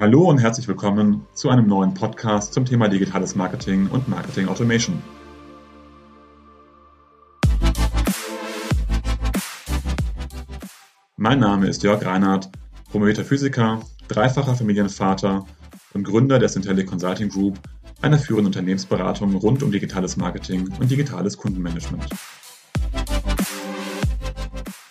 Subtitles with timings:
[0.00, 5.02] Hallo und herzlich willkommen zu einem neuen Podcast zum Thema digitales Marketing und Marketing Automation.
[11.16, 12.48] Mein Name ist Jörg Reinhardt,
[12.92, 15.44] promovierter Physiker, dreifacher Familienvater
[15.94, 17.58] und Gründer der Centellic Consulting Group,
[18.00, 22.06] einer führenden Unternehmensberatung rund um digitales Marketing und digitales Kundenmanagement.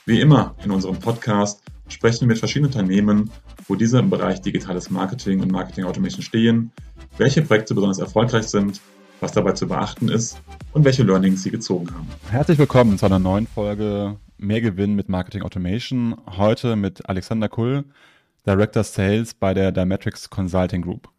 [0.05, 3.31] Wie immer in unserem Podcast sprechen mit verschiedenen Unternehmen,
[3.67, 6.71] wo diese im Bereich digitales Marketing und Marketing Automation stehen,
[7.17, 8.81] welche Projekte besonders erfolgreich sind,
[9.19, 10.39] was dabei zu beachten ist
[10.73, 12.07] und welche Learnings sie gezogen haben.
[12.29, 16.15] Herzlich willkommen zu einer neuen Folge Mehr Gewinn mit Marketing Automation.
[16.37, 17.85] Heute mit Alexander Kull,
[18.45, 21.09] Director Sales bei der Dymetrics Consulting Group.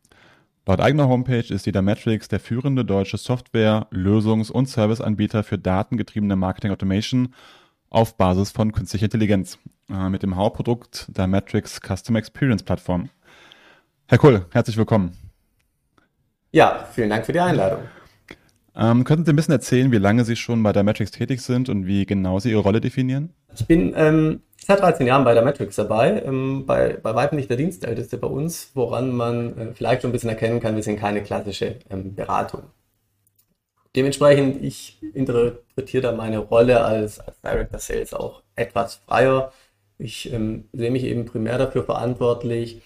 [0.66, 6.36] Laut eigener Homepage ist die Dymetrics der führende deutsche Software-, Lösungs- und Serviceanbieter für datengetriebene
[6.36, 7.34] Marketing Automation
[7.90, 9.58] auf Basis von künstlicher Intelligenz
[9.90, 13.10] äh, mit dem Hauptprodukt der Matrix Customer Experience Plattform.
[14.06, 15.12] Herr Kull, herzlich willkommen.
[16.50, 17.80] Ja, vielen Dank für die Einladung.
[18.74, 21.68] Ähm, könnten Sie ein bisschen erzählen, wie lange Sie schon bei der Matrix tätig sind
[21.68, 23.34] und wie genau Sie Ihre Rolle definieren?
[23.54, 27.50] Ich bin ähm, seit 13 Jahren bei der Matrix dabei, ähm, bei, bei weitem nicht
[27.50, 31.00] der Dienstälteste bei uns, woran man äh, vielleicht schon ein bisschen erkennen kann, wir sind
[31.00, 32.62] keine klassische ähm, Beratung.
[33.96, 39.52] Dementsprechend, ich interpretiere da meine Rolle als, als Director Sales auch etwas freier.
[39.98, 42.82] Ich ähm, sehe mich eben primär dafür verantwortlich,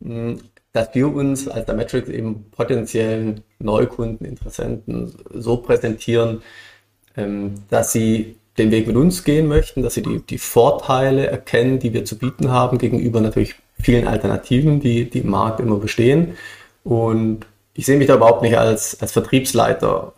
[0.00, 0.40] mh, hm,
[0.72, 6.42] dass wir uns als der Matrix eben potenziellen Neukunden, Interessenten so präsentieren,
[7.16, 11.78] ähm, dass sie den Weg mit uns gehen möchten, dass sie die, die Vorteile erkennen,
[11.78, 16.36] die wir zu bieten haben, gegenüber natürlich vielen Alternativen, die, die im Markt immer bestehen.
[16.84, 20.12] Und ich sehe mich da überhaupt nicht als, als Vertriebsleiter,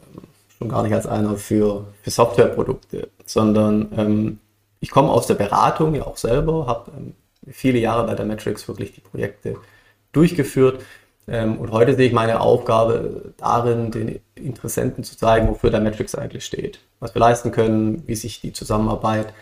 [0.62, 4.38] schon gar nicht als einer für, für Softwareprodukte, sondern ähm,
[4.80, 7.14] ich komme aus der Beratung ja auch selber, habe ähm,
[7.50, 9.56] viele Jahre bei der Matrix wirklich die Projekte
[10.12, 10.82] durchgeführt.
[11.26, 16.14] Ähm, und heute sehe ich meine Aufgabe darin, den Interessenten zu zeigen, wofür der Matrix
[16.14, 19.34] eigentlich steht, was wir leisten können, wie sich die Zusammenarbeit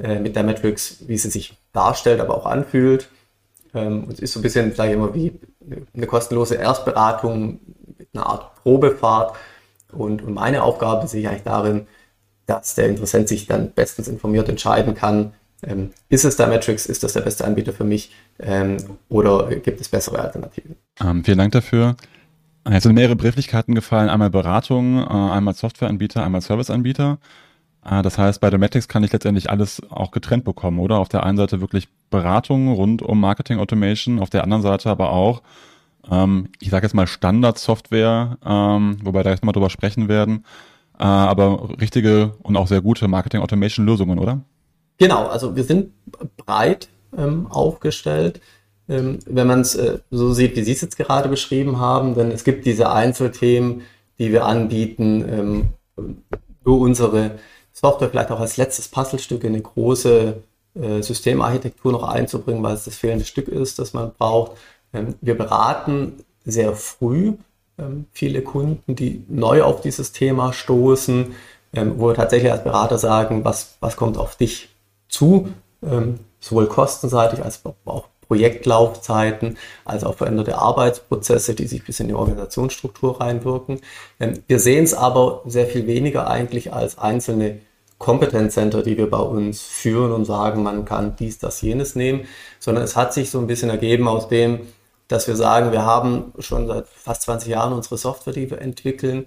[0.00, 3.08] äh, mit der Matrix, wie sie sich darstellt, aber auch anfühlt.
[3.74, 5.38] Ähm, es ist so ein bisschen vielleicht immer wie
[5.94, 7.60] eine kostenlose Erstberatung
[7.96, 9.36] mit einer Art Probefahrt.
[9.94, 11.86] Und, und meine Aufgabe sehe ich eigentlich darin,
[12.46, 15.32] dass der Interessent sich dann bestens informiert entscheiden kann,
[15.66, 18.76] ähm, ist es der Matrix, ist das der beste Anbieter für mich ähm,
[19.08, 20.76] oder gibt es bessere Alternativen?
[21.00, 21.96] Ähm, vielen Dank dafür.
[22.68, 27.18] Jetzt sind mehrere Brieflichkeiten gefallen, einmal Beratung, äh, einmal Softwareanbieter, einmal Serviceanbieter.
[27.84, 30.98] Äh, das heißt, bei Domatics kann ich letztendlich alles auch getrennt bekommen, oder?
[30.98, 35.10] Auf der einen Seite wirklich Beratung rund um Marketing Automation, auf der anderen Seite aber
[35.10, 35.42] auch,
[36.10, 40.44] ähm, ich sage jetzt mal Standardsoftware, ähm, wobei da jetzt mal drüber sprechen werden,
[40.98, 44.40] äh, aber richtige und auch sehr gute Marketing Automation Lösungen, oder?
[44.98, 45.92] Genau, also wir sind
[46.36, 48.40] breit ähm, aufgestellt.
[48.88, 52.30] Ähm, wenn man es äh, so sieht, wie Sie es jetzt gerade beschrieben haben, denn
[52.30, 53.82] es gibt diese Einzelthemen,
[54.18, 55.68] die wir anbieten, ähm,
[56.64, 57.38] nur unsere
[57.72, 60.42] Software vielleicht auch als letztes Puzzlestück in eine große
[60.74, 64.52] äh, Systemarchitektur noch einzubringen, weil es das fehlende Stück ist, das man braucht.
[64.94, 67.34] Ähm, wir beraten sehr früh
[67.78, 71.34] ähm, viele Kunden, die neu auf dieses Thema stoßen,
[71.72, 74.68] ähm, wo wir tatsächlich als Berater sagen, was, was kommt auf dich
[75.08, 75.48] zu,
[76.40, 83.20] sowohl kostenseitig als auch Projektlaufzeiten, als auch veränderte Arbeitsprozesse, die sich bis in die Organisationsstruktur
[83.20, 83.80] reinwirken.
[84.48, 87.60] Wir sehen es aber sehr viel weniger eigentlich als einzelne
[87.98, 92.26] Kompetenzcenter, die wir bei uns führen und sagen, man kann dies, das, jenes nehmen,
[92.58, 94.60] sondern es hat sich so ein bisschen ergeben aus dem,
[95.08, 99.26] dass wir sagen, wir haben schon seit fast 20 Jahren unsere Software, die wir entwickeln.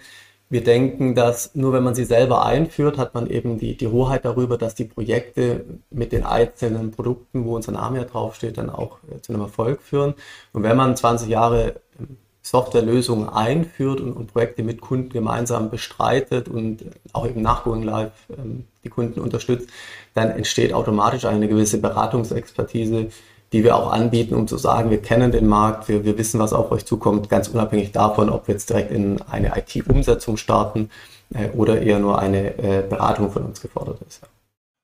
[0.49, 4.23] Wir denken, dass nur wenn man sie selber einführt, hat man eben die, die Hoheit
[4.23, 8.99] darüber, dass die Projekte mit den einzelnen Produkten, wo unser Name ja draufsteht, dann auch
[9.11, 10.13] äh, zu einem Erfolg führen.
[10.53, 16.47] Und wenn man 20 Jahre ähm, Softwarelösungen einführt und, und, Projekte mit Kunden gemeinsam bestreitet
[16.47, 19.69] und auch eben nach Going Live ähm, die Kunden unterstützt,
[20.13, 23.09] dann entsteht automatisch eine gewisse Beratungsexpertise,
[23.53, 26.53] die wir auch anbieten, um zu sagen, wir kennen den Markt, wir, wir wissen, was
[26.53, 30.89] auf euch zukommt, ganz unabhängig davon, ob wir jetzt direkt in eine IT-Umsetzung starten
[31.33, 34.21] äh, oder eher nur eine äh, Beratung von uns gefordert ist.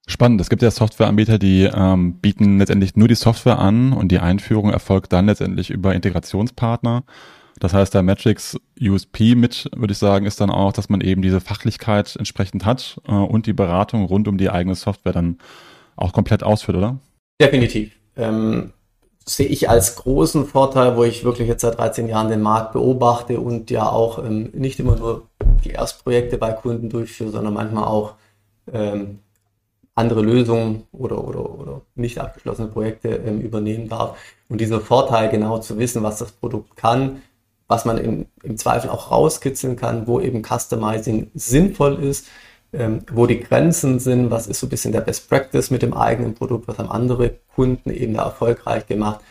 [0.07, 0.41] Spannend.
[0.41, 4.69] Es gibt ja Softwareanbieter, die ähm, bieten letztendlich nur die Software an und die Einführung
[4.69, 7.03] erfolgt dann letztendlich über Integrationspartner.
[7.59, 11.21] Das heißt, der Matrix USP mit, würde ich sagen, ist dann auch, dass man eben
[11.21, 15.37] diese Fachlichkeit entsprechend hat äh, und die Beratung rund um die eigene Software dann
[15.95, 16.97] auch komplett ausführt, oder?
[17.39, 18.73] Definitiv ähm,
[19.25, 23.39] sehe ich als großen Vorteil, wo ich wirklich jetzt seit 13 Jahren den Markt beobachte
[23.39, 25.27] und ja auch ähm, nicht immer nur
[25.63, 28.15] die Erstprojekte bei Kunden durchführe, sondern manchmal auch
[28.71, 29.19] ähm,
[29.95, 34.17] andere Lösungen oder, oder, oder nicht abgeschlossene Projekte ähm, übernehmen darf.
[34.49, 37.21] Und dieser Vorteil, genau zu wissen, was das Produkt kann,
[37.67, 42.27] was man im, im Zweifel auch rauskitzeln kann, wo eben Customizing sinnvoll ist,
[42.73, 45.93] ähm, wo die Grenzen sind, was ist so ein bisschen der Best Practice mit dem
[45.93, 49.21] eigenen Produkt, was haben andere Kunden eben da erfolgreich gemacht,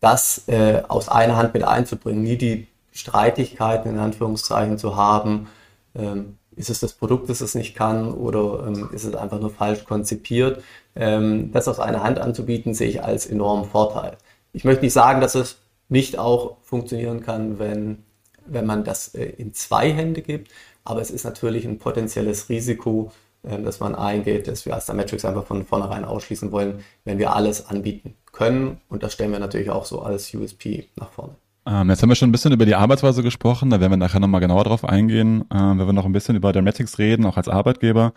[0.00, 5.48] das äh, aus einer Hand mit einzubringen, nie die Streitigkeiten in Anführungszeichen zu haben,
[5.94, 9.50] ähm, ist es das Produkt, das es nicht kann oder ähm, ist es einfach nur
[9.50, 10.62] falsch konzipiert?
[10.94, 14.16] Ähm, das aus einer Hand anzubieten, sehe ich als enormen Vorteil.
[14.54, 15.58] Ich möchte nicht sagen, dass es
[15.90, 18.04] nicht auch funktionieren kann, wenn,
[18.46, 20.50] wenn man das äh, in zwei Hände gibt,
[20.86, 23.12] aber es ist natürlich ein potenzielles Risiko,
[23.42, 27.34] äh, das man eingeht, dass wir als Metrics einfach von vornherein ausschließen wollen, wenn wir
[27.34, 28.78] alles anbieten können.
[28.88, 31.34] Und das stellen wir natürlich auch so als USP nach vorne.
[31.66, 34.20] Ähm, jetzt haben wir schon ein bisschen über die Arbeitsweise gesprochen, da werden wir nachher
[34.20, 37.48] nochmal genauer drauf eingehen, ähm, wenn wir noch ein bisschen über Dynamics reden, auch als
[37.48, 38.12] Arbeitgeber.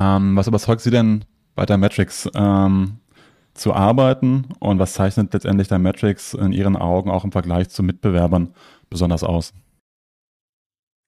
[0.00, 1.24] Ähm, was überzeugt Sie denn
[1.54, 2.96] bei Dynamics ähm,
[3.52, 8.54] zu arbeiten und was zeichnet letztendlich Dynamics in Ihren Augen auch im Vergleich zu Mitbewerbern
[8.88, 9.52] besonders aus?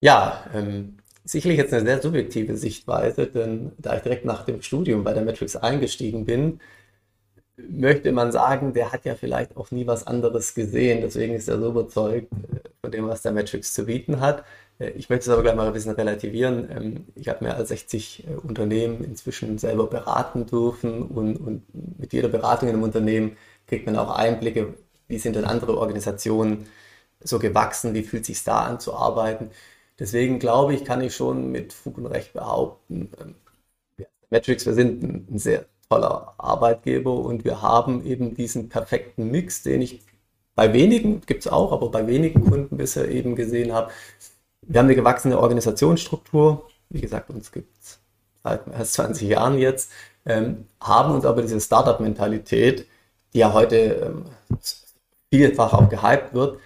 [0.03, 5.05] Ja, ähm, sicherlich jetzt eine sehr subjektive Sichtweise, denn da ich direkt nach dem Studium
[5.05, 6.61] bei der Matrix eingestiegen bin,
[7.57, 11.01] möchte man sagen, der hat ja vielleicht auch nie was anderes gesehen.
[11.03, 14.45] Deswegen ist er so überzeugt äh, von dem, was der Matrix zu bieten hat.
[14.79, 16.69] Äh, ich möchte es aber gleich mal ein bisschen relativieren.
[16.71, 21.63] Ähm, ich habe mehr als 60 äh, Unternehmen inzwischen selber beraten dürfen und, und
[21.99, 24.75] mit jeder Beratung in einem Unternehmen kriegt man auch Einblicke,
[25.09, 26.67] wie sind denn andere Organisationen
[27.23, 29.51] so gewachsen, wie fühlt es sich da an zu arbeiten.
[30.03, 33.37] Deswegen glaube ich, kann ich schon mit Fug und Recht behaupten, ähm,
[34.31, 39.81] Matrix, wir sind ein sehr toller Arbeitgeber und wir haben eben diesen perfekten Mix, den
[39.81, 40.01] ich
[40.57, 43.93] bei wenigen, gibt es auch, aber bei wenigen Kunden bisher eben gesehen habe.
[44.63, 48.01] Wir haben eine gewachsene Organisationsstruktur, wie gesagt, uns gibt es
[48.43, 49.93] seit als 20 Jahren jetzt,
[50.27, 52.89] ähm, haben uns aber diese Startup-Mentalität,
[53.35, 54.25] die ja heute ähm,
[55.33, 56.59] vielfach auch gehypt wird,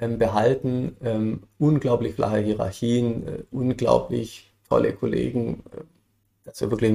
[0.00, 0.96] ähm, behalten.
[1.02, 5.82] Ähm, unglaublich flache Hierarchien, äh, unglaublich tolle Kollegen, äh,
[6.44, 6.92] dass wir wirklich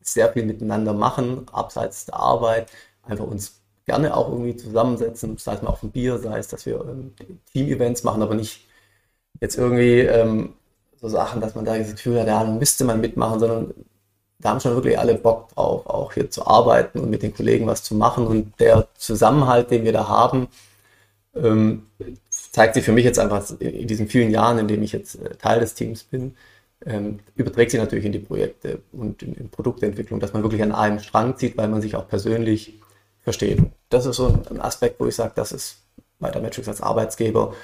[0.00, 2.70] sehr viel miteinander machen, abseits der Arbeit,
[3.02, 6.66] einfach uns gerne auch irgendwie zusammensetzen, sei es mal auf ein Bier, sei es, dass
[6.66, 7.12] wir ähm,
[7.52, 8.66] Team-Events machen, aber nicht
[9.40, 10.54] jetzt irgendwie ähm,
[11.00, 13.74] so Sachen, dass man da das Gefühl hat, ja, müsste man mitmachen, sondern
[14.38, 17.66] da haben schon wirklich alle Bock drauf, auch hier zu arbeiten und mit den Kollegen
[17.66, 18.26] was zu machen.
[18.26, 20.48] Und der Zusammenhalt, den wir da haben,
[21.34, 21.86] ähm,
[22.52, 25.30] zeigt sich für mich jetzt einfach in diesen vielen Jahren, in denen ich jetzt äh,
[25.36, 26.36] Teil des Teams bin,
[26.84, 30.72] ähm, überträgt sich natürlich in die Projekte und in, in, Produktentwicklung, dass man wirklich an
[30.72, 32.80] einem Strang zieht, weil man sich auch persönlich
[33.20, 33.60] versteht.
[33.88, 35.78] Das ist so ein, Aspekt, wo ich sage, das ist
[36.18, 37.54] bei der Metrics als Arbeitsgeber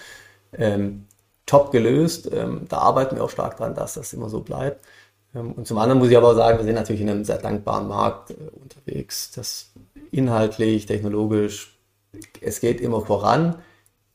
[0.56, 1.06] ähm,
[1.46, 2.31] top gelöst.
[2.32, 4.85] Ähm, da arbeiten wir auch stark dran, dass das immer so bleibt.
[5.35, 7.38] Ähm, und zum anderen muss ich aber auch sagen, wir sind natürlich in einem sehr
[7.38, 9.32] dankbaren Markt äh, unterwegs.
[9.32, 9.73] Das
[10.12, 11.76] inhaltlich, technologisch,
[12.40, 13.56] es geht immer voran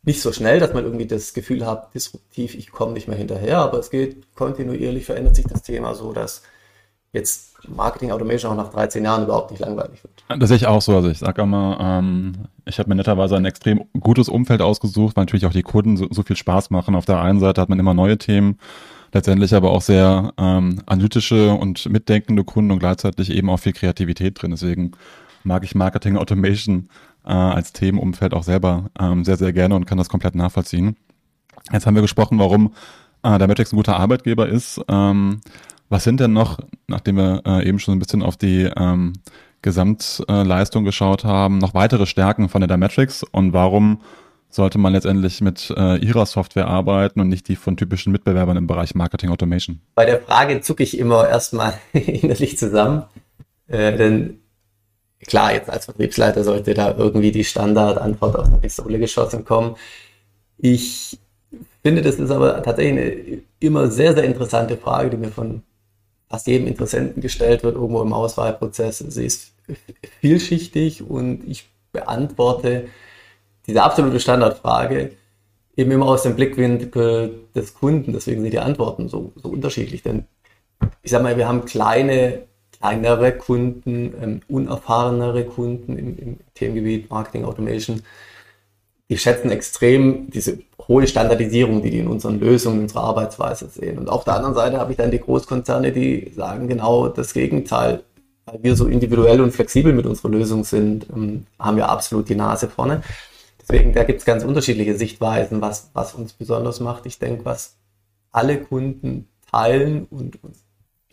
[0.04, 3.60] nicht so schnell, dass man irgendwie das Gefühl hat, disruptiv, ich komme nicht mehr hinterher,
[3.60, 6.44] aber es geht kontinuierlich, verändert sich das Thema so, dass
[7.14, 10.42] jetzt Marketing Automation auch nach 13 Jahren überhaupt nicht langweilig wird.
[10.42, 10.96] Das sehe ich auch so.
[10.96, 12.34] Also ich sage immer, ähm,
[12.66, 16.08] ich habe mir netterweise ein extrem gutes Umfeld ausgesucht, weil natürlich auch die Kunden so,
[16.10, 16.96] so, viel Spaß machen.
[16.96, 18.58] Auf der einen Seite hat man immer neue Themen,
[19.14, 24.42] letztendlich aber auch sehr ähm, analytische und mitdenkende Kunden und gleichzeitig eben auch viel Kreativität
[24.42, 24.52] drin.
[24.52, 24.92] Deswegen
[25.44, 26.90] mag ich Marketing Automation
[27.26, 30.96] äh, als Themenumfeld auch selber ähm, sehr, sehr gerne und kann das komplett nachvollziehen.
[31.72, 32.74] Jetzt haben wir gesprochen, warum
[33.24, 34.82] äh, der Matrix ein guter Arbeitgeber ist.
[34.88, 35.42] Ähm,
[35.90, 39.14] was sind denn noch, nachdem wir äh, eben schon ein bisschen auf die ähm,
[39.62, 44.02] Gesamtleistung geschaut haben, noch weitere Stärken von der Dymetrics und warum
[44.50, 48.68] sollte man letztendlich mit äh, ihrer Software arbeiten und nicht die von typischen Mitbewerbern im
[48.68, 49.82] Bereich Marketing Automation?
[49.96, 53.04] Bei der Frage zucke ich immer erstmal innerlich zusammen,
[53.68, 54.40] äh, denn
[55.24, 59.76] klar, jetzt als Vertriebsleiter sollte da irgendwie die Standardantwort auf eine Pistole geschossen kommen.
[60.58, 61.20] Ich
[61.82, 65.64] finde, das ist aber tatsächlich eine immer sehr, sehr interessante Frage, die mir von
[66.30, 69.00] fast jedem Interessenten gestellt wird, irgendwo im Auswahlprozess.
[69.00, 69.54] Sie ist
[70.20, 72.88] vielschichtig und ich beantworte
[73.68, 75.12] diese absolute Standardfrage
[75.76, 78.14] eben immer aus dem Blickwinkel des Kunden.
[78.14, 80.04] Deswegen sind die Antworten so, so unterschiedlich.
[80.04, 80.26] Denn
[81.02, 82.44] ich sage mal, wir haben kleine
[82.84, 88.02] kleinere Kunden, ähm, unerfahrenere Kunden im, im Themengebiet Marketing Automation,
[89.10, 93.98] die schätzen extrem diese hohe Standardisierung, die die in unseren Lösungen, in unserer Arbeitsweise sehen.
[93.98, 98.04] Und auf der anderen Seite habe ich dann die Großkonzerne, die sagen genau das Gegenteil.
[98.46, 102.36] Weil wir so individuell und flexibel mit unserer Lösung sind, ähm, haben wir absolut die
[102.36, 103.02] Nase vorne.
[103.62, 107.06] Deswegen, da gibt es ganz unterschiedliche Sichtweisen, was, was uns besonders macht.
[107.06, 107.78] Ich denke, was
[108.32, 110.56] alle Kunden teilen und, und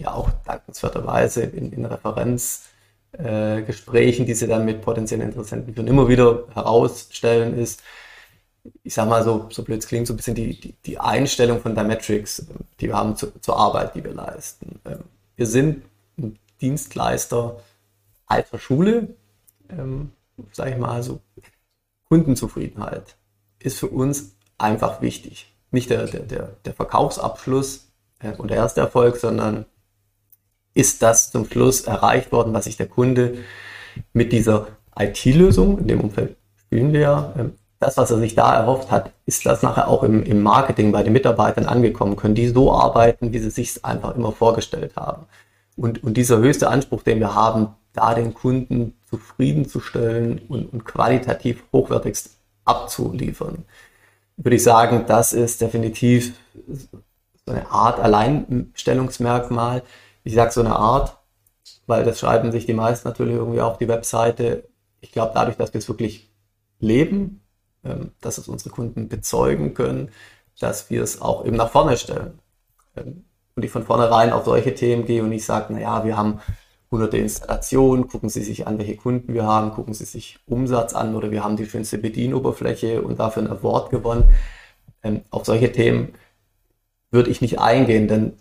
[0.00, 2.70] ja auch dankenswerterweise in, in Referenz
[3.12, 7.82] äh, die sie dann mit potenziellen Interessenten führen, immer wieder herausstellen, ist,
[8.82, 11.74] ich sag mal so, so blöd klingt, so ein bisschen die, die, die Einstellung von
[11.74, 12.46] Dimetrics,
[12.80, 14.80] die wir haben zu, zur Arbeit, die wir leisten.
[14.84, 15.04] Ähm,
[15.36, 15.82] wir sind
[16.18, 17.60] ein Dienstleister
[18.26, 19.08] alter Schule,
[19.70, 20.12] ähm,
[20.52, 21.20] sage ich mal, so
[22.08, 23.16] Kundenzufriedenheit
[23.58, 25.52] ist für uns einfach wichtig.
[25.70, 27.88] Nicht der, der, der Verkaufsabschluss
[28.20, 29.64] äh, und der erste Erfolg, sondern
[30.74, 33.38] ist das zum Schluss erreicht worden, was sich der Kunde
[34.12, 38.54] mit dieser IT-Lösung, in dem Umfeld spielen wir ja, ähm, das, was er sich da
[38.54, 42.14] erhofft hat, ist das nachher auch im, im Marketing bei den Mitarbeitern angekommen?
[42.14, 45.24] Können die so arbeiten, wie sie sich einfach immer vorgestellt haben?
[45.76, 51.64] Und, und dieser höchste Anspruch, den wir haben, da den Kunden zufriedenzustellen und, und qualitativ
[51.72, 52.36] hochwertigst
[52.66, 53.64] abzuliefern,
[54.36, 56.34] würde ich sagen, das ist definitiv
[57.46, 59.82] so eine Art Alleinstellungsmerkmal.
[60.30, 61.18] Ich sage so eine Art,
[61.88, 64.68] weil das schreiben sich die meisten natürlich irgendwie auf die Webseite.
[65.00, 66.30] Ich glaube, dadurch, dass wir es wirklich
[66.78, 67.42] leben,
[67.82, 70.10] ähm, dass es unsere Kunden bezeugen können,
[70.60, 72.38] dass wir es auch eben nach vorne stellen.
[72.94, 73.24] Ähm,
[73.56, 76.38] und ich von vornherein auf solche Themen gehe und ich sage, naja, wir haben
[76.92, 81.16] hunderte Installationen, gucken Sie sich an, welche Kunden wir haben, gucken Sie sich Umsatz an
[81.16, 84.30] oder wir haben die schönste Bedienoberfläche und dafür ein Award gewonnen.
[85.02, 86.14] Ähm, auf solche Themen
[87.10, 88.34] würde ich nicht eingehen, denn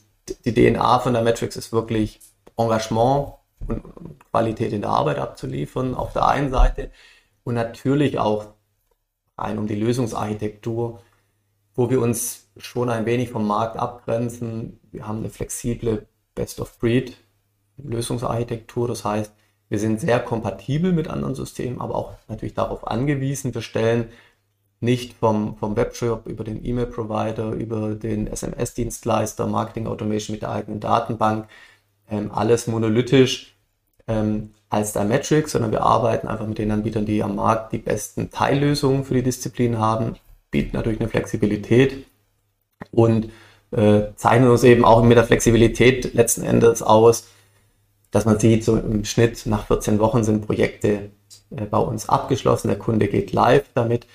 [0.45, 2.19] die DNA von der Matrix ist wirklich
[2.57, 3.33] Engagement
[3.67, 3.83] und
[4.31, 6.91] Qualität in der Arbeit abzuliefern auf der einen Seite
[7.43, 8.47] und natürlich auch
[9.37, 11.01] rein um die Lösungsarchitektur,
[11.75, 14.79] wo wir uns schon ein wenig vom Markt abgrenzen.
[14.91, 17.15] Wir haben eine flexible Best-of-Breed
[17.77, 19.31] Lösungsarchitektur, das heißt,
[19.69, 23.53] wir sind sehr kompatibel mit anderen Systemen, aber auch natürlich darauf angewiesen.
[23.53, 24.09] Wir stellen
[24.81, 30.79] nicht vom, vom Webshop über den E-Mail-Provider, über den SMS-Dienstleister, Marketing Automation mit der eigenen
[30.79, 31.47] Datenbank,
[32.09, 33.55] ähm, alles monolithisch
[34.07, 38.29] ähm, als Dimetrics, sondern wir arbeiten einfach mit den Anbietern, die am Markt die besten
[38.29, 40.15] Teillösungen für die Disziplin haben,
[40.51, 42.05] bieten natürlich eine Flexibilität
[42.91, 43.29] und
[43.71, 47.27] äh, zeichnen uns eben auch mit der Flexibilität letzten Endes aus,
[48.11, 51.11] dass man sieht, so im Schnitt nach 14 Wochen sind Projekte
[51.51, 54.07] äh, bei uns abgeschlossen, der Kunde geht live damit,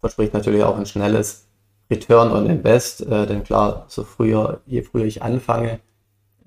[0.00, 1.46] verspricht natürlich auch ein schnelles
[1.90, 5.80] Return on Invest, äh, denn klar, so früher, je früher ich anfange,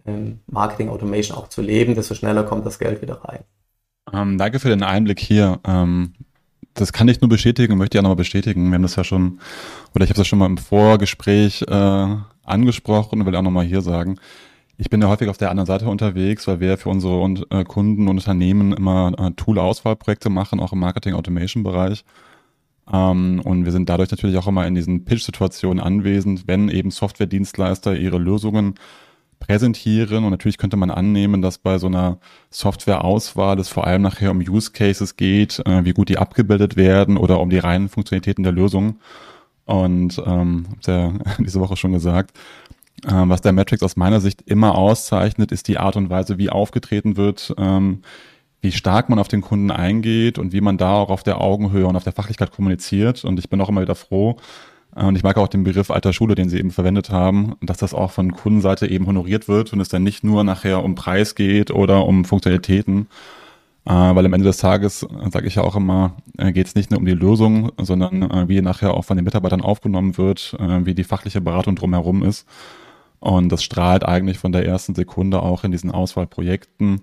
[0.06, 3.40] ähm, Marketing Automation auch zu leben, desto schneller kommt das Geld wieder rein.
[4.12, 5.60] Ähm, danke für den Einblick hier.
[5.66, 6.14] Ähm,
[6.74, 8.70] das kann ich nur bestätigen, möchte ich auch nochmal bestätigen.
[8.70, 9.40] Wir haben das ja schon,
[9.94, 13.82] oder ich habe das schon mal im Vorgespräch äh, angesprochen und will auch nochmal hier
[13.82, 14.20] sagen.
[14.78, 18.08] Ich bin ja häufig auf der anderen Seite unterwegs, weil wir für unsere äh, Kunden
[18.08, 22.04] und Unternehmen immer äh, Tool-Auswahlprojekte machen, auch im Marketing-Automation-Bereich.
[22.92, 27.96] Ähm, und wir sind dadurch natürlich auch immer in diesen Pitch-Situationen anwesend, wenn eben Software-Dienstleister
[27.96, 28.76] ihre Lösungen
[29.40, 30.24] präsentieren.
[30.24, 34.40] Und natürlich könnte man annehmen, dass bei so einer Software-Auswahl es vor allem nachher um
[34.40, 38.54] Use Cases geht, äh, wie gut die abgebildet werden oder um die reinen Funktionalitäten der
[38.54, 39.00] Lösung.
[39.66, 42.38] Und ähm, habt ja diese Woche schon gesagt,
[43.06, 46.50] äh, was der Matrix aus meiner Sicht immer auszeichnet, ist die Art und Weise, wie
[46.50, 48.02] aufgetreten wird, ähm,
[48.64, 51.86] wie stark man auf den Kunden eingeht und wie man da auch auf der Augenhöhe
[51.86, 53.26] und auf der Fachlichkeit kommuniziert.
[53.26, 54.38] Und ich bin auch immer wieder froh,
[54.96, 57.78] äh, und ich mag auch den Begriff alter Schule, den Sie eben verwendet haben, dass
[57.78, 61.36] das auch von Kundenseite eben honoriert wird und es dann nicht nur nachher um Preis
[61.36, 63.08] geht oder um Funktionalitäten.
[63.86, 66.90] Äh, weil am Ende des Tages, äh, sage ich ja auch immer, geht es nicht
[66.90, 71.04] nur um die Lösung, sondern wie nachher auch von den Mitarbeitern aufgenommen wird, wie die
[71.04, 72.48] fachliche Beratung drumherum ist.
[73.20, 77.02] Und das strahlt eigentlich von der ersten Sekunde auch in diesen Auswahlprojekten,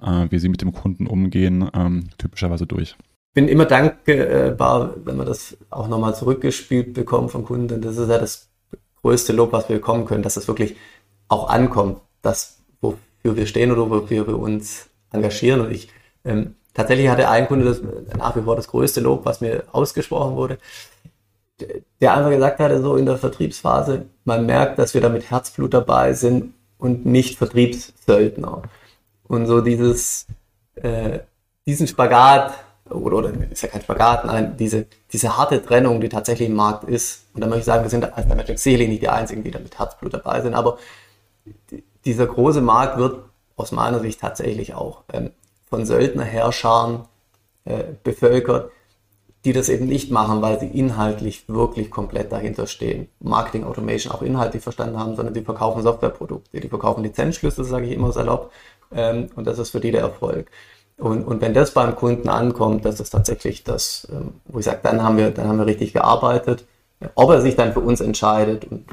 [0.00, 2.96] wie sie mit dem Kunden umgehen, ähm, typischerweise durch
[3.32, 7.80] bin immer dankbar, wenn wir das auch nochmal zurückgespielt bekommen von Kunden.
[7.80, 8.48] Das ist ja das
[9.02, 10.76] größte Lob, was wir bekommen können, dass es wirklich
[11.28, 15.60] auch ankommt, das, wofür wir stehen oder wofür wir uns engagieren.
[15.60, 15.88] Und ich
[16.24, 17.80] ähm, tatsächlich hatte ein Kunde das
[18.16, 20.58] nach wie vor das größte Lob, was mir ausgesprochen wurde,
[22.00, 25.72] der einfach gesagt hatte, so in der Vertriebsphase, man merkt, dass wir da mit Herzblut
[25.72, 28.62] dabei sind und nicht Vertriebssöldner.
[29.30, 30.26] Und so dieses,
[30.74, 31.20] äh,
[31.64, 32.52] diesen Spagat
[32.90, 36.82] oder, oder ist ja kein Spagat, nein, diese, diese harte Trennung, die tatsächlich im Markt
[36.82, 37.26] ist.
[37.32, 39.52] Und da möchte ich sagen, wir sind als der Magic sicherlich nicht die Einzigen, die
[39.52, 40.78] da mit Herzblut dabei sind, aber
[42.04, 43.22] dieser große Markt wird
[43.54, 45.30] aus meiner Sicht tatsächlich auch ähm,
[45.68, 47.06] von Söldnerherrschern
[47.66, 48.72] äh, bevölkert,
[49.44, 53.08] die das eben nicht machen, weil sie inhaltlich wirklich komplett dahinter stehen.
[53.20, 57.92] Marketing Automation auch inhaltlich verstanden haben, sondern die verkaufen Softwareprodukte, die verkaufen Lizenzschlüssel, sage ich
[57.92, 58.50] immer salopp,
[58.92, 60.50] ähm, und das ist für die der Erfolg.
[61.00, 64.80] Und, und wenn das beim Kunden ankommt, das ist tatsächlich das, ähm, wo ich sage,
[64.82, 66.66] dann haben wir, dann haben wir richtig gearbeitet.
[67.14, 68.84] Ob er sich dann für uns entscheidet und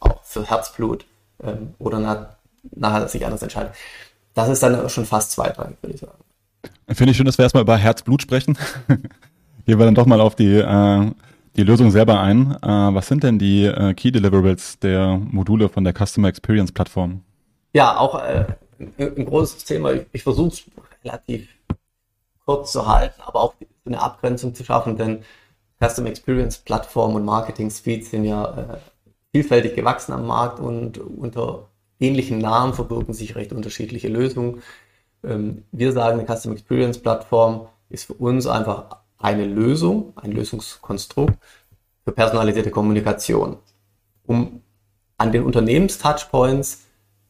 [0.00, 1.04] auch für Herzblut
[1.42, 2.26] ähm, oder nach,
[2.74, 3.72] nachher sich anders entscheidet,
[4.34, 6.18] das ist dann schon fast zweitrangig, würde ich sagen.
[6.88, 8.58] Finde ich schön, dass wir erstmal über Herzblut sprechen.
[9.66, 11.10] Gehen wir dann doch mal auf die, äh,
[11.54, 12.56] die Lösung selber ein.
[12.60, 17.22] Äh, was sind denn die äh, Key Deliverables der Module von der Customer Experience Plattform?
[17.72, 18.46] Ja, auch äh,
[18.98, 19.92] ein großes Thema.
[19.92, 20.64] Ich, ich versuche es
[21.04, 21.48] relativ
[22.44, 25.24] kurz zu halten, aber auch eine Abgrenzung zu schaffen, denn
[25.80, 28.78] Customer Experience Plattform und Marketing Suite sind ja äh,
[29.32, 34.62] vielfältig gewachsen am Markt und unter ähnlichen Namen verbirgen sich recht unterschiedliche Lösungen.
[35.24, 41.38] Ähm, wir sagen, eine Customer Experience Plattform ist für uns einfach eine Lösung, ein Lösungskonstrukt
[42.04, 43.58] für personalisierte Kommunikation,
[44.26, 44.62] um
[45.18, 46.86] an den Unternehmenstouchpoints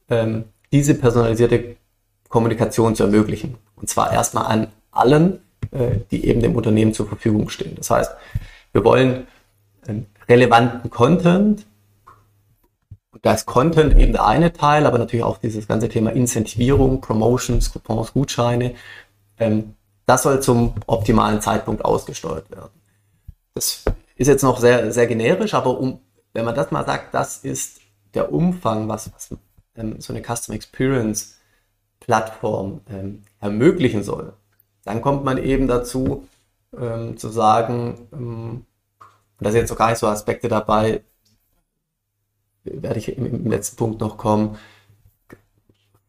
[0.09, 1.76] ähm, diese personalisierte
[2.29, 3.57] Kommunikation zu ermöglichen.
[3.76, 7.75] Und zwar erstmal an allen, äh, die eben dem Unternehmen zur Verfügung stehen.
[7.76, 8.12] Das heißt,
[8.73, 9.26] wir wollen
[10.29, 11.67] relevanten Content,
[13.11, 17.00] und da ist Content eben der eine Teil, aber natürlich auch dieses ganze Thema Incentivierung,
[17.00, 18.75] Promotions, Coupons, Gutscheine,
[19.38, 19.75] ähm,
[20.07, 22.73] das soll zum optimalen Zeitpunkt ausgesteuert werden.
[23.55, 23.85] Das
[24.17, 26.00] ist jetzt noch sehr, sehr generisch, aber um,
[26.33, 27.81] wenn man das mal sagt, das ist
[28.14, 29.37] der Umfang, was, was
[29.76, 31.38] ähm, so eine Custom Experience
[32.00, 34.35] Plattform ähm, ermöglichen soll,
[34.85, 36.26] dann kommt man eben dazu
[36.76, 38.67] ähm, zu sagen, ähm,
[39.38, 41.02] da sind jetzt noch gar nicht so Aspekte dabei,
[42.64, 44.59] werde ich im, im letzten Punkt noch kommen,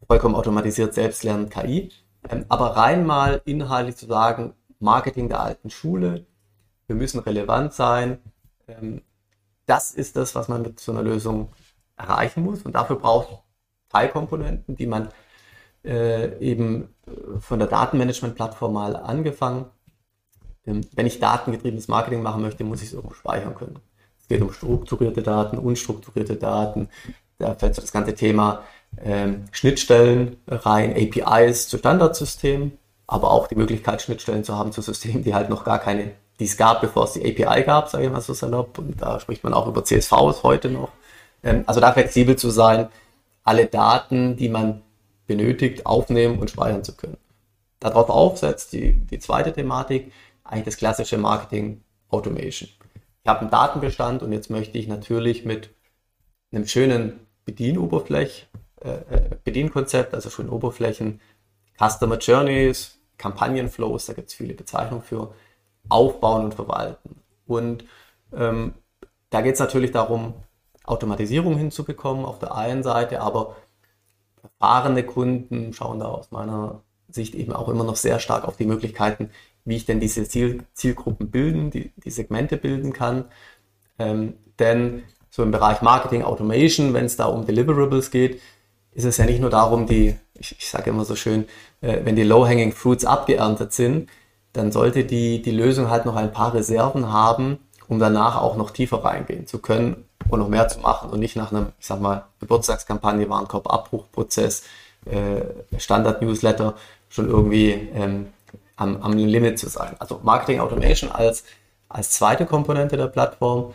[0.08, 1.92] vollkommen automatisiert selbstlernend KI,
[2.30, 6.26] ähm, aber rein mal inhaltlich zu sagen, Marketing der alten Schule,
[6.88, 8.20] wir müssen relevant sein,
[8.68, 9.02] ähm,
[9.66, 11.54] das ist das, was man mit so einer Lösung
[11.96, 12.64] erreichen muss.
[12.64, 13.44] Und dafür braucht
[13.94, 15.10] Teilkomponenten, die man
[15.86, 16.90] äh, eben
[17.40, 19.66] von der Datenmanagement-Plattform mal angefangen.
[20.66, 23.80] Ähm, wenn ich datengetriebenes Marketing machen möchte, muss ich es irgendwo speichern können.
[24.20, 26.90] Es geht um strukturierte Daten, unstrukturierte Daten.
[27.38, 28.64] Da fällt so das ganze Thema
[29.04, 35.24] ähm, Schnittstellen rein, APIs zu Standardsystemen, aber auch die Möglichkeit, Schnittstellen zu haben zu Systemen,
[35.24, 38.12] die halt noch gar keine, die es gab, bevor es die API gab, sage ich
[38.12, 38.78] mal so salopp.
[38.78, 40.90] Und da spricht man auch über CSVs heute noch.
[41.44, 42.88] Ähm, also da flexibel zu sein,
[43.44, 44.82] alle Daten, die man
[45.28, 47.18] benötigt, aufnehmen und speichern zu können.
[47.80, 50.12] Darauf aufsetzt die, die zweite Thematik,
[50.44, 52.70] eigentlich das klassische Marketing Automation.
[53.24, 55.70] Ich habe einen Datenbestand und jetzt möchte ich natürlich mit
[56.52, 58.46] einem schönen Bedienoberfläche
[58.82, 61.22] äh, äh, Bedienkonzept, also schon Oberflächen,
[61.80, 65.34] Customer Journeys, Kampagnenflows, da gibt es viele Bezeichnungen für,
[65.90, 67.22] aufbauen und verwalten.
[67.48, 67.86] Und
[68.34, 68.74] ähm,
[69.30, 70.34] da geht es natürlich darum,
[70.84, 73.56] Automatisierung hinzubekommen auf der einen Seite, aber
[74.44, 78.66] erfahrene Kunden schauen da aus meiner Sicht eben auch immer noch sehr stark auf die
[78.66, 79.30] Möglichkeiten,
[79.66, 83.26] wie ich denn diese Ziel Zielgruppen bilden, die, die Segmente bilden kann.
[84.00, 88.42] Ähm, denn so im Bereich Marketing Automation, wenn es da um Deliverables geht,
[88.92, 91.46] ist es ja nicht nur darum, die, ich, ich sage immer so schön,
[91.82, 94.10] äh, wenn die Low-Hanging Fruits abgeerntet sind,
[94.52, 98.72] dann sollte die, die Lösung halt noch ein paar Reserven haben, um danach auch noch
[98.72, 102.00] tiefer reingehen zu können und noch mehr zu machen und nicht nach einem, ich sag
[102.00, 104.64] mal, Geburtstagskampagne, Warenkorb-Abbruchprozess,
[105.06, 106.76] äh, Standard-Newsletter
[107.10, 108.28] schon irgendwie ähm,
[108.76, 109.96] am, am Limit zu sein.
[110.00, 111.44] Also Marketing Automation als,
[111.90, 113.74] als zweite Komponente der Plattform.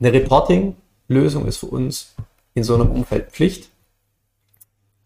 [0.00, 2.14] Eine Reporting-Lösung ist für uns
[2.54, 3.72] in so einem Umfeld Pflicht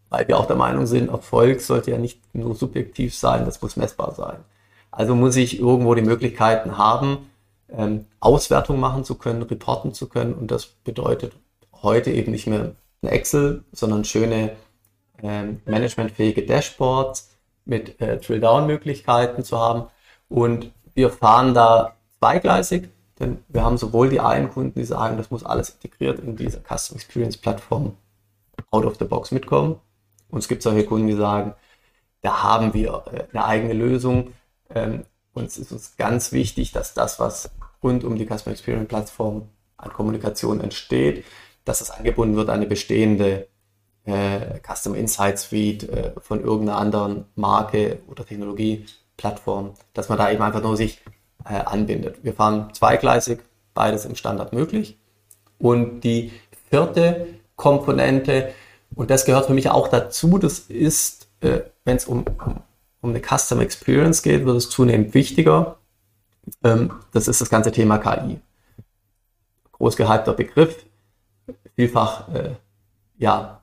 [0.09, 3.75] weil wir auch der Meinung sind, Erfolg sollte ja nicht nur subjektiv sein, das muss
[3.75, 4.37] messbar sein.
[4.91, 7.29] Also muss ich irgendwo die Möglichkeiten haben,
[7.69, 10.33] ähm, Auswertung machen zu können, reporten zu können.
[10.33, 11.33] Und das bedeutet
[11.81, 14.55] heute eben nicht mehr ein Excel, sondern schöne
[15.21, 19.87] ähm, managementfähige Dashboards mit äh, Drill-Down-Möglichkeiten zu haben.
[20.29, 25.31] Und wir fahren da zweigleisig, denn wir haben sowohl die einen Kunden, die sagen, das
[25.31, 27.95] muss alles integriert in dieser Custom Experience Plattform
[28.71, 29.79] out of the box mitkommen.
[30.29, 31.53] Und es gibt solche Kunden, die sagen,
[32.21, 34.33] da haben wir äh, eine eigene Lösung.
[34.73, 37.51] Ähm, und es ist uns ganz wichtig, dass das, was
[37.83, 41.23] rund um die Customer Experience Plattform an Kommunikation entsteht,
[41.65, 43.47] dass das angebunden wird an eine bestehende
[44.05, 50.41] äh, Customer Insight Suite äh, von irgendeiner anderen Marke oder Technologieplattform, dass man da eben
[50.41, 51.01] einfach nur sich
[51.45, 52.23] äh, anbindet.
[52.23, 53.39] Wir fahren zweigleisig,
[53.73, 54.97] beides im Standard möglich.
[55.59, 56.31] Und die
[56.69, 58.53] vierte Komponente
[58.95, 60.37] und das gehört für mich auch dazu.
[60.37, 62.25] Das ist, äh, wenn es um,
[63.01, 65.77] um, eine Customer Experience geht, wird es zunehmend wichtiger.
[66.63, 68.39] Ähm, das ist das ganze Thema KI.
[69.73, 70.85] Groß gehypter Begriff,
[71.75, 72.55] vielfach, äh,
[73.17, 73.61] ja,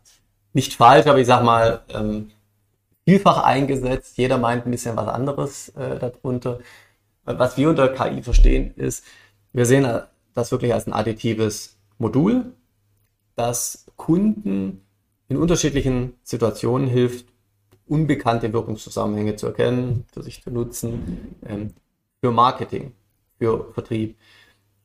[0.52, 2.30] nicht falsch, aber ich sag mal, ähm,
[3.04, 4.16] vielfach eingesetzt.
[4.16, 6.60] Jeder meint ein bisschen was anderes äh, darunter.
[7.24, 9.04] Was wir unter KI verstehen, ist,
[9.52, 9.86] wir sehen
[10.34, 12.52] das wirklich als ein additives Modul,
[13.36, 14.82] das Kunden
[15.28, 17.26] in unterschiedlichen Situationen hilft,
[17.86, 21.74] unbekannte Wirkungszusammenhänge zu erkennen, für sich zu nutzen, ähm,
[22.24, 22.94] für Marketing,
[23.38, 24.16] für Vertrieb.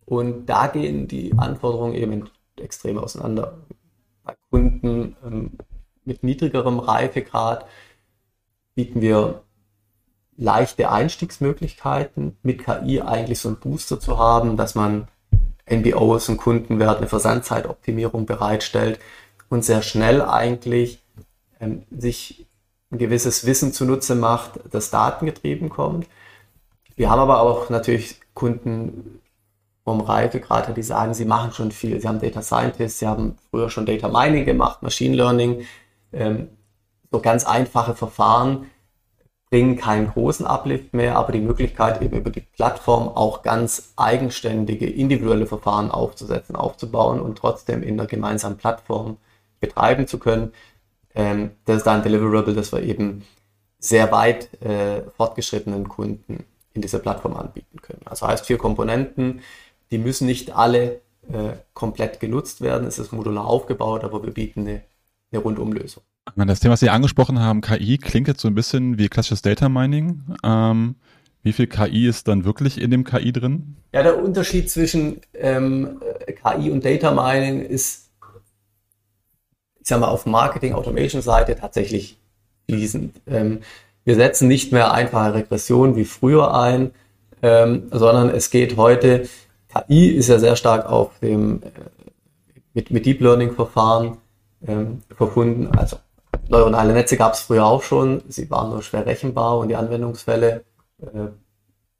[0.06, 3.60] Und da gehen die Anforderungen eben extrem auseinander.
[4.26, 5.52] Bei Kunden ähm,
[6.04, 7.66] mit niedrigerem Reifegrad
[8.76, 9.44] bieten wir
[10.36, 15.08] leichte Einstiegsmöglichkeiten, mit KI eigentlich so einen Booster zu haben, dass man
[15.72, 19.00] NBOs und Kundenwert, eine Versandzeitoptimierung bereitstellt
[19.48, 21.02] und sehr schnell eigentlich
[21.62, 22.48] ähm, sich
[22.92, 26.06] ein gewisses Wissen zunutze macht, das datengetrieben kommt.
[27.00, 29.22] Wir haben aber auch natürlich Kunden
[29.86, 32.02] vom Reifegrad, die sagen, sie machen schon viel.
[32.02, 35.66] Sie haben Data Scientists, sie haben früher schon Data Mining gemacht, Machine Learning,
[36.12, 36.50] ähm,
[37.10, 38.66] so ganz einfache Verfahren
[39.50, 44.86] bringen keinen großen Uplift mehr, aber die Möglichkeit eben über die Plattform auch ganz eigenständige,
[44.86, 49.16] individuelle Verfahren aufzusetzen, aufzubauen und trotzdem in einer gemeinsamen Plattform
[49.62, 50.52] betreiben zu können.
[51.16, 53.24] Ähm, das ist ein Deliverable, das wir eben
[53.78, 58.02] sehr weit äh, fortgeschrittenen Kunden in dieser Plattform anbieten können.
[58.06, 59.42] Also heißt vier Komponenten,
[59.92, 61.02] die müssen nicht alle
[61.32, 62.88] äh, komplett genutzt werden.
[62.88, 64.82] Es ist modular aufgebaut, aber wir bieten eine,
[65.32, 66.04] eine Rundumlösung.
[66.36, 69.68] Das Thema, was Sie angesprochen haben, KI, klingt jetzt so ein bisschen wie klassisches Data
[69.68, 70.22] Mining.
[70.44, 70.96] Ähm,
[71.42, 73.78] wie viel KI ist dann wirklich in dem KI drin?
[73.94, 78.10] Ja, der Unterschied zwischen ähm, KI und Data Mining ist,
[79.80, 82.20] ich sag mal, auf Marketing-Automation-Seite tatsächlich
[82.70, 83.22] fließend.
[83.28, 83.62] Ähm,
[84.10, 86.90] wir setzen nicht mehr einfache Regression wie früher ein,
[87.44, 89.30] ähm, sondern es geht heute,
[89.72, 91.68] KI ist ja sehr stark auf dem, äh,
[92.74, 94.18] mit, mit Deep Learning-Verfahren
[94.66, 95.98] ähm, verbunden, also
[96.48, 100.64] neuronale Netze gab es früher auch schon, sie waren nur schwer rechenbar und die Anwendungsfälle,
[101.04, 101.28] äh,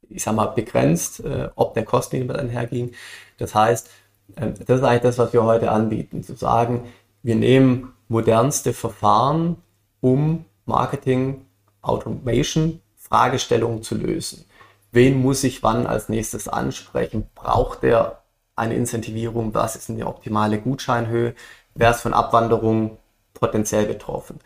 [0.08, 2.90] ich sag mal, begrenzt, äh, ob der Kosten damit einherging.
[3.38, 3.88] Das heißt,
[4.34, 6.88] äh, das ist eigentlich das, was wir heute anbieten, zu sagen,
[7.22, 9.58] wir nehmen modernste Verfahren,
[10.00, 11.42] um Marketing,
[11.82, 14.44] Automation, Fragestellungen zu lösen.
[14.92, 17.28] Wen muss ich wann als nächstes ansprechen?
[17.34, 18.22] Braucht der
[18.56, 19.54] eine Incentivierung?
[19.54, 21.34] Was ist eine optimale Gutscheinhöhe?
[21.74, 22.98] Wer ist von Abwanderung
[23.40, 24.38] potenziell betroffen.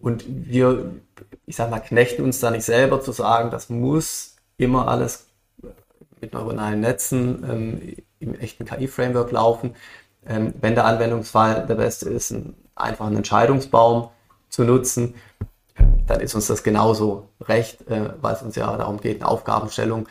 [0.00, 0.92] Und wir,
[1.46, 5.26] ich sag mal, knechten uns da nicht selber zu sagen, das muss immer alles
[6.20, 9.76] mit neuronalen Netzen ähm, im echten KI-Framework laufen.
[10.26, 14.08] Ähm, wenn der Anwendungsfall der beste ist, einen einfachen Entscheidungsbaum
[14.48, 15.14] zu nutzen,
[16.06, 20.06] dann ist uns das genauso recht, äh, weil es uns ja darum geht, eine Aufgabenstellung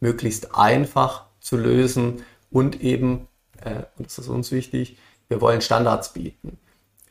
[0.00, 3.28] möglichst einfach zu lösen und eben,
[3.62, 4.98] äh, und das ist uns wichtig,
[5.28, 6.58] wir wollen Standards bieten.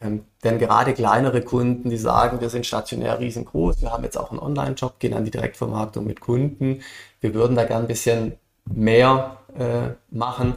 [0.02, 4.32] Ähm, denn gerade kleinere Kunden, die sagen, wir sind stationär riesengroß, wir haben jetzt auch
[4.32, 6.82] einen Online-Job, gehen an die Direktvermarktung mit Kunden,
[7.22, 8.34] wir würden da gern ein bisschen
[8.66, 10.56] mehr äh, machen.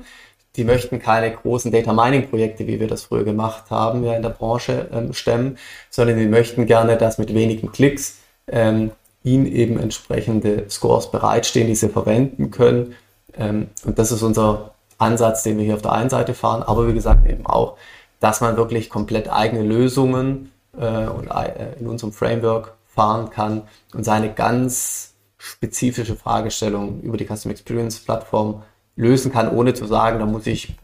[0.59, 4.23] Die möchten keine großen Data Mining Projekte, wie wir das früher gemacht haben, ja in
[4.23, 5.57] der Branche ähm, stemmen,
[5.89, 8.19] sondern die möchten gerne, dass mit wenigen Klicks
[8.49, 8.91] ähm,
[9.25, 12.95] ihnen eben entsprechende Scores bereitstehen, die sie verwenden können.
[13.37, 16.87] Ähm, und das ist unser Ansatz, den wir hier auf der einen Seite fahren, aber
[16.89, 17.79] wie gesagt eben auch
[18.21, 23.63] dass man wirklich komplett eigene Lösungen äh, und, äh, in unserem Framework fahren kann
[23.95, 28.63] und seine ganz spezifische Fragestellung über die Custom Experience Plattform
[28.99, 30.75] lösen kann, ohne zu sagen, da muss ich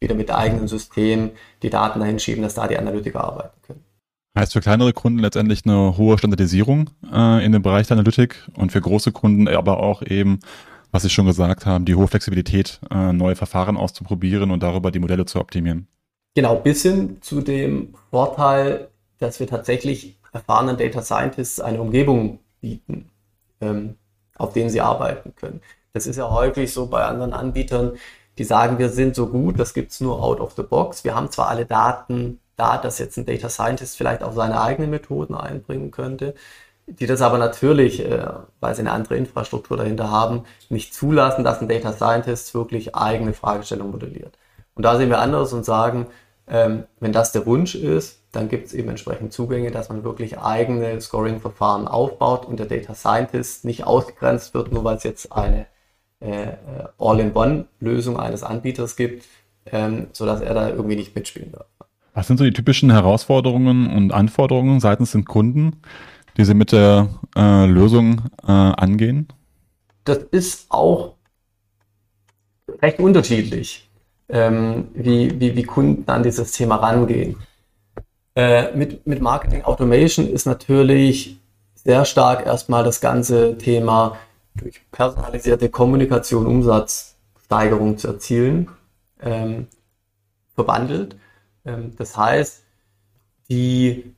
[0.00, 3.84] wieder mit eigenen System die Daten dahin schieben, dass da die Analytiker arbeiten können.
[4.36, 8.72] Heißt für kleinere Kunden letztendlich eine hohe Standardisierung äh, in dem Bereich der Analytik und
[8.72, 10.40] für große Kunden aber auch eben,
[10.90, 14.98] was Sie schon gesagt haben, die hohe Flexibilität, äh, neue Verfahren auszuprobieren und darüber die
[14.98, 15.86] Modelle zu optimieren.
[16.34, 23.10] Genau, bis hin zu dem Vorteil, dass wir tatsächlich erfahrenen Data Scientists eine Umgebung bieten,
[23.60, 23.94] ähm,
[24.36, 25.60] auf denen sie arbeiten können.
[25.94, 27.92] Das ist ja häufig so bei anderen Anbietern,
[28.36, 31.04] die sagen, wir sind so gut, das gibt's nur out of the box.
[31.04, 34.90] Wir haben zwar alle Daten da, dass jetzt ein Data Scientist vielleicht auch seine eigenen
[34.90, 36.34] Methoden einbringen könnte,
[36.86, 38.26] die das aber natürlich, äh,
[38.58, 43.32] weil sie eine andere Infrastruktur dahinter haben, nicht zulassen, dass ein Data Scientist wirklich eigene
[43.32, 44.36] Fragestellungen modelliert.
[44.74, 46.08] Und da sehen wir anders und sagen,
[46.48, 50.40] ähm, wenn das der Wunsch ist, dann gibt es eben entsprechend Zugänge, dass man wirklich
[50.40, 55.66] eigene Scoring-Verfahren aufbaut und der Data Scientist nicht ausgegrenzt wird, nur weil es jetzt eine
[56.20, 56.48] äh,
[56.98, 59.26] All-in-One-Lösung eines Anbieters gibt,
[59.66, 61.66] ähm, sodass er da irgendwie nicht mitspielen darf.
[62.14, 65.80] Was sind so die typischen Herausforderungen und Anforderungen seitens den Kunden,
[66.36, 69.28] die Sie mit der äh, Lösung äh, angehen?
[70.04, 71.14] Das ist auch
[72.80, 73.88] recht unterschiedlich
[74.28, 77.36] ähm, wie, wie, wie Kunden an dieses Thema rangehen.
[78.36, 81.38] Äh, mit, mit Marketing Automation ist natürlich
[81.74, 84.16] sehr stark erstmal das ganze Thema
[84.54, 88.68] durch personalisierte Kommunikation, Umsatzsteigerung zu erzielen,
[89.20, 89.68] ähm,
[90.54, 91.16] verwandelt.
[91.64, 92.62] Ähm, das heißt,
[93.48, 94.14] die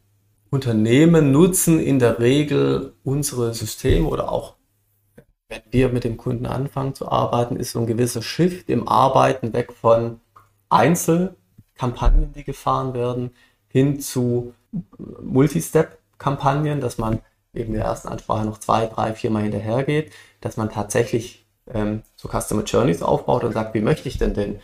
[0.51, 4.55] Unternehmen nutzen in der Regel unsere Systeme oder auch
[5.49, 9.53] wenn wir mit dem Kunden anfangen zu arbeiten, ist so ein gewisser Shift im Arbeiten
[9.53, 10.21] weg von
[10.69, 13.31] Einzelkampagnen, die gefahren werden,
[13.69, 14.55] hin zu
[15.23, 17.21] Multi-Step-Kampagnen, dass man
[17.55, 20.13] eben der ersten Ansprache noch zwei, drei, viermal hinterher geht,
[20.47, 24.61] dass man tatsächlich ähm, so Customer Journeys aufbaut und sagt, wie möchte ich denn den,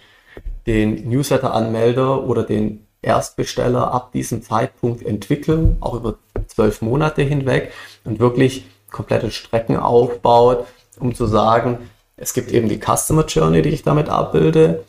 [0.66, 7.72] den Newsletter-Anmelder oder den Erstbesteller ab diesem Zeitpunkt entwickeln, auch über zwölf Monate hinweg
[8.04, 10.66] und wirklich komplette Strecken aufbaut,
[11.00, 11.78] um zu sagen,
[12.16, 14.84] es gibt eben die Customer Journey, die ich damit abbilde.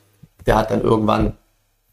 [0.45, 1.34] Der hat dann irgendwann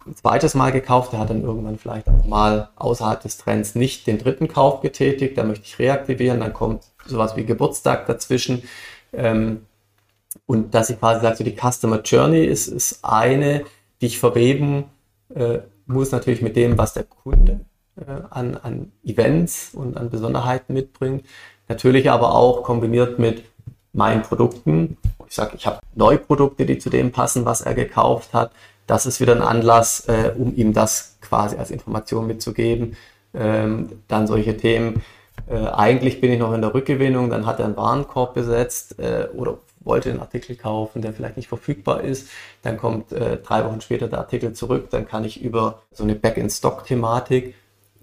[0.06, 4.06] ein zweites Mal gekauft, der hat dann irgendwann vielleicht auch mal außerhalb des Trends nicht
[4.06, 8.62] den dritten Kauf getätigt, da möchte ich reaktivieren, dann kommt sowas wie Geburtstag dazwischen.
[9.12, 9.66] Ähm,
[10.46, 13.64] und dass ich quasi sage, so die Customer Journey ist, ist eine,
[14.00, 14.84] die ich verweben
[15.34, 17.60] äh, muss natürlich mit dem, was der Kunde
[17.96, 21.24] äh, an, an Events und an Besonderheiten mitbringt.
[21.68, 23.44] Natürlich aber auch kombiniert mit
[23.92, 24.96] meinen Produkten.
[25.28, 28.52] Ich sage, ich habe neue Produkte, die zu dem passen, was er gekauft hat.
[28.86, 32.96] Das ist wieder ein Anlass, äh, um ihm das quasi als Information mitzugeben.
[33.34, 35.02] Ähm, dann solche Themen.
[35.50, 39.28] Äh, eigentlich bin ich noch in der Rückgewinnung, dann hat er einen Warenkorb besetzt äh,
[39.34, 42.28] oder wollte den Artikel kaufen, der vielleicht nicht verfügbar ist.
[42.62, 44.90] Dann kommt äh, drei Wochen später der Artikel zurück.
[44.90, 47.54] Dann kann ich über so eine Back-in-Stock-Thematik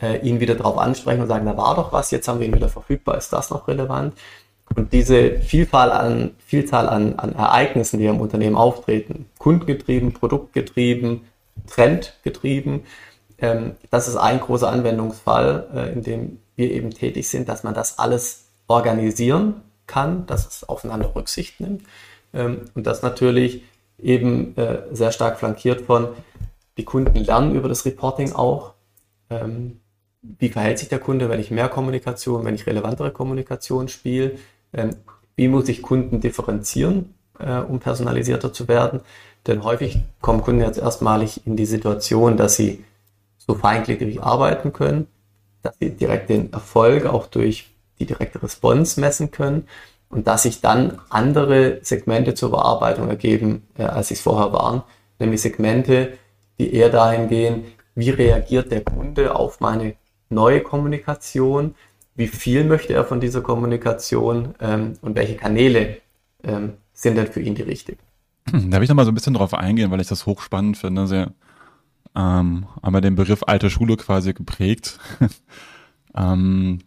[0.02, 2.56] äh, ihn wieder darauf ansprechen und sagen, da war doch was, jetzt haben wir ihn
[2.56, 4.14] wieder verfügbar, ist das noch relevant?
[4.76, 11.22] Und diese Vielfalt an, Vielzahl an, an Ereignissen, die im Unternehmen auftreten, kundengetrieben, produktgetrieben,
[11.68, 12.84] trendgetrieben,
[13.40, 17.74] ähm, das ist ein großer Anwendungsfall, äh, in dem wir eben tätig sind, dass man
[17.74, 21.84] das alles organisieren kann, dass es aufeinander Rücksicht nimmt
[22.34, 23.64] ähm, und das natürlich
[23.98, 26.10] eben äh, sehr stark flankiert von,
[26.78, 28.74] die Kunden lernen über das Reporting auch,
[29.30, 29.80] ähm,
[30.22, 34.34] wie verhält sich der Kunde, wenn ich mehr Kommunikation, wenn ich relevantere Kommunikation spiele,
[34.74, 34.92] ähm,
[35.36, 39.02] wie muss ich Kunden differenzieren, äh, um personalisierter zu werden,
[39.46, 42.84] denn häufig kommen Kunden jetzt erstmalig in die Situation, dass sie
[43.38, 45.08] so feingliedrig arbeiten können,
[45.62, 49.68] dass sie direkt den Erfolg auch durch die direkte Response messen können
[50.10, 54.84] und dass sich dann andere Segmente zur Bearbeitung ergeben, äh, als sie es vorher waren,
[55.20, 56.14] nämlich Segmente,
[56.60, 57.66] die eher dahin gehen,
[57.96, 59.96] wie reagiert der Kunde auf meine
[60.30, 61.76] neue Kommunikation,
[62.16, 65.98] wie viel möchte er von dieser Kommunikation ähm, und welche Kanäle
[66.44, 68.00] ähm, sind denn für ihn die richtigen.
[68.46, 71.08] Da will ich noch mal so ein bisschen drauf eingehen, weil ich das hochspannend finde.
[71.08, 71.32] Sehr,
[72.18, 75.00] ähm, aber den Begriff alte Schule quasi geprägt.
[76.18, 76.80] ähm,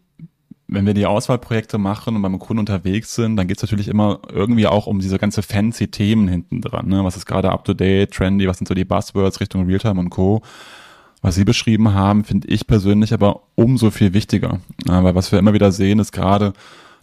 [0.66, 4.21] wenn wir die Auswahlprojekte machen und beim Kunden unterwegs sind, dann geht es natürlich immer
[4.31, 6.88] irgendwie auch um diese ganze fancy Themen hinten dran.
[6.88, 7.05] Ne?
[7.05, 10.11] Was ist gerade up to date, trendy, was sind so die Buzzwords Richtung Realtime und
[10.11, 10.43] Co.
[11.23, 14.61] Was Sie beschrieben haben, finde ich persönlich aber umso viel wichtiger.
[14.87, 16.55] Ja, weil was wir immer wieder sehen, ist gerade,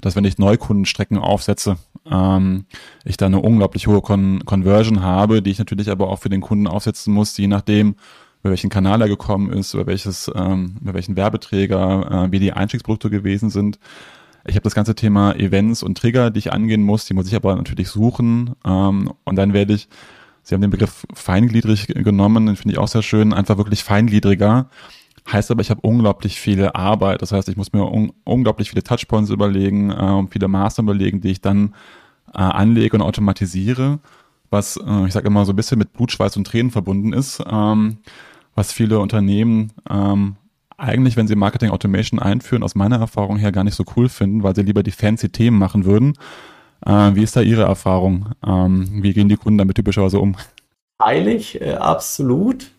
[0.02, 1.78] dass wenn ich Neukundenstrecken aufsetze,
[2.12, 2.66] ähm,
[3.06, 6.42] ich da eine unglaublich hohe Con Conversion habe, die ich natürlich aber auch für den
[6.42, 7.96] Kunden aufsetzen muss, je nachdem,
[8.42, 12.54] über welchen Kanal er gekommen ist, über welches, ähm, über welchen Werbeträger, äh, wie die
[12.54, 13.80] Einstiegsprodukte gewesen sind.
[14.46, 17.36] Ich habe das ganze Thema Events und Trigger, die ich angehen muss, die muss ich
[17.36, 18.56] aber natürlich suchen.
[18.66, 19.90] Ähm, und dann werde ich,
[20.44, 24.70] Sie haben den Begriff feingliedrig genommen, den finde ich auch sehr schön, einfach wirklich feingliedriger.
[25.32, 27.22] Heißt aber, ich habe unglaublich viel Arbeit.
[27.22, 31.32] Das heißt, ich muss mir un unglaublich viele Touchpoints überlegen, äh, viele Maßnahmen überlegen, die
[31.32, 31.76] ich dann
[32.34, 34.00] äh, anlege und automatisiere,
[34.50, 37.44] was, äh, ich sage immer, so ein bisschen mit Blut, Schweiß und Tränen verbunden ist.
[37.50, 37.98] Ähm,
[38.56, 40.36] was viele Unternehmen ähm,
[40.78, 44.44] eigentlich, wenn sie Marketing Automation einführen, aus meiner Erfahrung her gar nicht so cool finden,
[44.44, 46.14] weil sie lieber die fancy Themen machen würden.
[46.86, 48.30] Äh, wie ist da Ihre Erfahrung?
[48.46, 50.36] Ähm, wie gehen die Kunden damit typischerweise um?
[51.02, 52.72] Heilig, äh, absolut.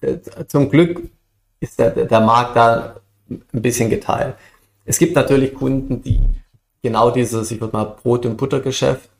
[0.00, 1.10] Äh, zum Glück
[1.60, 2.96] ist der, der Markt da
[3.28, 4.36] ein bisschen geteilt.
[4.84, 6.20] Es gibt natürlich Kunden, die
[6.82, 9.10] genau dieses, ich würde mal Brot- und Buttergeschäft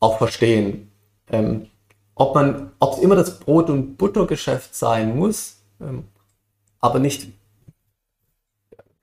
[0.00, 0.90] auch verstehen.
[1.30, 1.68] Ähm,
[2.14, 6.04] ob man, ob es immer das Brot- und Buttergeschäft sein muss, ähm,
[6.80, 7.28] aber nicht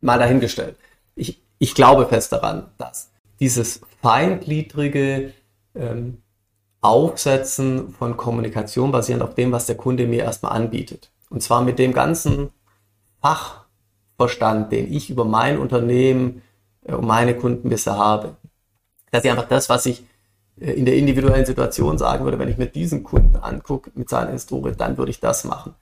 [0.01, 0.75] mal dahingestellt.
[1.15, 5.33] Ich, ich glaube fest daran, dass dieses feingliedrige
[5.75, 6.21] ähm,
[6.81, 11.11] Aufsetzen von Kommunikation basierend auf dem, was der Kunde mir erstmal anbietet.
[11.29, 12.49] Und zwar mit dem ganzen
[13.21, 16.41] Fachverstand, den ich über mein Unternehmen
[16.85, 18.35] äh, und meine Kunden bisher habe.
[19.11, 20.03] Dass ich einfach das, was ich
[20.59, 24.31] äh, in der individuellen Situation sagen würde, wenn ich mir diesen Kunden angucke mit seiner
[24.31, 25.75] Historie, dann würde ich das machen.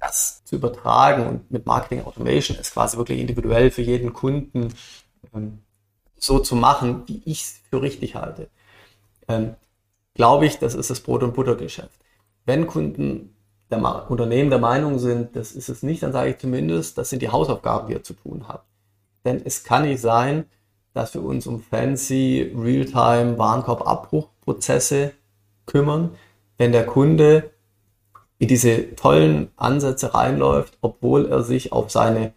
[0.00, 4.68] Das zu übertragen und mit Marketing Automation ist quasi wirklich individuell für jeden Kunden
[5.34, 5.60] ähm,
[6.16, 8.48] so zu machen, wie ich es für richtig halte.
[9.28, 9.54] Ähm,
[10.14, 12.00] glaube ich, das ist das Brot- und Buttergeschäft.
[12.44, 13.35] Wenn Kunden
[13.70, 17.22] der Unternehmen der Meinung sind, das ist es nicht, dann sage ich zumindest, das sind
[17.22, 18.66] die Hausaufgaben, die ihr zu tun habt.
[19.24, 20.44] Denn es kann nicht sein,
[20.94, 25.12] dass wir uns um fancy Realtime Warenkorbabbruchprozesse
[25.66, 26.12] kümmern,
[26.58, 27.50] wenn der Kunde
[28.38, 32.34] in diese tollen Ansätze reinläuft, obwohl er sich auf seine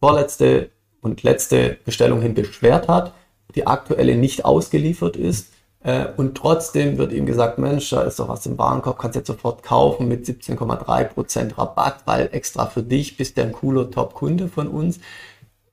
[0.00, 0.70] vorletzte
[1.02, 3.12] und letzte Bestellung hin beschwert hat,
[3.54, 8.28] die aktuelle nicht ausgeliefert ist äh, und trotzdem wird ihm gesagt, Mensch, da ist doch
[8.28, 13.36] was im Warenkorb, kannst jetzt sofort kaufen mit 17,3% Rabatt, weil extra für dich bist
[13.36, 15.00] du ein cooler Top-Kunde von uns.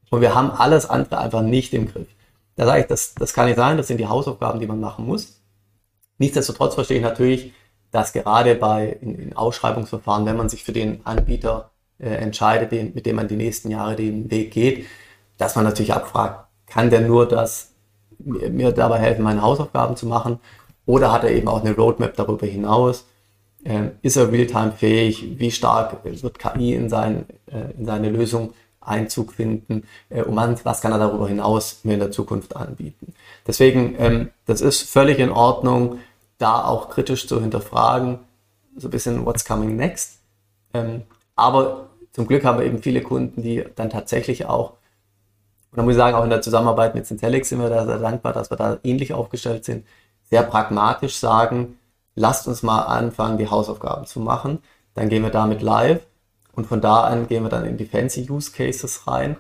[0.10, 2.08] Und wir haben alles andere einfach nicht im Griff.
[2.56, 5.06] Da sage ich, das, das kann nicht sein, das sind die Hausaufgaben, die man machen
[5.06, 5.41] muss.
[6.17, 7.54] Nichtsdestotrotz verstehe ich natürlich,
[7.91, 12.93] dass gerade bei in, in Ausschreibungsverfahren, wenn man sich für den Anbieter äh, entscheidet, den,
[12.93, 14.86] mit dem man die nächsten Jahre den Weg geht,
[15.38, 17.74] dass man natürlich abfragt, kann der nur das
[18.28, 20.40] mir dabei helfen, meine Hausaufgaben zu machen?
[20.86, 23.06] Oder hat er eben auch eine Roadmap darüber hinaus?
[23.66, 25.40] Ähm, ist er realtime fähig?
[25.40, 29.84] Wie stark wird KI in, sein, äh, in seine Lösung Einzug finden?
[30.10, 33.13] Äh, und was kann er darüber hinaus mir in der Zukunft anbieten?
[33.46, 36.00] Deswegen, ähm, das ist völlig in Ordnung,
[36.38, 38.20] da auch kritisch zu hinterfragen,
[38.78, 40.20] so ein bisschen what's coming next.
[40.74, 41.04] Ähm,
[41.36, 44.74] aber zum Glück haben wir eben viele Kunden, die dann tatsächlich auch
[45.78, 48.34] da muss ich sagen, auch in der Zusammenarbeit mit Syntelix sind wir da sehr dankbar,
[48.34, 49.86] dass wir da ähnlich aufgestellt sind,
[50.24, 51.78] sehr pragmatisch sagen,
[52.16, 54.58] lasst uns mal anfangen, die Hausaufgaben zu machen.
[54.96, 56.00] Dann gehen wir damit live
[56.56, 59.38] und von da an gehen wir dann in die fancy Use Cases rein,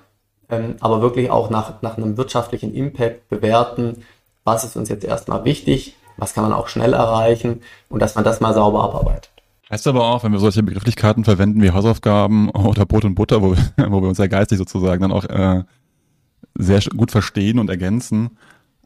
[0.49, 4.03] ähm, aber wirklich auch nach, nach einem wirtschaftlichen Impact bewerten,
[4.43, 8.23] was ist uns jetzt erstmal wichtig, was kann man auch schnell erreichen und dass man
[8.23, 9.31] das mal sauber abarbeitet.
[9.71, 13.55] Heißt aber auch, wenn wir solche Begrifflichkeiten verwenden wie Hausaufgaben oder Brot und Butter, wo,
[13.89, 15.63] wo wir uns ja geistig sozusagen dann auch äh,
[16.57, 18.37] sehr gut verstehen und ergänzen.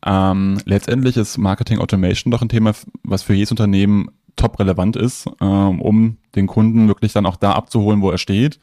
[0.05, 5.27] Ähm, letztendlich ist Marketing Automation doch ein Thema, was für jedes Unternehmen top relevant ist,
[5.39, 8.59] ähm, um den Kunden wirklich dann auch da abzuholen, wo er steht.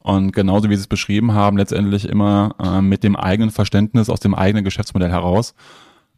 [0.00, 4.20] Und genauso wie Sie es beschrieben haben, letztendlich immer äh, mit dem eigenen Verständnis aus
[4.20, 5.54] dem eigenen Geschäftsmodell heraus,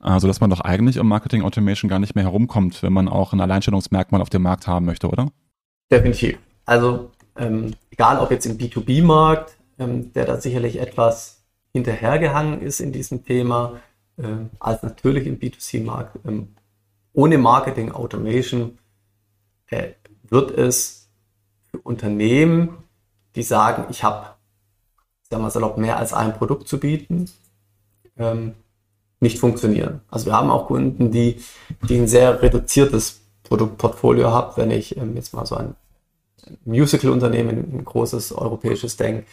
[0.04, 3.32] äh, sodass man doch eigentlich um Marketing Automation gar nicht mehr herumkommt, wenn man auch
[3.32, 5.28] ein Alleinstellungsmerkmal auf dem Markt haben möchte, oder?
[5.90, 6.38] Definitiv.
[6.66, 11.37] Also ähm, egal ob jetzt im B2B-Markt, ähm, der da sicherlich etwas
[11.78, 13.80] hinterhergehangen ist in diesem Thema,
[14.16, 14.22] äh,
[14.58, 16.18] als natürlich im B2C-Markt.
[16.26, 16.54] Ähm,
[17.12, 18.78] ohne Marketing Automation
[19.70, 19.92] äh,
[20.28, 21.08] wird es
[21.70, 22.78] für Unternehmen,
[23.34, 24.26] die sagen, ich habe,
[25.30, 27.30] sagen wir salopp, mehr als ein Produkt zu bieten,
[28.16, 28.54] ähm,
[29.20, 30.00] nicht funktionieren.
[30.08, 31.42] Also wir haben auch Kunden, die,
[31.88, 35.74] die ein sehr reduziertes Produktportfolio haben, wenn ich ähm, jetzt mal so ein
[36.64, 39.26] Musical-Unternehmen, ein großes europäisches denke,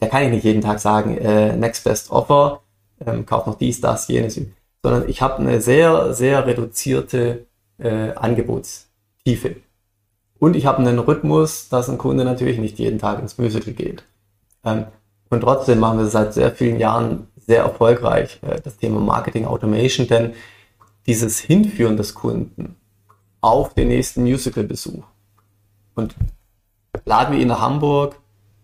[0.00, 2.62] da kann ich nicht jeden Tag sagen, äh, Next Best Offer,
[3.04, 4.40] ähm, kauf noch dies, das, jenes,
[4.82, 7.46] sondern ich habe eine sehr, sehr reduzierte
[7.78, 9.56] äh, Angebotstiefe.
[10.38, 14.04] Und ich habe einen Rhythmus, dass ein Kunde natürlich nicht jeden Tag ins Musical geht.
[14.64, 14.86] Ähm,
[15.30, 20.06] und trotzdem machen wir seit sehr vielen Jahren sehr erfolgreich äh, das Thema Marketing Automation,
[20.06, 20.34] denn
[21.06, 22.76] dieses Hinführen des Kunden
[23.40, 25.04] auf den nächsten Musical-Besuch
[25.94, 26.14] und
[27.04, 28.16] laden wir ihn nach Hamburg,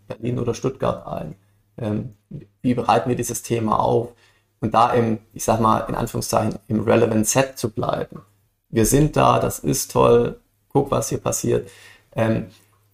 [0.07, 1.35] Berlin oder Stuttgart ein?
[1.79, 2.15] Ähm,
[2.63, 4.13] wie bereiten wir dieses Thema auf?
[4.61, 8.23] Und da im, ich sag mal, in Anführungszeichen, im Relevant Set zu bleiben.
[8.71, 11.69] Wir sind da, das ist toll, guck, was hier passiert.
[12.17, 12.47] Ähm,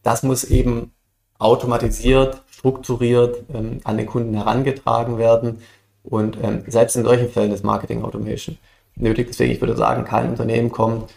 [0.03, 0.93] das muss eben
[1.39, 5.63] automatisiert, strukturiert ähm, an den Kunden herangetragen werden.
[6.03, 8.59] Und ähm, selbst in solchen Fällen ist Marketing Automation
[8.97, 9.29] nötig.
[9.29, 11.11] Deswegen, ich würde sagen, kein Unternehmen kommt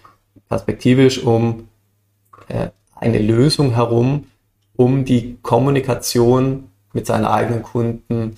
[0.50, 1.68] perspektivisch um
[2.48, 4.28] äh, eine Lösung herum,
[4.76, 8.38] um die Kommunikation mit seinen eigenen Kunden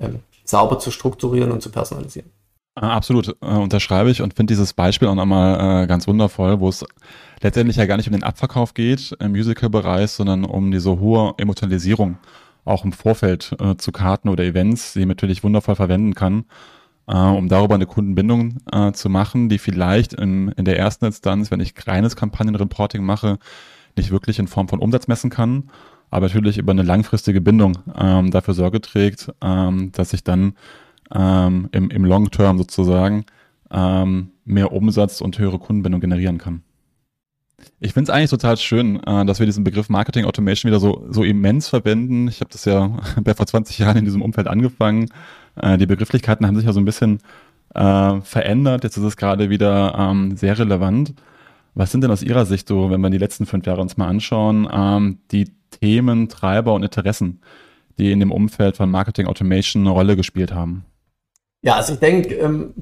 [0.00, 2.30] ähm, sauber zu strukturieren und zu personalisieren.
[2.78, 6.68] Ah, absolut, äh, unterschreibe ich und finde dieses Beispiel auch nochmal äh, ganz wundervoll, wo
[6.68, 6.84] es
[7.40, 12.18] letztendlich ja gar nicht um den Abverkauf geht im Musical-Bereich, sondern um diese hohe Emotionalisierung
[12.66, 16.44] auch im Vorfeld äh, zu Karten oder Events, die man natürlich wundervoll verwenden kann,
[17.06, 21.50] äh, um darüber eine Kundenbindung äh, zu machen, die vielleicht in, in der ersten Instanz,
[21.50, 23.38] wenn ich reines Kampagnenreporting mache,
[23.96, 25.70] nicht wirklich in Form von Umsatz messen kann,
[26.10, 30.54] aber natürlich über eine langfristige Bindung ähm, dafür Sorge trägt, ähm, dass ich dann
[31.14, 33.24] ähm, im, im Long Term sozusagen
[33.70, 36.62] ähm, mehr Umsatz und höhere Kundenbindung generieren kann.
[37.80, 41.06] Ich finde es eigentlich total schön, äh, dass wir diesen Begriff Marketing Automation wieder so,
[41.10, 42.28] so immens verwenden.
[42.28, 42.96] Ich habe das ja
[43.36, 45.08] vor 20 Jahren in diesem Umfeld angefangen.
[45.56, 47.20] Äh, die Begrifflichkeiten haben sich ja so ein bisschen
[47.74, 48.84] äh, verändert.
[48.84, 51.14] Jetzt ist es gerade wieder ähm, sehr relevant.
[51.76, 54.08] Was sind denn aus Ihrer Sicht so, wenn wir die letzten fünf Jahre uns mal
[54.08, 57.42] anschauen, ähm, die Themen, Treiber und Interessen,
[57.98, 60.86] die in dem Umfeld von Marketing Automation eine Rolle gespielt haben?
[61.60, 62.72] Ja, also ich denke, ähm,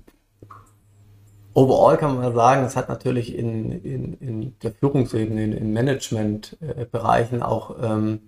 [1.54, 7.42] overall kann man sagen, es hat natürlich in, in, in der Führungsebene, in, in Managementbereichen
[7.42, 8.20] auch ähm,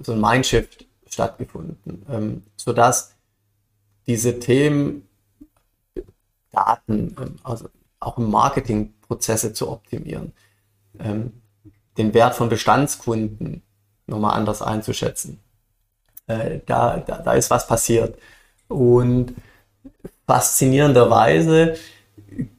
[0.00, 3.14] so ein Mindshift stattgefunden, ähm, sodass
[4.06, 5.08] diese Themen
[6.50, 8.30] Daten, ähm, also auch im
[9.04, 10.32] Marketingprozesse zu optimieren,
[10.98, 11.32] ähm,
[11.96, 13.62] den Wert von Bestandskunden
[14.06, 15.40] nochmal anders einzuschätzen.
[16.26, 18.18] Äh, da, da, da ist was passiert.
[18.68, 19.34] Und
[20.26, 21.74] faszinierenderweise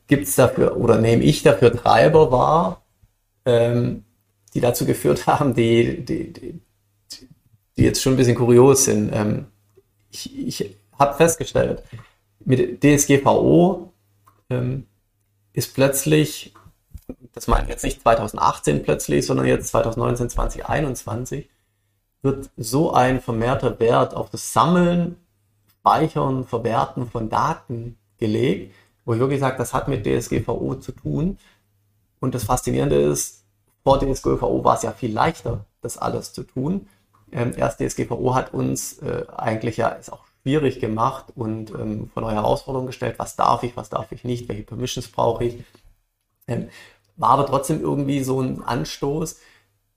[0.08, 2.84] gibt es dafür oder nehme ich dafür Treiber wahr,
[3.46, 4.04] ähm,
[4.54, 6.62] die dazu geführt haben, die, die, die,
[7.78, 9.14] die jetzt schon ein bisschen kurios sind.
[9.14, 9.48] Ähm,
[10.12, 11.84] ich ich habe festgestellt,
[12.40, 13.92] mit DSGVO
[14.50, 14.86] ähm,
[15.56, 16.54] ist plötzlich,
[17.34, 21.50] das meine ich jetzt nicht 2018 plötzlich, sondern jetzt 2019, 2021,
[22.22, 25.18] wird so ein vermehrter Wert auf das Sammeln,
[25.80, 28.74] Speichern, Verwerten von Daten gelegt,
[29.06, 31.38] wo ich wirklich sage, das hat mit DSGVO zu tun.
[32.20, 33.44] Und das Faszinierende ist,
[33.84, 36.88] vor DSGVO war es ja viel leichter, das alles zu tun.
[37.32, 42.22] Ähm, erst DSGVO hat uns äh, eigentlich ja ist auch schwierig gemacht und ähm, vor
[42.22, 43.16] neue Herausforderungen gestellt.
[43.18, 45.64] Was darf ich, was darf ich nicht, welche Permissions brauche ich.
[46.48, 46.70] Ähm,
[47.18, 49.40] war aber trotzdem irgendwie so ein Anstoß,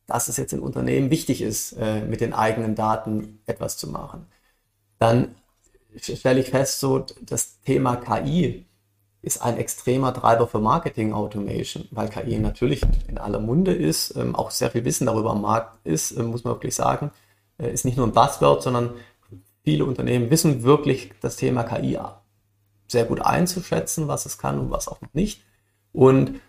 [0.07, 4.26] dass es jetzt in Unternehmen wichtig ist, äh, mit den eigenen Daten etwas zu machen.
[4.99, 5.34] Dann
[6.01, 8.64] stelle ich fest, so das Thema KI
[9.20, 14.34] ist ein extremer Treiber für Marketing Automation, weil KI natürlich in aller Munde ist, ähm,
[14.34, 17.11] auch sehr viel Wissen darüber am Markt ist, äh, muss man wirklich sagen.
[17.59, 18.94] Äh, ist nicht nur ein Buzzword, sondern
[19.68, 21.98] viele Unternehmen wissen wirklich das Thema KI
[22.86, 25.42] sehr gut einzuschätzen, was es kann und was auch noch nicht.
[25.92, 26.40] Und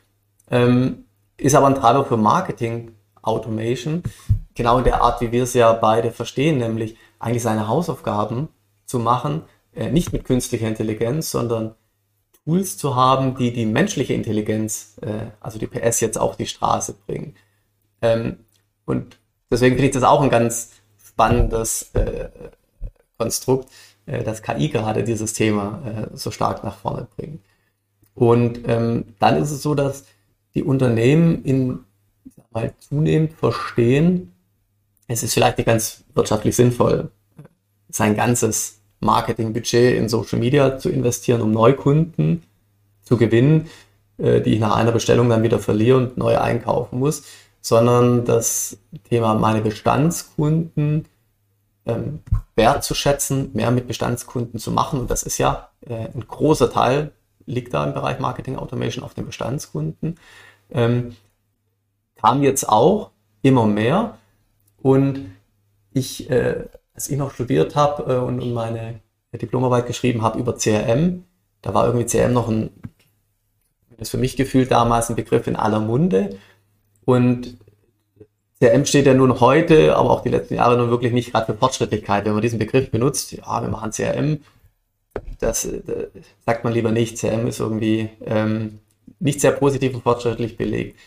[0.49, 1.03] ähm,
[1.35, 4.03] ist aber ein Treiber für Marketing Automation,
[4.55, 8.47] genau in der Art, wie wir es ja beide verstehen, nämlich eigentlich seine Hausaufgaben
[8.85, 9.41] zu machen,
[9.75, 11.75] äh, nicht mit künstlicher Intelligenz, sondern
[12.45, 16.93] Tools zu haben, die die menschliche Intelligenz, äh, also die PS jetzt auf die Straße
[17.05, 17.35] bringen.
[18.01, 18.45] Ähm,
[18.85, 19.19] und
[19.51, 20.71] deswegen finde ich das auch ein ganz
[21.05, 22.29] spannendes äh,
[23.19, 23.69] Konstrukt,
[24.07, 27.41] äh, dass KI gerade dieses Thema äh, so stark nach vorne bringt.
[28.15, 30.05] Und ähm, dann ist es so, dass
[30.55, 31.79] die Unternehmen in
[32.51, 34.33] mal zunehmend verstehen,
[35.07, 37.11] es ist vielleicht nicht ganz wirtschaftlich sinnvoll,
[37.89, 42.43] sein ganzes Marketingbudget in Social Media zu investieren, um Neukunden
[43.03, 43.69] zu gewinnen,
[44.17, 47.23] äh, die ich nach einer Bestellung dann wieder verliere und neu einkaufen muss,
[47.61, 48.77] sondern das
[49.09, 51.05] Thema meine Bestandskunden
[51.95, 52.19] ähm,
[52.55, 54.99] wertzuschätzen, mehr mit Bestandskunden zu machen.
[54.99, 57.11] Und das ist ja äh, ein großer Teil,
[57.45, 60.17] liegt da im Bereich Marketing Automation auf den Bestandskunden.
[60.71, 61.15] Ähm,
[62.15, 63.11] kam jetzt auch
[63.41, 64.17] immer mehr.
[64.81, 65.31] Und
[65.93, 68.99] ich, äh, als ich noch studiert habe äh, und, und meine
[69.33, 71.23] Diplomarbeit geschrieben habe über CRM,
[71.61, 72.69] da war irgendwie CRM noch ein,
[73.97, 76.37] das für mich gefühlt damals ein Begriff in aller Munde.
[77.05, 77.57] Und
[78.61, 81.57] CRM steht ja nun heute, aber auch die letzten Jahre nun wirklich nicht gerade für
[81.57, 82.25] Fortschrittlichkeit.
[82.25, 84.39] Wenn man diesen Begriff benutzt, ja, wir machen CRM,
[85.39, 86.07] das, das
[86.45, 87.17] sagt man lieber nicht.
[87.17, 88.79] CRM ist irgendwie ähm,
[89.19, 90.99] nicht sehr positiv und fortschrittlich belegt.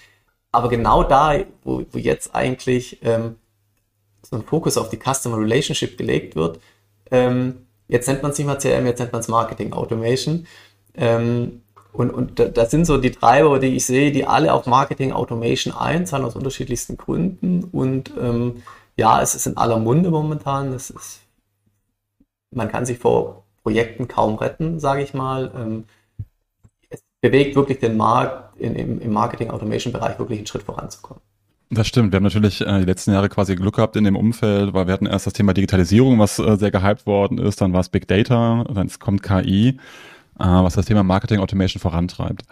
[0.51, 3.37] Aber genau da, wo, wo jetzt eigentlich ähm,
[4.23, 6.61] so ein Fokus auf die Customer Relationship gelegt wird,
[7.11, 10.47] ähm, jetzt nennt man es nicht mal CRM, jetzt nennt man es Marketing Automation.
[10.95, 11.62] Ähm,
[11.93, 15.75] und, und das sind so die Treiber, die ich sehe, die alle auf Marketing Automation
[15.75, 17.65] einzahlen aus unterschiedlichsten Gründen.
[17.65, 18.63] Und ähm,
[18.97, 20.73] ja, es ist in aller Munde momentan.
[20.73, 21.21] Es ist,
[22.51, 25.53] man kann sich vor Projekten kaum retten, sage ich mal.
[25.55, 25.85] Ähm,
[26.89, 31.23] es bewegt wirklich den Markt in, im, im Marketing Automation Bereich wirklich einen Schritt voranzukommen.
[31.69, 32.13] Das stimmt.
[32.13, 34.95] Wir haben natürlich äh, die letzten Jahre quasi Glück gehabt in dem Umfeld, weil wir
[34.95, 38.09] hatten erst das Thema Digitalisierung, was äh, sehr gehypt worden ist, dann war es Big
[38.09, 39.79] Data, dann kommt KI.
[40.39, 42.43] Äh, was das Thema Marketing Automation vorantreibt.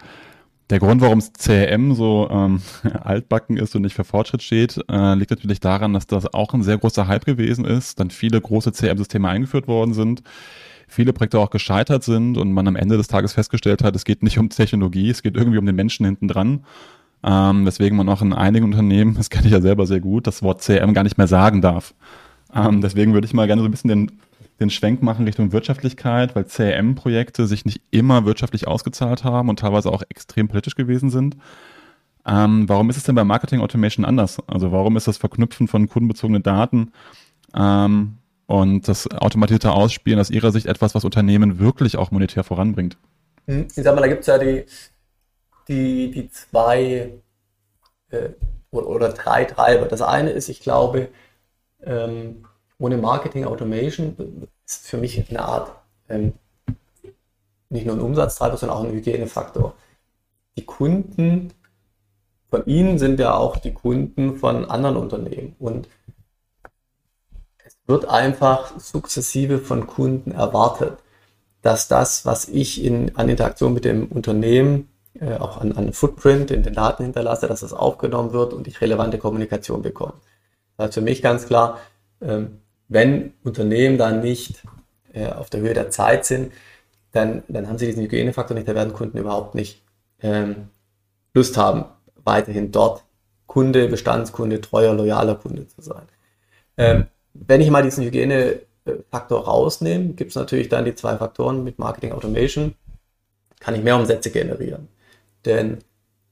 [0.69, 2.61] Der Grund, warum es CRM so ähm,
[3.01, 6.63] altbacken ist und nicht für Fortschritt steht, äh, liegt natürlich daran, dass das auch ein
[6.63, 10.23] sehr großer Hype gewesen ist, dann viele große CRM-Systeme eingeführt worden sind,
[10.87, 14.23] viele Projekte auch gescheitert sind und man am Ende des Tages festgestellt hat, es geht
[14.23, 16.63] nicht um Technologie, es geht irgendwie um den Menschen hinten dran.
[17.23, 20.41] Ähm, weswegen man auch in einigen Unternehmen, das kenne ich ja selber sehr gut, das
[20.41, 21.93] Wort CRM gar nicht mehr sagen darf.
[22.53, 24.11] Ähm, deswegen würde ich mal gerne so ein bisschen den
[24.61, 29.91] den Schwenk machen Richtung Wirtschaftlichkeit, weil CRM-Projekte sich nicht immer wirtschaftlich ausgezahlt haben und teilweise
[29.91, 31.35] auch extrem politisch gewesen sind.
[32.25, 34.37] Ähm, warum ist es denn bei Marketing Automation anders?
[34.47, 36.91] Also warum ist das Verknüpfen von kundenbezogenen Daten
[37.55, 42.97] ähm, und das automatisierte Ausspielen aus Ihrer Sicht etwas, was Unternehmen wirklich auch monetär voranbringt?
[43.47, 44.65] Hm, ich sag mal, da gibt es ja die,
[45.67, 47.11] die, die zwei
[48.11, 48.29] äh,
[48.69, 49.87] oder, drei Treiber.
[49.87, 51.09] Das eine ist, ich glaube,
[51.83, 52.45] ähm,
[52.81, 55.71] ohne Marketing Automation ist für mich eine Art
[56.09, 56.33] ähm,
[57.69, 59.75] nicht nur ein Umsatztreiber, sondern auch ein Hygienefaktor.
[60.57, 61.53] Die Kunden
[62.49, 65.55] von Ihnen sind ja auch die Kunden von anderen Unternehmen.
[65.59, 65.87] Und
[67.63, 70.97] es wird einfach sukzessive von Kunden erwartet,
[71.61, 76.49] dass das, was ich in, an Interaktion mit dem Unternehmen, äh, auch an, an Footprint
[76.49, 80.13] in den Daten hinterlasse, dass das aufgenommen wird und ich relevante Kommunikation bekomme.
[80.75, 81.77] Das heißt für mich ganz klar,
[82.21, 82.60] ähm,
[82.91, 84.63] wenn Unternehmen dann nicht
[85.13, 86.51] äh, auf der Höhe der Zeit sind,
[87.13, 89.81] dann, dann haben sie diesen Hygienefaktor nicht, da werden Kunden überhaupt nicht
[90.21, 90.67] ähm,
[91.33, 91.85] Lust haben,
[92.23, 93.05] weiterhin dort
[93.47, 96.03] Kunde, Bestandskunde, treuer, loyaler Kunde zu sein.
[96.77, 101.79] Ähm, wenn ich mal diesen Hygienefaktor rausnehme, gibt es natürlich dann die zwei Faktoren mit
[101.79, 102.75] Marketing Automation,
[103.61, 104.89] kann ich mehr Umsätze generieren.
[105.45, 105.77] Denn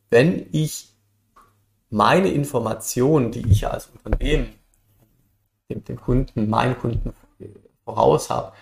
[0.09, 0.89] wenn ich
[1.89, 4.58] meine Informationen, die ich als Unternehmen
[5.69, 7.13] dem, dem Kunden, meinen Kunden
[7.85, 8.53] voraus habe,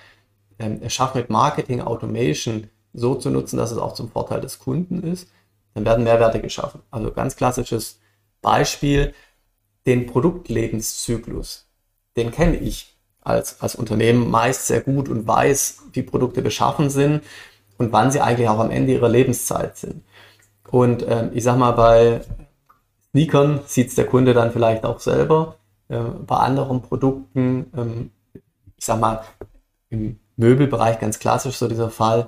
[0.60, 5.04] ähm, erschaffe mit Marketing Automation so zu nutzen, dass es auch zum Vorteil des Kunden
[5.04, 5.30] ist,
[5.74, 6.82] dann werden Mehrwerte geschaffen.
[6.90, 8.00] Also ganz klassisches
[8.42, 9.14] Beispiel,
[9.86, 11.70] den Produktlebenszyklus,
[12.18, 17.24] den kenne ich als, als Unternehmen meist sehr gut und weiß, wie Produkte beschaffen sind
[17.78, 20.04] und wann sie eigentlich auch am Ende ihrer Lebenszeit sind.
[20.70, 22.22] Und ähm, ich sag mal, bei
[23.12, 25.58] Sneakern sieht es der Kunde dann vielleicht auch selber.
[25.90, 28.12] Äh, bei anderen Produkten, ähm,
[28.76, 29.22] ich sag mal,
[29.90, 32.28] im Möbelbereich ganz klassisch so dieser Fall,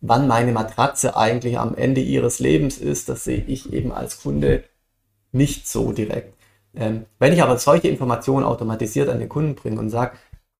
[0.00, 4.64] wann meine Matratze eigentlich am Ende ihres Lebens ist, das sehe ich eben als Kunde
[5.32, 6.34] nicht so direkt.
[6.74, 10.16] Ähm, wenn ich aber solche Informationen automatisiert an den Kunden bringe und sage,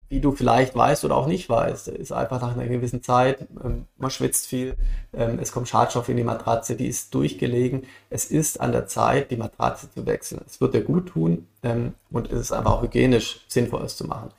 [0.09, 3.87] wie du vielleicht weißt oder auch nicht weißt, ist einfach nach einer gewissen Zeit, ähm,
[3.99, 4.77] man schwitzt viel,
[5.13, 7.85] ähm, es kommt Schadstoff in die Matratze, die ist durchgelegen.
[8.09, 10.43] Es ist an der Zeit, die Matratze zu wechseln.
[10.47, 14.07] Es wird dir gut tun ähm, und es ist einfach auch hygienisch sinnvoll, es zu
[14.07, 14.31] machen.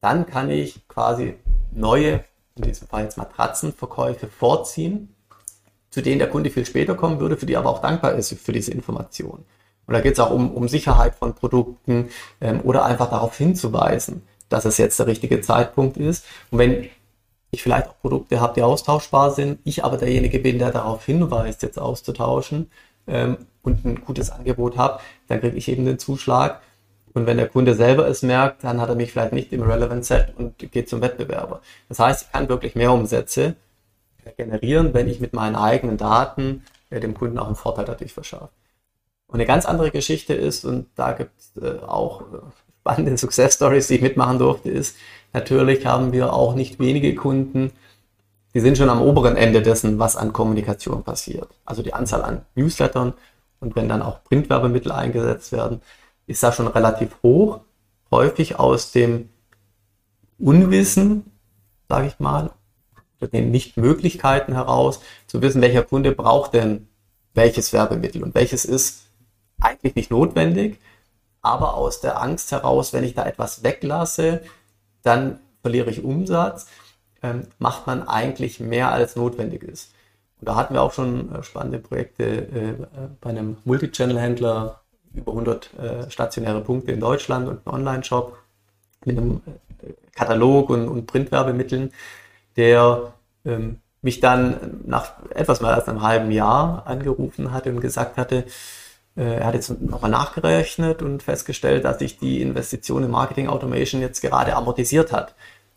[0.00, 1.34] Dann kann ich quasi
[1.70, 2.24] neue
[2.56, 5.14] in diesem Fall jetzt Matratzenverkäufe vorziehen,
[5.90, 8.52] zu denen der Kunde viel später kommen würde, für die aber auch dankbar ist für
[8.52, 9.44] diese Information.
[9.86, 12.08] Und da geht es auch um, um Sicherheit von Produkten
[12.62, 14.22] oder einfach darauf hinzuweisen,
[14.52, 16.24] dass es jetzt der richtige Zeitpunkt ist.
[16.50, 16.88] Und wenn
[17.50, 21.62] ich vielleicht auch Produkte habe, die austauschbar sind, ich aber derjenige bin, der darauf hinweist,
[21.62, 22.70] jetzt auszutauschen
[23.06, 26.62] ähm, und ein gutes Angebot habe, dann kriege ich eben den Zuschlag
[27.14, 30.04] und wenn der Kunde selber es merkt, dann hat er mich vielleicht nicht im Relevant
[30.04, 31.60] Set und geht zum Wettbewerber.
[31.88, 33.56] Das heißt, ich kann wirklich mehr Umsätze
[34.36, 38.50] generieren, wenn ich mit meinen eigenen Daten äh, dem Kunden auch einen Vorteil dadurch verschaffe.
[39.26, 42.38] Und eine ganz andere Geschichte ist, und da gibt es äh, auch äh,
[42.82, 44.96] spannende Success Stories, die ich mitmachen durfte, ist,
[45.32, 47.70] natürlich haben wir auch nicht wenige Kunden,
[48.54, 51.48] die sind schon am oberen Ende dessen, was an Kommunikation passiert.
[51.64, 53.14] Also die Anzahl an Newslettern
[53.60, 55.80] und wenn dann auch Printwerbemittel eingesetzt werden,
[56.26, 57.60] ist da schon relativ hoch,
[58.10, 59.28] häufig aus dem
[60.38, 61.30] Unwissen,
[61.88, 62.50] sage ich mal,
[63.20, 66.88] oder den Nichtmöglichkeiten heraus, zu wissen, welcher Kunde braucht denn
[67.34, 69.04] welches Werbemittel und welches ist
[69.60, 70.78] eigentlich nicht notwendig,
[71.42, 74.42] aber aus der Angst heraus, wenn ich da etwas weglasse,
[75.02, 76.66] dann verliere ich Umsatz,
[77.22, 79.92] ähm, macht man eigentlich mehr als notwendig ist.
[80.40, 82.74] Und da hatten wir auch schon äh, spannende Projekte äh,
[83.20, 84.80] bei einem Multichannel-Händler
[85.14, 88.38] über 100 äh, stationäre Punkte in Deutschland und einen Online-Shop
[89.04, 89.42] mit einem
[89.82, 91.92] äh, Katalog und, und Printwerbemitteln,
[92.56, 93.14] der
[93.44, 98.36] ähm, mich dann nach etwas mehr als einem halben Jahr angerufen hatte und gesagt hatte,
[98.36, 98.50] äh,
[99.20, 104.20] er hat jetzt nochmal nachgerechnet und festgestellt, dass sich die Investition in Marketing Automation jetzt
[104.22, 105.34] gerade amortisiert hat.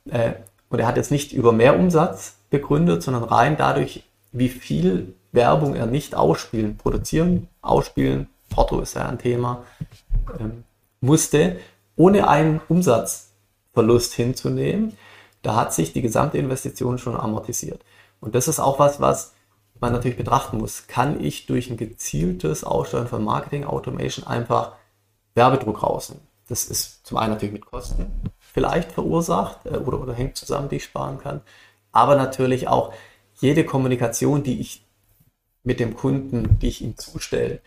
[0.10, 0.34] Äh,
[0.70, 5.76] und er hat jetzt nicht über mehr Umsatz begründet, sondern rein dadurch, wie viel Werbung
[5.76, 9.64] er nicht ausspielen, produzieren, ausspielen, Porto ist ja ein Thema,
[10.40, 10.64] ähm,
[11.02, 11.58] musste,
[11.96, 14.98] ohne einen Umsatzverlust hinzunehmen,
[15.42, 17.82] da hat sich die gesamte Investition schon amortisiert.
[18.20, 19.35] Und das ist auch was, was
[19.80, 20.88] man natürlich betrachten muss.
[20.88, 24.74] Kann ich durch ein gezieltes Aussteuern von Marketing Automation einfach
[25.34, 26.26] Werbedruck rausnehmen?
[26.48, 30.78] Das ist zum einen natürlich mit Kosten vielleicht verursacht äh, oder, oder hängt zusammen, die
[30.78, 31.42] ich sparen kann.
[31.92, 32.94] Aber natürlich auch
[33.40, 34.86] jede Kommunikation, die ich
[35.64, 37.60] mit dem Kunden, die ich ihm zustelle,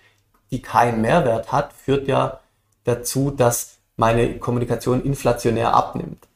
[0.51, 2.41] die keinen Mehrwert hat, führt ja
[2.85, 6.27] dazu, dass meine Kommunikation inflationär abnimmt.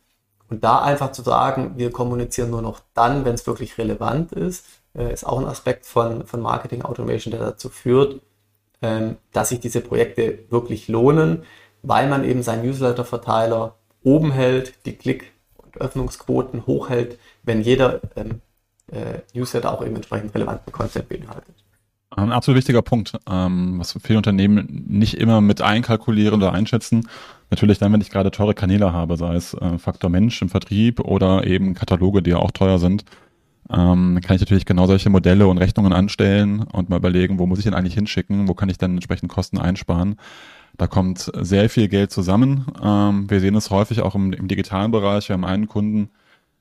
[0.50, 4.66] Und da einfach zu sagen, wir kommunizieren nur noch dann, wenn es wirklich relevant ist,
[4.96, 8.20] äh, ist auch ein Aspekt von, von Marketing Automation, der dazu führt,
[8.82, 11.44] ähm, dass sich diese Projekte wirklich lohnen,
[11.82, 18.40] weil man eben seinen Newsletter-Verteiler oben hält, die Klick- und Öffnungsquoten hochhält, wenn jeder ähm,
[18.90, 21.54] äh, Newsletter auch eben entsprechend relevanten Content beinhaltet.
[22.14, 27.08] Ein absolut wichtiger Punkt, ähm, was viele Unternehmen nicht immer mit einkalkulieren oder einschätzen.
[27.50, 31.00] Natürlich dann, wenn ich gerade teure Kanäle habe, sei es äh, Faktor Mensch im Vertrieb
[31.00, 33.04] oder eben Kataloge, die ja auch teuer sind.
[33.72, 37.58] Ähm, kann ich natürlich genau solche Modelle und Rechnungen anstellen und mal überlegen, wo muss
[37.58, 40.16] ich denn eigentlich hinschicken, wo kann ich dann entsprechend Kosten einsparen.
[40.76, 42.66] Da kommt sehr viel Geld zusammen.
[42.82, 45.28] Ähm, wir sehen es häufig auch im, im digitalen Bereich.
[45.28, 46.10] Wir haben einen Kunden,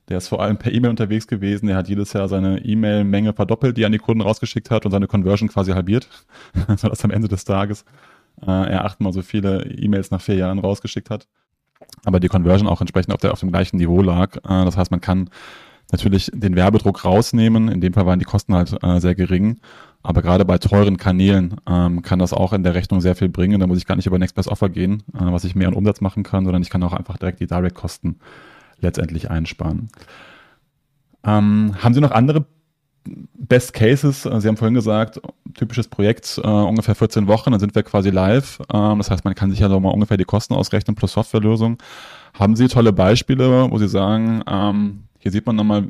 [0.08, 1.66] der ist vor allem per E-Mail unterwegs gewesen.
[1.66, 4.92] Der hat jedes Jahr seine E-Mail-Menge verdoppelt, die er an die Kunden rausgeschickt hat und
[4.92, 6.08] seine Conversion quasi halbiert,
[6.76, 7.84] sodass am Ende des Tages
[8.42, 11.26] äh, er achtmal so viele E-Mails nach vier Jahren rausgeschickt hat.
[12.04, 14.36] Aber die Conversion auch entsprechend auf, der, auf dem gleichen Niveau lag.
[14.36, 15.30] Äh, das heißt, man kann
[15.92, 17.68] natürlich den Werbedruck rausnehmen.
[17.68, 19.60] In dem Fall waren die Kosten halt äh, sehr gering.
[20.02, 23.60] Aber gerade bei teuren Kanälen ähm, kann das auch in der Rechnung sehr viel bringen.
[23.60, 25.74] Da muss ich gar nicht über Next Best Offer gehen, äh, was ich mehr an
[25.74, 28.16] Umsatz machen kann, sondern ich kann auch einfach direkt die Direct-Kosten
[28.80, 29.90] letztendlich einsparen.
[31.24, 32.46] Ähm, haben Sie noch andere
[33.04, 34.22] Best Cases?
[34.22, 35.20] Sie haben vorhin gesagt,
[35.54, 38.60] typisches Projekt, äh, ungefähr 14 Wochen, dann sind wir quasi live.
[38.72, 41.78] Ähm, das heißt, man kann sich ja noch mal ungefähr die Kosten ausrechnen plus Softwarelösung.
[42.34, 45.84] Haben Sie tolle Beispiele, wo Sie sagen, ähm, hier sieht man nochmal,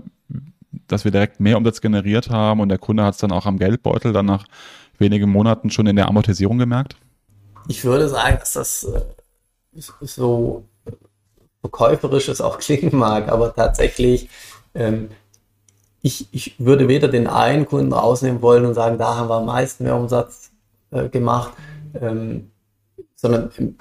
[0.89, 3.59] dass wir direkt mehr Umsatz generiert haben und der Kunde hat es dann auch am
[3.59, 4.47] Geldbeutel dann nach
[4.99, 6.97] wenigen Monaten schon in der Amortisierung gemerkt?
[7.69, 9.01] Ich würde sagen, dass das äh,
[10.01, 10.65] so
[11.63, 14.29] verkäuferisch es auch klingen mag, aber tatsächlich,
[14.75, 15.09] ähm,
[16.03, 19.47] ich, ich würde weder den einen Kunden rausnehmen wollen und sagen, da haben wir am
[19.47, 20.51] meisten mehr Umsatz
[20.91, 21.53] äh, gemacht,
[21.95, 22.51] ähm,
[23.15, 23.79] sondern im,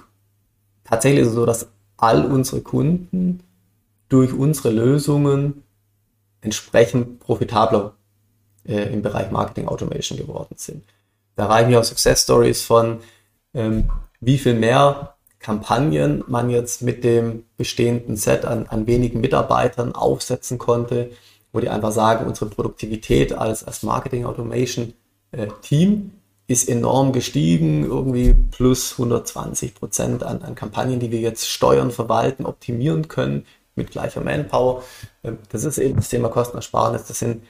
[0.84, 3.42] tatsächlich ist es so, dass all unsere Kunden
[4.12, 5.64] durch unsere Lösungen
[6.42, 7.94] entsprechend profitabler
[8.68, 10.84] äh, im Bereich Marketing Automation geworden sind.
[11.36, 13.00] Da reichen ja auch Success Stories von,
[13.54, 13.90] ähm,
[14.20, 20.58] wie viel mehr Kampagnen man jetzt mit dem bestehenden Set an, an wenigen Mitarbeitern aufsetzen
[20.58, 21.12] konnte,
[21.54, 24.94] wo die einfach sagen, unsere Produktivität als, als Marketing Automation
[25.32, 26.12] äh, Team
[26.48, 32.46] ist enorm gestiegen, irgendwie plus 120 Prozent an, an Kampagnen, die wir jetzt steuern, verwalten,
[32.46, 33.46] optimieren können
[33.76, 34.84] mit gleicher Manpower.
[35.24, 37.06] Ähm, das ist eben das Thema Kostenersparnis.
[37.06, 37.44] Das sind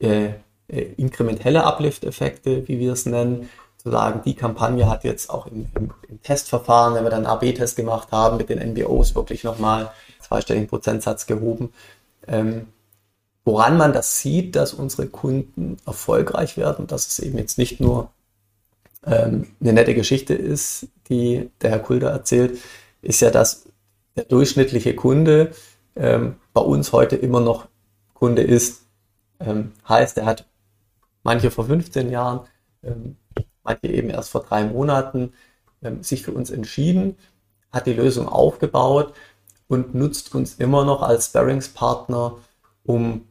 [0.00, 0.30] äh,
[0.68, 3.48] äh, inkrementelle Uplift-Effekte, wie wir es nennen.
[3.78, 7.76] Zu sagen, die Kampagne hat jetzt auch im, im, im Testverfahren, wenn wir dann AB-Test
[7.76, 9.90] gemacht haben, mit den NBOs wirklich nochmal
[10.20, 11.72] zweistelligen Prozentsatz gehoben.
[12.26, 12.66] Ähm,
[13.44, 18.10] woran man das sieht, dass unsere Kunden erfolgreich werden, dass es eben jetzt nicht nur
[19.06, 22.58] ähm, eine nette Geschichte ist, die der Herr Kulder erzählt,
[23.00, 23.67] ist ja, dass
[24.18, 25.52] der durchschnittliche Kunde
[25.94, 27.68] ähm, bei uns heute immer noch
[28.14, 28.82] Kunde ist.
[29.38, 30.44] Ähm, heißt, er hat
[31.22, 32.40] manche vor 15 Jahren,
[32.82, 33.16] ähm,
[33.62, 35.34] manche eben erst vor drei Monaten
[35.82, 37.16] ähm, sich für uns entschieden,
[37.70, 39.14] hat die Lösung aufgebaut
[39.68, 42.38] und nutzt uns immer noch als Sparringspartner,
[42.82, 43.28] um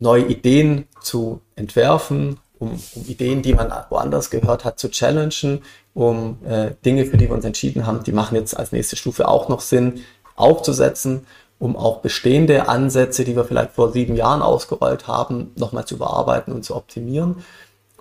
[0.00, 5.62] neue Ideen zu entwerfen, um, um, Ideen, die man woanders gehört hat, zu challengen,
[5.94, 9.28] um äh, Dinge, für die wir uns entschieden haben, die machen jetzt als nächste Stufe
[9.28, 10.04] auch noch Sinn,
[10.36, 11.26] aufzusetzen,
[11.58, 16.52] um auch bestehende Ansätze, die wir vielleicht vor sieben Jahren ausgerollt haben, nochmal zu überarbeiten
[16.52, 17.44] und zu optimieren.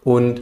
[0.03, 0.41] Und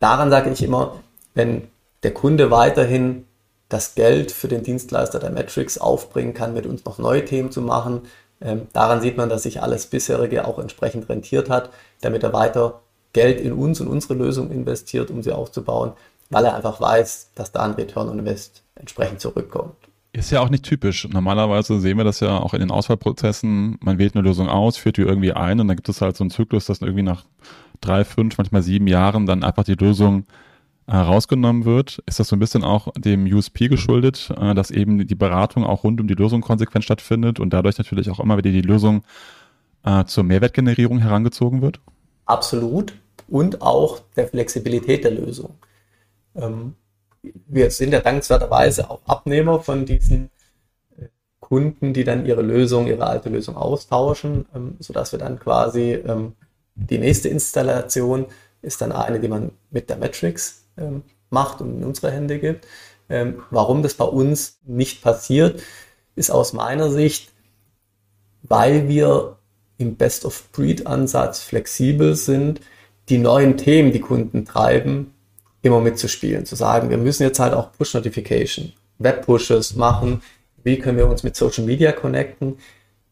[0.00, 0.96] daran sage ich immer,
[1.34, 1.68] wenn
[2.02, 3.26] der Kunde weiterhin
[3.68, 7.62] das Geld für den Dienstleister der Metrics aufbringen kann, mit uns noch neue Themen zu
[7.62, 8.02] machen,
[8.40, 11.70] ähm, daran sieht man, dass sich alles bisherige auch entsprechend rentiert hat,
[12.00, 12.80] damit er weiter
[13.12, 15.92] Geld in uns und unsere Lösung investiert, um sie aufzubauen,
[16.30, 19.74] weil er einfach weiß, dass da ein Return on Invest entsprechend zurückkommt.
[20.12, 21.08] Ist ja auch nicht typisch.
[21.08, 23.78] Normalerweise sehen wir das ja auch in den Auswahlprozessen.
[23.80, 26.24] Man wählt eine Lösung aus, führt die irgendwie ein und dann gibt es halt so
[26.24, 27.24] einen Zyklus, dass irgendwie nach
[27.80, 30.26] drei, fünf, manchmal sieben Jahren dann einfach die Lösung
[30.88, 32.02] herausgenommen wird.
[32.06, 35.84] Ist das so ein bisschen auch dem USP geschuldet, äh, dass eben die Beratung auch
[35.84, 39.04] rund um die Lösung konsequent stattfindet und dadurch natürlich auch immer wieder die Lösung
[39.84, 41.80] äh, zur Mehrwertgenerierung herangezogen wird?
[42.30, 42.94] Absolut.
[43.28, 45.54] Und auch der Flexibilität der Lösung.
[46.36, 46.74] Ähm,
[47.22, 50.30] wir sind ja dankenswerterweise auch Abnehmer von diesen
[50.96, 51.06] äh,
[51.40, 56.34] Kunden, die dann ihre Lösung, ihre alte Lösung austauschen, ähm, sodass wir dann quasi ähm,
[56.76, 58.26] die nächste Installation
[58.62, 62.66] ist dann eine, die man mit der Matrix ähm, macht und in unsere Hände gibt.
[63.08, 65.62] Ähm, warum das bei uns nicht passiert,
[66.14, 67.32] ist aus meiner Sicht,
[68.42, 69.39] weil wir
[69.80, 72.60] im Best-of-Breed-Ansatz flexibel sind,
[73.08, 75.14] die neuen Themen, die Kunden treiben,
[75.62, 76.44] immer mitzuspielen.
[76.44, 80.22] Zu sagen, wir müssen jetzt halt auch Push-Notification, Web-Pushes machen.
[80.62, 82.58] Wie können wir uns mit Social Media connecten?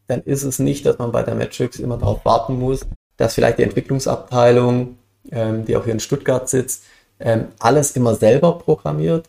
[0.07, 3.59] Dann ist es nicht, dass man bei der Metrics immer darauf warten muss, dass vielleicht
[3.59, 4.97] die Entwicklungsabteilung,
[5.33, 6.85] ähm, die auch hier in Stuttgart sitzt,
[7.19, 9.29] ähm, alles immer selber programmiert,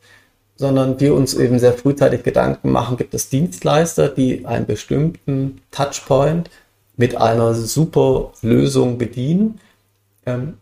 [0.55, 6.49] sondern wir uns eben sehr frühzeitig Gedanken machen, gibt es Dienstleister, die einen bestimmten Touchpoint
[6.99, 9.59] mit einer super Lösung bedienen
[10.25, 10.57] ähm,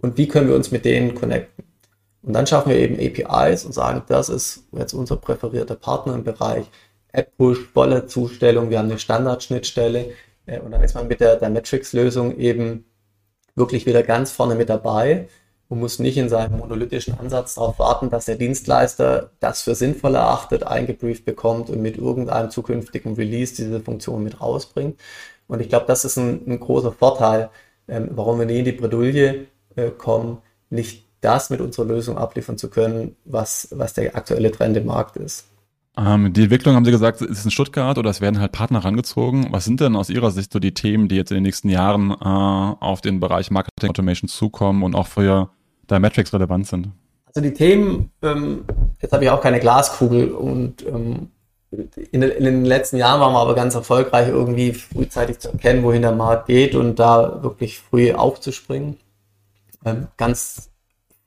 [0.00, 1.64] und wie können wir uns mit denen connecten.
[2.22, 6.24] Und dann schaffen wir eben APIs und sagen, das ist jetzt unser präferierter Partner im
[6.24, 6.64] Bereich
[7.12, 10.12] App-Push, Wallet-Zustellung, wir haben eine Standardschnittstelle,
[10.46, 12.84] Äh, und dann ist man mit der, der Matrix-Lösung eben
[13.54, 15.28] wirklich wieder ganz vorne mit dabei
[15.68, 20.14] und muss nicht in seinem monolithischen Ansatz darauf warten, dass der Dienstleister das für sinnvoll
[20.14, 24.98] erachtet, eingebrieft bekommt und mit irgendeinem zukünftigen Release diese Funktion mit rausbringt.
[25.50, 27.50] Und ich glaube, das ist ein, ein großer Vorteil,
[27.88, 30.38] ähm, warum wir nie in die Bredouille äh, kommen,
[30.70, 35.16] nicht das mit unserer Lösung abliefern zu können, was, was der aktuelle Trend im Markt
[35.16, 35.46] ist.
[35.98, 39.48] Ähm, die Entwicklung, haben Sie gesagt, ist in Stuttgart oder es werden halt Partner herangezogen.
[39.50, 42.12] Was sind denn aus Ihrer Sicht so die Themen, die jetzt in den nächsten Jahren
[42.12, 45.50] äh, auf den Bereich Marketing Automation zukommen und auch für
[45.90, 46.90] Metrics relevant sind?
[47.26, 48.64] Also die Themen, ähm,
[49.00, 51.30] jetzt habe ich auch keine Glaskugel und ähm,
[51.70, 56.02] in, in, den letzten Jahren waren wir aber ganz erfolgreich, irgendwie frühzeitig zu erkennen, wohin
[56.02, 58.98] der Markt geht und da wirklich früh aufzuspringen.
[59.84, 60.70] Ähm, ganz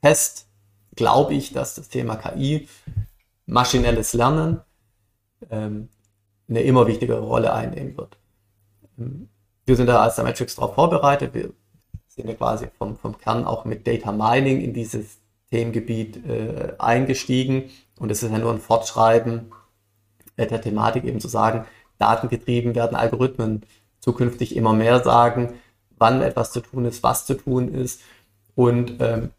[0.02, 0.46] fest
[0.96, 2.68] glaube ich, dass das Thema KI
[3.46, 4.60] maschinelles Lernen
[5.50, 5.88] ähm,
[6.48, 8.18] eine immer wichtigere Rolle einnehmen wird.
[8.98, 9.28] Ähm,
[9.64, 11.32] wir sind da als der Matrix darauf vorbereitet.
[11.32, 11.52] Wir
[12.06, 15.18] sind ja quasi vom, vom Kern auch mit Data Mining in dieses
[15.50, 17.70] Themengebiet äh, eingestiegen.
[17.98, 19.52] Und es ist ja nur ein Fortschreiben
[20.36, 21.64] der Thematik eben zu sagen,
[21.98, 23.62] datengetrieben werden Algorithmen
[24.00, 25.54] zukünftig immer mehr sagen,
[25.96, 28.00] wann etwas zu tun ist, was zu tun ist.
[28.54, 29.30] Und ähm,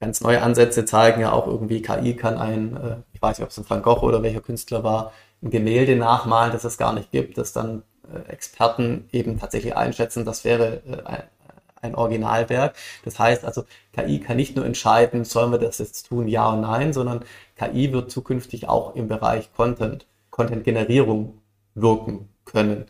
[0.00, 3.50] ganz neue Ansätze zeigen ja auch irgendwie, KI kann ein, äh, ich weiß nicht, ob
[3.50, 7.10] es ein Van Gogh oder welcher Künstler war, ein Gemälde nachmalen, das es gar nicht
[7.10, 7.82] gibt, das dann
[8.12, 11.22] äh, Experten eben tatsächlich einschätzen, das wäre äh,
[11.82, 12.74] ein, Originalwerk.
[13.04, 16.60] Das heißt also, KI kann nicht nur entscheiden, sollen wir das jetzt tun, ja und
[16.60, 17.24] nein, sondern
[17.56, 21.34] KI wird zukünftig auch im Bereich Content, Content-Generierung
[21.74, 22.86] wirken können.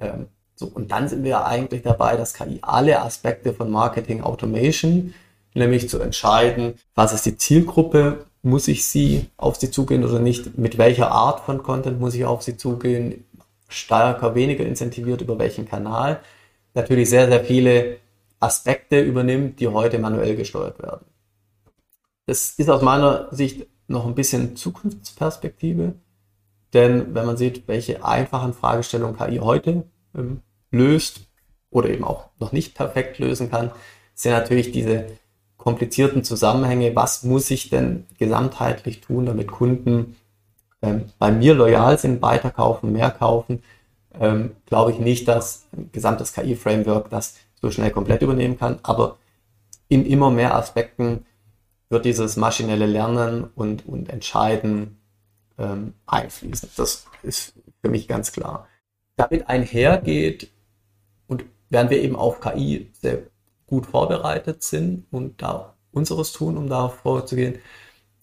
[0.00, 5.14] Ähm, so, und dann sind wir eigentlich dabei, dass KI alle Aspekte von Marketing Automation
[5.54, 10.58] nämlich zu entscheiden, was ist die Zielgruppe, muss ich sie auf sie zugehen oder nicht,
[10.58, 13.24] mit welcher Art von Content muss ich auf sie zugehen,
[13.68, 16.20] stärker, weniger incentiviert, über welchen Kanal.
[16.74, 17.98] Natürlich sehr, sehr viele
[18.40, 21.06] Aspekte übernimmt, die heute manuell gesteuert werden.
[22.26, 25.94] Das ist aus meiner Sicht noch ein bisschen Zukunftsperspektive,
[26.72, 29.84] denn wenn man sieht, welche einfachen Fragestellungen KI heute
[30.16, 31.22] ähm, löst
[31.70, 33.70] oder eben auch noch nicht perfekt lösen kann,
[34.14, 35.06] sind natürlich diese
[35.56, 40.16] komplizierten Zusammenhänge, was muss ich denn gesamtheitlich tun, damit Kunden
[40.82, 43.62] ähm, bei mir loyal sind, weiterkaufen, mehr kaufen,
[44.18, 49.18] ähm, glaube ich nicht, dass ein gesamtes KI-Framework das so schnell komplett übernehmen kann, aber
[49.88, 51.26] in immer mehr Aspekten
[51.88, 54.98] wird dieses maschinelle Lernen und, und Entscheiden
[55.58, 56.70] ähm, einfließen.
[56.76, 58.68] Das ist für mich ganz klar.
[59.16, 60.50] Damit einhergeht
[61.26, 63.22] und werden wir eben auf KI sehr
[63.66, 67.58] gut vorbereitet sind und da unseres tun, um da vorzugehen,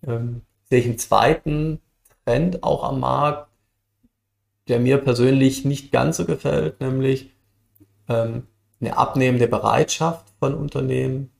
[0.05, 1.79] ähm, sehe ich einen zweiten
[2.25, 3.49] Trend auch am Markt,
[4.67, 7.31] der mir persönlich nicht ganz so gefällt, nämlich
[8.07, 8.47] ähm,
[8.79, 11.31] eine abnehmende Bereitschaft von Unternehmen,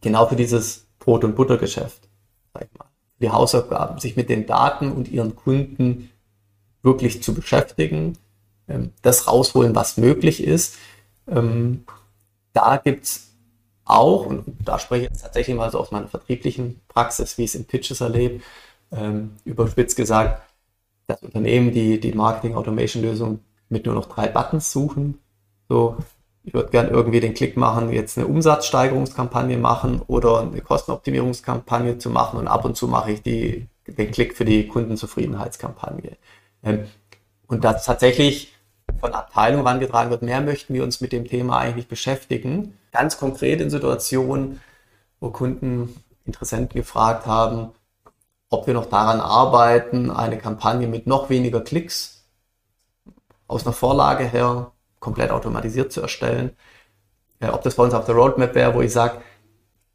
[0.00, 2.08] genau für dieses Brot- und Buttergeschäft,
[2.52, 2.91] sag ich mal,
[3.22, 6.10] die Hausaufgaben, sich mit den Daten und ihren Kunden
[6.82, 8.18] wirklich zu beschäftigen,
[8.68, 10.76] ähm, das rausholen, was möglich ist.
[11.28, 11.84] Ähm,
[12.52, 13.32] da gibt's
[13.84, 17.50] auch, und da spreche ich jetzt tatsächlich mal so aus meiner vertrieblichen Praxis, wie ich
[17.50, 18.42] es in Pitches erlebe,
[18.90, 20.42] ähm, überspitzt gesagt,
[21.06, 25.18] dass Unternehmen, die die Marketing-Automation-Lösung mit nur noch drei Buttons suchen,
[25.68, 25.96] so,
[26.44, 32.10] ich würde gern irgendwie den Klick machen, jetzt eine Umsatzsteigerungskampagne machen oder eine Kostenoptimierungskampagne zu
[32.10, 36.16] machen und ab und zu mache ich die, den Klick für die Kundenzufriedenheitskampagne.
[36.64, 36.86] Ähm,
[37.46, 38.54] und das tatsächlich
[38.98, 42.76] von Abteilungen herangetragen wird, mehr möchten wir uns mit dem Thema eigentlich beschäftigen.
[42.92, 44.60] Ganz konkret in Situationen,
[45.20, 47.70] wo Kunden Interessenten gefragt haben,
[48.48, 52.24] ob wir noch daran arbeiten, eine Kampagne mit noch weniger Klicks
[53.48, 54.72] aus einer Vorlage her
[55.02, 56.56] komplett automatisiert zu erstellen.
[57.40, 59.20] Äh, ob das bei uns auf der Roadmap wäre, wo ich sage,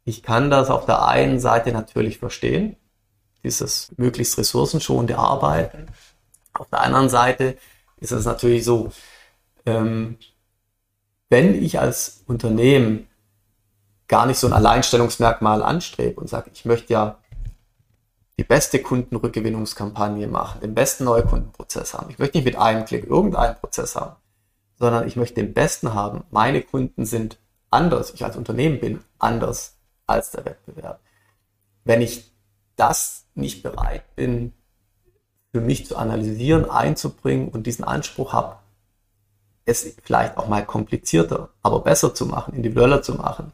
[0.04, 2.76] ich kann das auf der einen Seite natürlich verstehen,
[3.42, 5.86] dieses möglichst ressourcenschonende Arbeiten.
[6.52, 7.56] Auf der anderen Seite
[7.96, 8.90] ist es natürlich so,
[9.66, 10.18] ähm,
[11.28, 13.08] wenn ich als Unternehmen
[14.08, 17.18] gar nicht so ein Alleinstellungsmerkmal anstrebe und sage, ich möchte ja
[18.38, 22.10] die beste Kundenrückgewinnungskampagne machen, den besten Neukundenprozess haben.
[22.10, 24.16] Ich möchte nicht mit einem Klick irgendeinen Prozess haben,
[24.78, 26.24] sondern ich möchte den besten haben.
[26.30, 27.38] Meine Kunden sind
[27.70, 28.12] anders.
[28.14, 29.76] Ich als Unternehmen bin anders
[30.06, 31.00] als der Wettbewerb.
[31.84, 32.32] Wenn ich
[32.76, 34.52] das nicht bereit bin,
[35.52, 38.56] für mich zu analysieren, einzubringen und diesen Anspruch habe,
[39.64, 43.52] es vielleicht auch mal komplizierter, aber besser zu machen, individueller zu machen,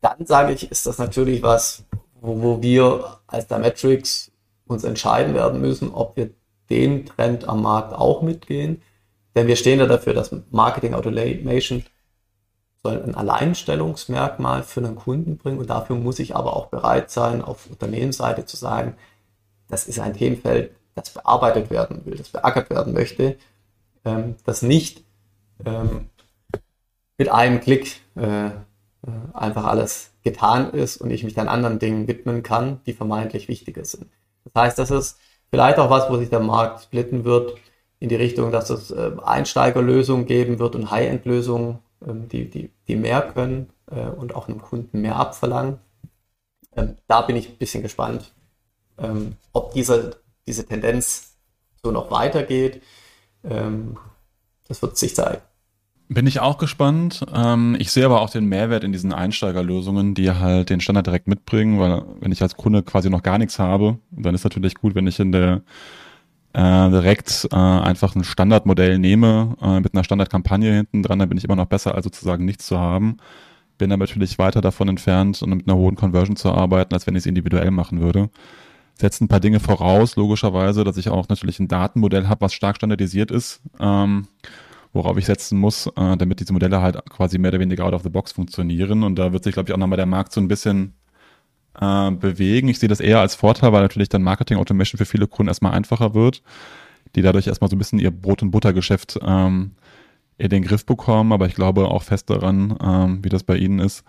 [0.00, 1.84] dann sage ich, ist das natürlich was,
[2.20, 4.30] wo, wo wir als der Metrics
[4.66, 6.30] uns entscheiden werden müssen, ob wir
[6.68, 8.82] den Trend am Markt auch mitgehen.
[9.34, 11.84] Denn wir stehen da dafür, dass Marketing Automation
[12.82, 17.40] soll ein Alleinstellungsmerkmal für einen Kunden bringen und dafür muss ich aber auch bereit sein,
[17.42, 18.94] auf Unternehmensseite zu sagen,
[19.68, 23.36] das ist ein Themenfeld, das bearbeitet werden will, das beackert werden möchte,
[24.04, 25.02] ähm, das nicht
[25.64, 26.10] ähm,
[27.16, 28.50] mit einem Klick äh, äh,
[29.32, 33.84] einfach alles getan ist und ich mich dann anderen Dingen widmen kann, die vermeintlich wichtiger
[33.84, 34.10] sind.
[34.44, 35.18] Das heißt, das ist
[35.50, 37.58] vielleicht auch was, wo sich der Markt splitten wird
[38.04, 42.96] in die Richtung, dass es äh, Einsteigerlösungen geben wird und High-End-Lösungen, ähm, die, die, die
[42.96, 45.78] mehr können äh, und auch einem Kunden mehr abverlangen.
[46.76, 48.34] Ähm, da bin ich ein bisschen gespannt,
[48.98, 51.38] ähm, ob diese, diese Tendenz
[51.82, 52.82] so noch weitergeht.
[53.42, 53.96] Ähm,
[54.68, 55.40] das wird sich zeigen.
[56.10, 57.24] Bin ich auch gespannt.
[57.34, 61.26] Ähm, ich sehe aber auch den Mehrwert in diesen Einsteigerlösungen, die halt den Standard direkt
[61.26, 64.94] mitbringen, weil wenn ich als Kunde quasi noch gar nichts habe, dann ist natürlich gut,
[64.94, 65.62] wenn ich in der
[66.54, 71.36] äh, direkt äh, einfach ein Standardmodell nehme äh, mit einer Standardkampagne hinten dran, dann bin
[71.36, 73.16] ich immer noch besser, als sozusagen nichts zu haben.
[73.76, 77.16] Bin aber natürlich weiter davon entfernt, und mit einer hohen Conversion zu arbeiten, als wenn
[77.16, 78.30] ich es individuell machen würde.
[78.94, 82.76] Setzt ein paar Dinge voraus, logischerweise, dass ich auch natürlich ein Datenmodell habe, was stark
[82.76, 83.60] standardisiert ist.
[83.80, 84.28] Ähm,
[84.92, 88.04] worauf ich setzen muss, äh, damit diese Modelle halt quasi mehr oder weniger out of
[88.04, 89.02] the box funktionieren.
[89.02, 90.94] Und da wird sich, glaube ich, auch nochmal der Markt so ein bisschen
[91.80, 92.68] äh, bewegen.
[92.68, 95.72] Ich sehe das eher als Vorteil, weil natürlich dann Marketing Automation für viele Kunden erstmal
[95.72, 96.42] einfacher wird,
[97.14, 99.72] die dadurch erstmal so ein bisschen ihr Brot- und Buttergeschäft ähm,
[100.38, 101.32] in den Griff bekommen.
[101.32, 104.04] Aber ich glaube auch fest daran, ähm, wie das bei Ihnen ist,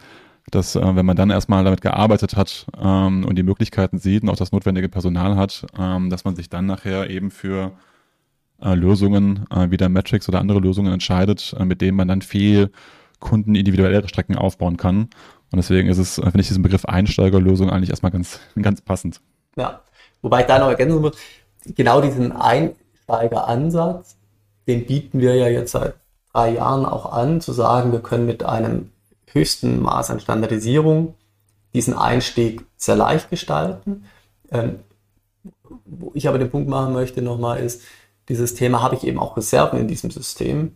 [0.51, 4.30] dass äh, wenn man dann erstmal damit gearbeitet hat ähm, und die Möglichkeiten sieht und
[4.30, 7.74] auch das notwendige Personal hat, ähm, dass man sich dann nachher eben für
[8.61, 12.22] äh, Lösungen äh, wie der Matrix oder andere Lösungen entscheidet, äh, mit denen man dann
[12.22, 12.72] viel
[13.20, 15.09] Kunden individuellere Strecken aufbauen kann.
[15.55, 19.21] Und deswegen ist es, finde ich diesen Begriff Einsteigerlösung eigentlich erstmal ganz, ganz passend.
[19.55, 19.79] Ja,
[20.21, 21.15] wobei ich da noch ergänzen muss,
[21.63, 24.17] genau diesen Einsteigeransatz,
[24.67, 25.93] den bieten wir ja jetzt seit
[26.33, 28.91] drei Jahren auch an, zu sagen, wir können mit einem
[29.31, 31.15] höchsten Maß an Standardisierung
[31.73, 34.03] diesen Einstieg sehr leicht gestalten.
[34.51, 34.79] Ähm,
[35.85, 37.81] wo ich aber den Punkt machen möchte nochmal ist,
[38.27, 40.75] dieses Thema habe ich eben auch Reserven in diesem System.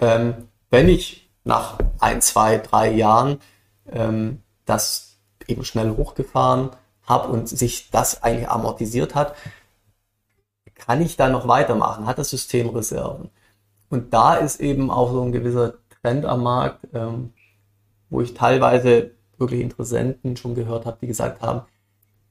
[0.00, 0.34] Ähm,
[0.70, 3.38] wenn ich nach ein, zwei, drei Jahren
[3.92, 6.70] ähm, das eben schnell hochgefahren
[7.04, 9.34] habe und sich das eigentlich amortisiert hat,
[10.74, 12.06] kann ich da noch weitermachen?
[12.06, 13.30] Hat das System Reserven?
[13.90, 17.32] Und da ist eben auch so ein gewisser Trend am Markt, ähm,
[18.10, 21.62] wo ich teilweise wirklich Interessenten schon gehört habe, die gesagt haben,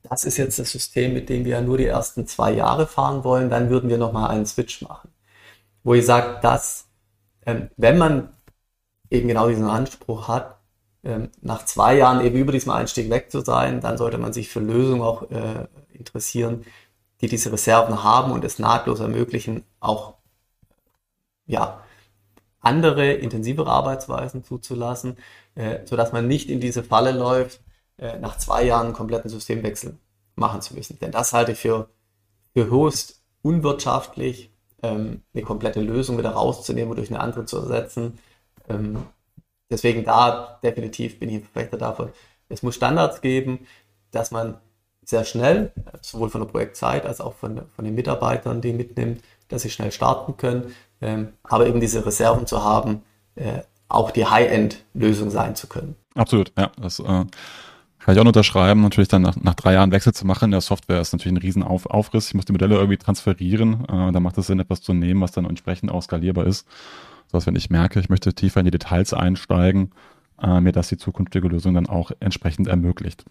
[0.03, 3.24] das ist jetzt das System, mit dem wir ja nur die ersten zwei Jahre fahren
[3.24, 5.10] wollen, dann würden wir nochmal einen Switch machen.
[5.84, 6.88] Wo ich sage, dass,
[7.45, 8.30] ähm, wenn man
[9.10, 10.57] eben genau diesen Anspruch hat,
[11.41, 14.60] nach zwei Jahren eben über diesem Einstieg weg zu sein, dann sollte man sich für
[14.60, 16.66] Lösungen auch äh, interessieren,
[17.22, 20.16] die diese Reserven haben und es nahtlos ermöglichen, auch
[21.45, 21.82] ja,
[22.60, 25.18] andere, intensivere Arbeitsweisen zuzulassen,
[25.56, 27.62] äh, sodass man nicht in diese Falle läuft,
[27.98, 29.98] äh, nach zwei Jahren einen kompletten Systemwechsel
[30.36, 31.00] machen zu müssen.
[31.00, 31.89] Denn das halte ich für,
[32.54, 34.52] für höchst unwirtschaftlich,
[34.84, 38.20] ähm, eine komplette Lösung wieder rauszunehmen und durch eine andere zu ersetzen.
[38.70, 38.98] Ähm,
[39.70, 42.09] deswegen da definitiv bin ich ein Verfechter davon.
[42.49, 43.68] Es muss Standards geben,
[44.11, 44.57] dass man
[45.03, 49.61] sehr schnell, sowohl von der Projektzeit als auch von, von den Mitarbeitern, die mitnimmt, dass
[49.61, 53.03] sie schnell starten können, ähm, aber eben diese Reserven zu haben,
[53.36, 55.95] äh, auch die High-End-Lösung sein zu können.
[56.15, 56.72] Absolut, ja.
[56.82, 60.45] Das äh, kann ich auch unterschreiben, natürlich dann nach, nach drei Jahren Wechsel zu machen
[60.45, 62.28] in der Software ist natürlich ein riesen Auf Aufriss.
[62.28, 63.86] Ich muss die Modelle irgendwie transferieren.
[63.86, 66.68] Äh, da macht es Sinn, etwas zu nehmen, was dann entsprechend auch skalierbar ist.
[67.28, 69.91] So dass wenn ich merke, ich möchte tiefer in die Details einsteigen,
[70.41, 73.25] äh, mir das die zukünftige Lösung dann auch entsprechend ermöglicht.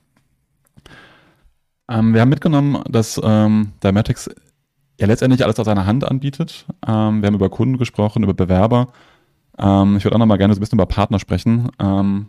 [1.89, 4.29] Ähm, wir haben mitgenommen, dass ähm, Dymatics
[4.99, 6.67] ja letztendlich alles aus einer Hand anbietet.
[6.87, 8.89] Ähm, wir haben über Kunden gesprochen, über Bewerber.
[9.59, 11.71] Ähm, ich würde auch noch mal gerne so ein bisschen über Partner sprechen.
[11.79, 12.27] Ähm,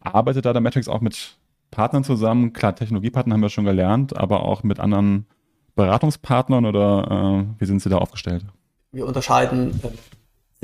[0.00, 1.36] arbeitet da Dymatics auch mit
[1.70, 2.52] Partnern zusammen?
[2.52, 5.26] Klar, Technologiepartner haben wir schon gelernt, aber auch mit anderen
[5.74, 8.44] Beratungspartnern oder äh, wie sind Sie da aufgestellt?
[8.92, 9.88] Wir unterscheiden äh,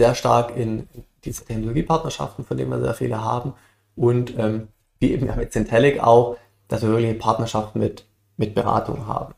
[0.01, 0.89] sehr stark in
[1.25, 3.53] diese Technologiepartnerschaften, von denen wir sehr viele haben
[3.97, 6.39] und ähm, wie eben mit Centelic auch,
[6.69, 8.07] dass wir wirklich Partnerschaften mit,
[8.39, 9.35] mit Beratung haben.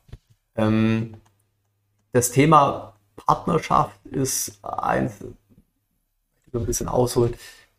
[0.55, 1.15] Ähm,
[2.13, 5.15] das Thema Partnerschaft ist eins,
[6.55, 7.35] ein bisschen ausholen,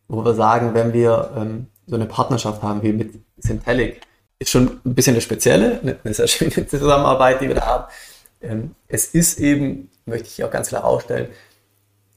[0.08, 4.02] wo wir sagen, wenn wir ähm, so eine Partnerschaft haben wie mit Syntelic,
[4.38, 7.84] ist schon ein bisschen eine spezielle, eine sehr schöne Zusammenarbeit, die wir da haben.
[8.42, 11.28] Ähm, es ist eben, möchte ich auch ganz klar ausstellen,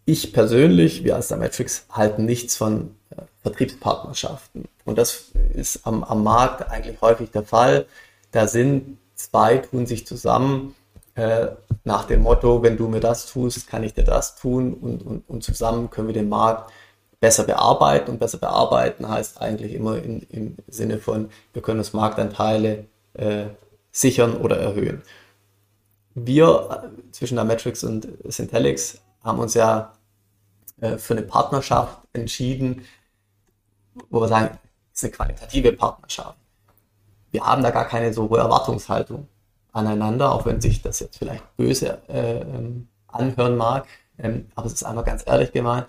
[0.08, 1.52] ich persönlich, wir als der
[1.92, 4.70] halten nichts von äh, Vertriebspartnerschaften.
[4.86, 7.86] Und das ist am, am Markt eigentlich häufig der Fall.
[8.32, 10.76] Da sind zwei, tun sich zusammen,
[11.16, 11.48] äh,
[11.84, 15.30] nach dem Motto, wenn du mir das tust, kann ich dir das tun und, und,
[15.30, 16.72] und zusammen können wir den Markt
[17.20, 18.12] besser bearbeiten.
[18.12, 23.48] Und besser bearbeiten heißt eigentlich immer in, im Sinne von, wir können uns Marktanteile äh,
[23.92, 25.02] sichern oder erhöhen.
[26.16, 29.97] Wir äh, zwischen der Matrix und Syntelix haben uns ja
[30.82, 32.84] äh, für eine Partnerschaft entschieden,
[34.10, 34.58] wo wir sagen,
[34.94, 36.38] ist eine qualitative Partnerschaft.
[37.32, 39.28] Wir haben da gar keine so hohe Erwartungshaltung
[39.72, 43.88] aneinander, auch wenn sich das jetzt vielleicht böse äh, ähm, anhören mag.
[44.18, 45.86] Ähm, aber es ist einfach ganz ehrlich gemeint.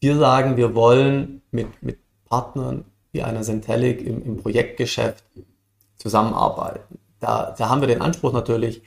[0.00, 5.24] Wir sagen, wir wollen mit, mit Partnern wie einer Centelic im, im Projektgeschäft
[5.96, 6.98] zusammenarbeiten.
[7.20, 8.82] Da, da haben wir den Anspruch natürlich,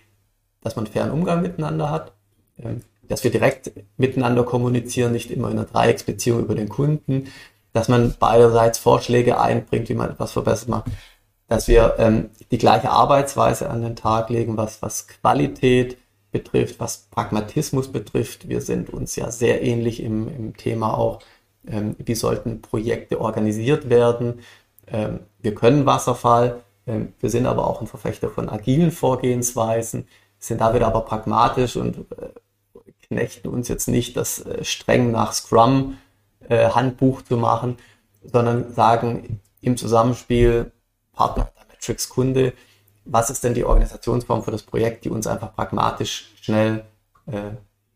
[0.61, 2.13] dass man fairen Umgang miteinander hat,
[2.59, 2.81] ähm,
[3.11, 7.27] dass wir direkt miteinander kommunizieren, nicht immer in einer Dreiecksbeziehung über den Kunden,
[7.73, 10.85] dass man beiderseits Vorschläge einbringt, wie man etwas verbessert macht,
[11.49, 15.97] dass wir ähm, die gleiche Arbeitsweise an den Tag legen, was, was Qualität
[16.31, 18.47] betrifft, was Pragmatismus betrifft.
[18.47, 21.19] Wir sind uns ja sehr ähnlich im, im Thema auch,
[21.67, 24.39] ähm, wie sollten Projekte organisiert werden.
[24.87, 30.07] Ähm, wir können Wasserfall, ähm, wir sind aber auch ein Verfechter von agilen Vorgehensweisen,
[30.39, 32.29] sind da wieder aber pragmatisch und äh,
[33.11, 35.97] knechten uns jetzt nicht, das äh, streng nach Scrum
[36.47, 37.77] äh, Handbuch zu machen,
[38.23, 40.71] sondern sagen im Zusammenspiel
[41.13, 42.53] Partner Matrix Kunde,
[43.03, 46.85] was ist denn die Organisationsform für das Projekt, die uns einfach pragmatisch schnell
[47.25, 47.51] äh,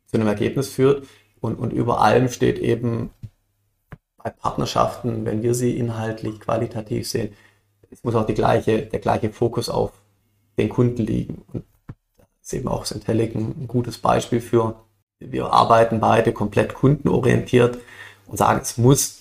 [0.08, 1.08] zu einem Ergebnis führt.
[1.40, 3.12] Und, und über allem steht eben
[4.18, 7.34] bei Partnerschaften, wenn wir sie inhaltlich, qualitativ sehen,
[7.90, 9.92] es muss auch die gleiche, der gleiche Fokus auf
[10.58, 11.46] den Kunden liegen.
[11.54, 11.64] Und
[12.18, 14.85] da ist eben auch Centelic ein gutes Beispiel für.
[15.20, 17.80] Wir arbeiten beide komplett kundenorientiert
[18.28, 19.20] und sagen, es muss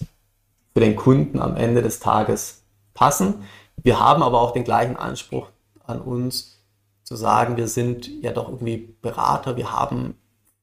[0.73, 2.65] für den Kunden am Ende des Tages
[2.95, 3.45] passen.
[3.77, 5.49] Wir haben aber auch den gleichen Anspruch
[5.85, 6.61] an uns
[7.05, 10.17] zu sagen, wir sind ja doch irgendwie Berater, wir haben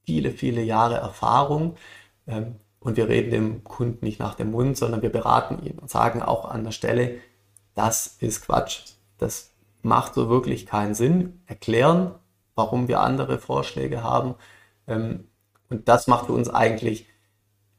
[0.04, 1.76] viele, viele Jahre Erfahrung
[2.26, 5.88] ähm, und wir reden dem Kunden nicht nach dem Mund, sondern wir beraten ihn und
[5.88, 7.16] sagen auch an der Stelle,
[7.74, 8.94] das ist Quatsch.
[9.18, 9.50] Das
[9.82, 11.42] macht so wirklich keinen Sinn.
[11.46, 12.12] Erklären,
[12.54, 14.34] warum wir andere Vorschläge haben.
[14.86, 15.24] Ähm,
[15.68, 17.06] und das macht für uns eigentlich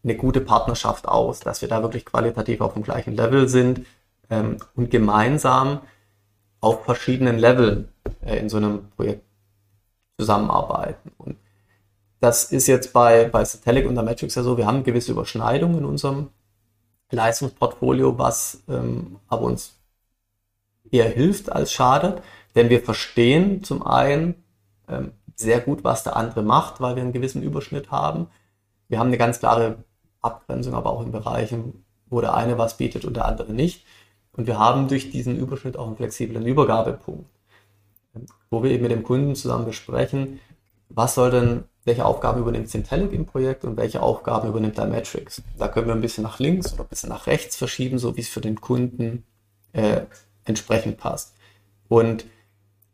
[0.04, 3.86] eine gute Partnerschaft aus, dass wir da wirklich qualitativ auf dem gleichen Level sind
[4.30, 5.82] ähm, und gemeinsam
[6.60, 7.90] auf verschiedenen Leveln
[8.26, 9.24] äh, in so einem Projekt
[10.20, 11.12] zusammenarbeiten.
[11.18, 11.38] Und
[12.20, 15.80] das ist jetzt bei, bei Satellite und der Matrix ja so, wir haben gewisse Überschneidungen
[15.80, 16.30] in unserem
[17.12, 19.76] Leistungsportfolio, was ähm, aber uns
[20.90, 22.22] eher hilft als schadet,
[22.56, 24.36] denn wir verstehen zum einen
[24.88, 28.28] ähm, sehr gut, was der andere macht, weil wir einen gewissen Überschnitt haben.
[28.88, 29.84] Wir haben eine ganz klare
[30.22, 33.86] Abgrenzung, aber auch in Bereichen, wo der eine was bietet und der andere nicht.
[34.34, 37.30] Und wir haben durch diesen Überschnitt auch einen flexiblen Übergabepunkt,
[38.50, 40.40] wo wir eben mit dem Kunden zusammen besprechen,
[40.90, 45.42] was soll denn, welche Aufgaben übernimmt Syntelic im Projekt und welche Aufgaben übernimmt der Matrix.
[45.58, 48.22] Da können wir ein bisschen nach links oder ein bisschen nach rechts verschieben, so wie
[48.22, 49.26] es für den Kunden
[49.74, 50.02] äh,
[50.46, 51.36] entsprechend passt.
[51.90, 52.26] Und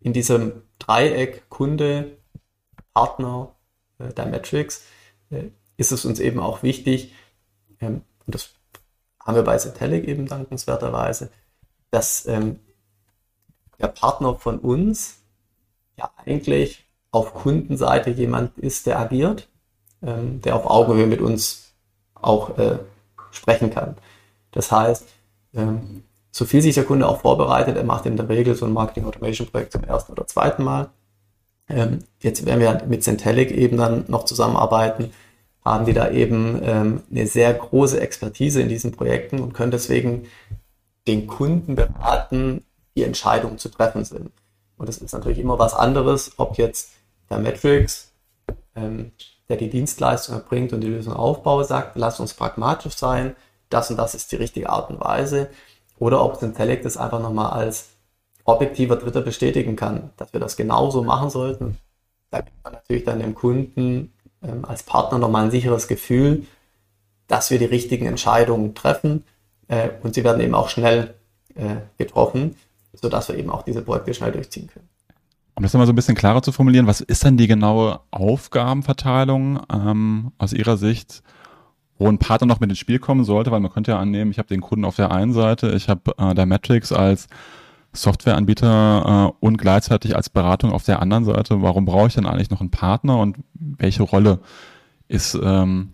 [0.02, 2.18] in diesem Dreieck Kunde,
[3.00, 3.56] Partner,
[4.00, 4.84] äh, der Matrix
[5.30, 5.44] äh,
[5.78, 7.14] ist es uns eben auch wichtig,
[7.80, 8.50] ähm, und das
[9.24, 11.30] haben wir bei Satellite eben dankenswerterweise,
[11.92, 12.60] dass ähm,
[13.80, 15.22] der Partner von uns
[15.98, 19.48] ja eigentlich auf Kundenseite jemand ist, der agiert,
[20.02, 21.72] ähm, der auf Augenhöhe mit uns
[22.16, 22.80] auch äh,
[23.32, 23.96] sprechen kann.
[24.52, 25.08] Das heißt,
[25.54, 28.74] ähm, so viel sich der Kunde auch vorbereitet, er macht in der Regel so ein
[28.74, 30.90] Marketing Automation Projekt zum ersten oder zweiten Mal.
[31.70, 35.12] Ähm, jetzt werden wir mit Centelic eben dann noch zusammenarbeiten,
[35.64, 40.28] haben die da eben ähm, eine sehr große Expertise in diesen Projekten und können deswegen
[41.08, 42.66] den Kunden beraten,
[42.96, 44.32] die Entscheidungen zu treffen sind.
[44.78, 46.92] Und das ist natürlich immer was anderes, ob jetzt
[47.30, 48.12] der Matrix,
[48.76, 49.12] ähm,
[49.48, 53.36] der die Dienstleistung erbringt und die Lösung aufbaut, sagt, lass uns pragmatisch sein,
[53.70, 55.50] das und das ist die richtige Art und Weise,
[56.00, 57.90] oder ob Syntelic das einfach nochmal als
[58.50, 61.78] objektiver Dritter bestätigen kann, dass wir das genauso machen sollten.
[62.32, 66.46] Da gibt man natürlich dann dem Kunden ähm, als Partner nochmal ein sicheres Gefühl,
[67.28, 69.24] dass wir die richtigen Entscheidungen treffen
[69.68, 71.16] äh, und sie werden eben auch schnell
[71.56, 72.56] äh, getroffen,
[72.94, 74.90] sodass wir eben auch diese Projekte schnell durchziehen können.
[75.56, 79.60] Um das nochmal so ein bisschen klarer zu formulieren, was ist dann die genaue Aufgabenverteilung
[79.72, 81.22] ähm, aus Ihrer Sicht,
[81.98, 83.52] wo ein Partner noch mit ins Spiel kommen sollte?
[83.52, 86.14] Weil man könnte ja annehmen, ich habe den Kunden auf der einen Seite, ich habe
[86.18, 87.28] äh, der Matrix als
[87.94, 91.62] Softwareanbieter äh, und gleichzeitig als Beratung auf der anderen Seite.
[91.62, 94.40] Warum brauche ich denn eigentlich noch einen Partner und welche Rolle
[95.08, 95.94] ist ähm,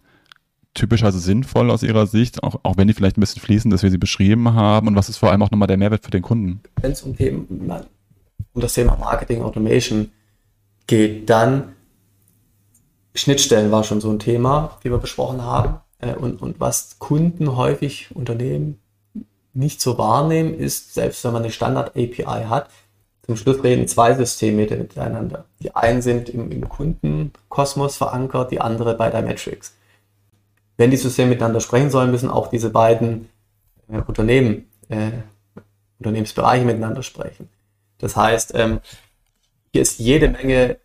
[0.73, 3.89] typischerweise sinnvoll aus Ihrer Sicht, auch, auch wenn die vielleicht ein bisschen fließen, dass wir
[3.89, 6.61] sie beschrieben haben und was ist vor allem auch nochmal der Mehrwert für den Kunden?
[6.81, 10.11] Wenn es um, um das Thema Marketing Automation
[10.87, 11.29] geht.
[11.29, 11.75] Dann
[13.15, 15.79] Schnittstellen war schon so ein Thema, wie wir besprochen haben.
[15.99, 18.79] Äh, und, und was Kunden häufig Unternehmen
[19.55, 22.69] nicht so wahrnehmen, ist, selbst wenn man eine Standard-API hat,
[23.25, 25.45] zum Schluss reden zwei Systeme miteinander.
[25.59, 29.75] Die einen sind im, im Kundenkosmos verankert, die andere bei Dymetrics.
[30.77, 33.29] Wenn die Systeme miteinander sprechen sollen, müssen auch diese beiden
[33.89, 35.11] äh, Unternehmen, äh,
[35.97, 37.49] Unternehmensbereiche miteinander sprechen.
[37.97, 38.81] Das heißt, ähm,
[39.71, 40.77] hier ist jede Menge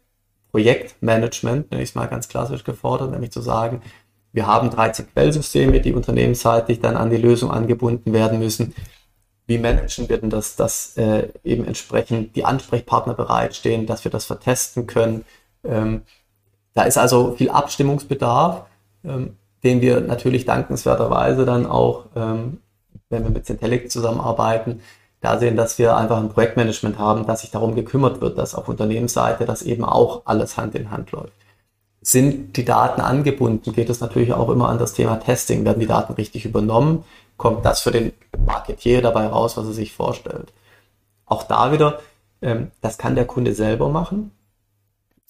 [0.50, 3.82] Projektmanagement, nenne ich es mal ganz klassisch gefordert, nämlich zu sagen,
[4.32, 8.74] wir haben 13 Quellsysteme, die unternehmensseitig dann an die Lösung angebunden werden müssen.
[9.46, 14.24] Wie managen wir denn das, dass äh, eben entsprechend die Ansprechpartner bereitstehen, dass wir das
[14.24, 15.24] vertesten können?
[15.64, 16.02] Ähm,
[16.74, 18.66] da ist also viel Abstimmungsbedarf,
[19.04, 22.60] ähm, den wir natürlich dankenswerterweise dann auch, ähm,
[23.08, 24.80] wenn wir mit Centelic zusammenarbeiten,
[25.20, 28.68] da sehen, dass wir einfach ein Projektmanagement haben, dass sich darum gekümmert wird, dass auf
[28.68, 31.32] Unternehmensseite das eben auch alles Hand in Hand läuft.
[32.02, 35.64] Sind die Daten angebunden, geht es natürlich auch immer an das Thema Testing.
[35.64, 37.04] Werden die Daten richtig übernommen?
[37.36, 38.12] Kommt das für den
[38.46, 40.52] Marketier dabei raus, was er sich vorstellt?
[41.26, 42.00] Auch da wieder,
[42.42, 44.32] ähm, das kann der Kunde selber machen.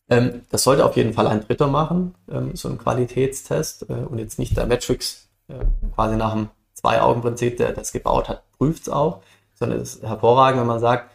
[0.09, 4.19] Ähm, das sollte auf jeden Fall ein Dritter machen, ähm, so ein Qualitätstest äh, und
[4.19, 5.65] jetzt nicht der Metrics äh,
[5.95, 9.23] quasi nach dem Zwei-Augen-Prinzip, der das gebaut hat, prüft es auch,
[9.55, 11.11] sondern es ist hervorragend, wenn man sagt,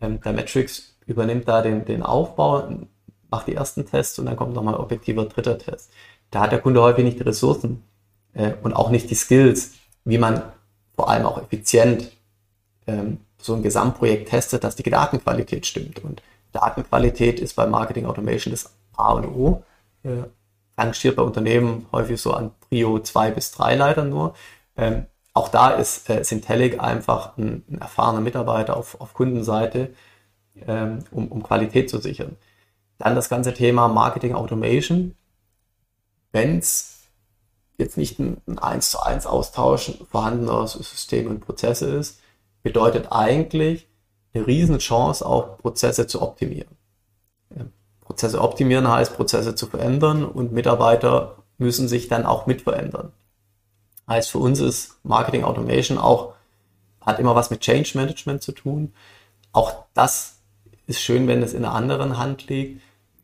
[0.00, 2.68] ähm, der Metrics übernimmt da den, den Aufbau,
[3.32, 5.90] macht die ersten Tests und dann kommt nochmal ein objektiver dritter Test.
[6.30, 7.82] Da hat der Kunde häufig nicht die Ressourcen
[8.34, 9.72] äh, und auch nicht die Skills,
[10.04, 10.42] wie man
[10.94, 12.12] vor allem auch effizient
[12.86, 16.04] ähm, so ein Gesamtprojekt testet, dass die Datenqualität stimmt.
[16.04, 16.22] Und
[16.52, 19.64] Datenqualität ist bei Marketing Automation das A und O.
[20.04, 20.24] Äh,
[20.78, 24.34] rangiert bei Unternehmen häufig so an Prio 2 bis 3 leider nur.
[24.76, 29.94] Ähm, auch da ist äh, Syntelic einfach ein, ein erfahrener Mitarbeiter auf, auf Kundenseite,
[30.66, 32.36] ähm, um, um Qualität zu sichern.
[33.02, 35.16] Dann das ganze Thema Marketing Automation.
[36.30, 37.08] Wenn es
[37.76, 42.20] jetzt nicht ein, ein 1 zu 1 Austausch vorhandener Systeme und Prozesse ist,
[42.62, 43.88] bedeutet eigentlich
[44.32, 46.76] eine riesen Chance, auch Prozesse zu optimieren.
[48.02, 53.10] Prozesse optimieren heißt, Prozesse zu verändern und Mitarbeiter müssen sich dann auch mit verändern.
[54.08, 56.34] Heißt, für uns ist Marketing Automation auch,
[57.00, 58.94] hat immer was mit Change Management zu tun.
[59.50, 60.36] Auch das
[60.86, 62.80] ist schön, wenn es in einer anderen Hand liegt.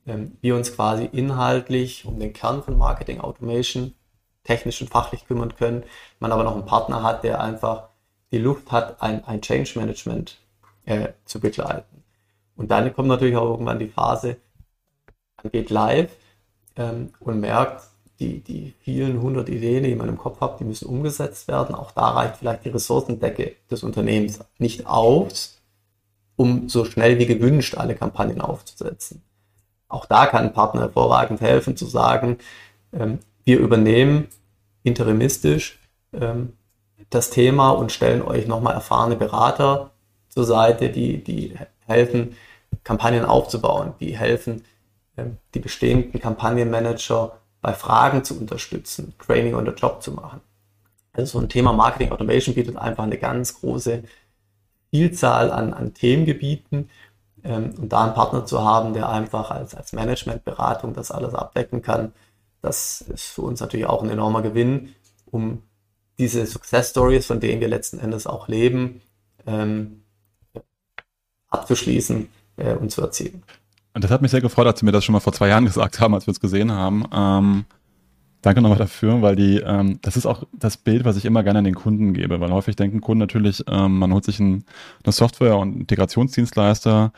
[0.09, 3.95] Ähm, wir uns quasi inhaltlich um den Kern von Marketing Automation
[4.43, 5.85] technisch und fachlich kümmern können.
[6.19, 7.91] Man aber noch einen Partner hat, der einfach
[8.33, 10.39] die Luft hat, ein, ein Change Management
[10.87, 12.03] äh, zu begleiten.
[12.57, 14.39] Und dann kommt natürlich auch irgendwann die Phase,
[15.43, 16.11] man geht live
[16.77, 17.85] ähm, und merkt,
[18.19, 21.75] die, die vielen hundert Ideen, die man im Kopf hat, die müssen umgesetzt werden.
[21.77, 25.61] Auch da reicht vielleicht die Ressourcendecke des Unternehmens nicht aus,
[26.35, 29.23] um so schnell wie gewünscht alle Kampagnen aufzusetzen.
[29.89, 32.39] Auch da kann ein Partner hervorragend helfen, zu sagen,
[32.93, 34.29] ähm, wir übernehmen
[34.83, 35.79] interimistisch
[36.13, 36.53] ähm,
[37.11, 39.91] das Thema und stellen euch nochmal erfahrene Berater
[40.29, 41.55] zur Seite, die, die
[41.87, 42.37] helfen,
[42.85, 44.65] Kampagnen aufzubauen, die helfen,
[45.17, 50.41] ähm, die bestehenden Kampagnenmanager bei Fragen zu unterstützen, Training on the Job zu machen.
[51.13, 54.05] Also so ein Thema Marketing Automation bietet einfach eine ganz große
[54.91, 56.91] Vielzahl an, an Themengebieten,
[57.45, 61.83] ähm, und da einen Partner zu haben, der einfach als, als Managementberatung das alles abdecken
[61.83, 62.13] kann,
[62.63, 64.95] das ist für uns natürlich auch ein enormer Gewinn,
[65.27, 65.63] um
[66.19, 69.01] diese Success Stories, von denen wir letzten Endes auch leben,
[69.47, 70.03] ähm,
[71.49, 73.43] abzuschließen äh, und zu erzielen.
[73.95, 75.65] Und das hat mich sehr gefreut, als Sie mir das schon mal vor zwei Jahren
[75.65, 77.05] gesagt haben, als wir uns gesehen haben.
[77.13, 77.65] Ähm,
[78.43, 81.61] danke nochmal dafür, weil die, ähm, das ist auch das Bild, was ich immer gerne
[81.61, 84.65] an den Kunden gebe, weil häufig denken Kunden natürlich, ähm, man holt sich ein,
[85.05, 87.13] eine Software und Integrationsdienstleister,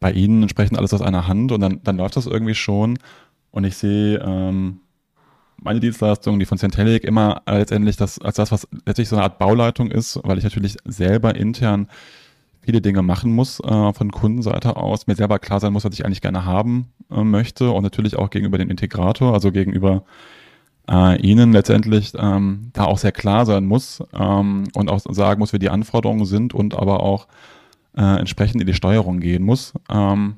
[0.00, 2.98] bei ihnen entsprechend alles aus einer Hand und dann, dann läuft das irgendwie schon.
[3.52, 4.80] Und ich sehe ähm,
[5.56, 9.38] meine Dienstleistung, die von Centelic, immer letztendlich das, als das, was letztlich so eine Art
[9.38, 11.88] Bauleitung ist, weil ich natürlich selber intern
[12.60, 16.04] viele Dinge machen muss äh, von Kundenseite aus, mir selber klar sein muss, was ich
[16.04, 20.04] eigentlich gerne haben äh, möchte und natürlich auch gegenüber dem Integrator, also gegenüber
[20.90, 25.52] äh, Ihnen letztendlich ähm, da auch sehr klar sein muss ähm, und auch sagen muss,
[25.52, 27.26] wie die Anforderungen sind und aber auch
[27.96, 29.74] äh, entsprechend in die Steuerung gehen muss.
[29.90, 30.36] Ähm,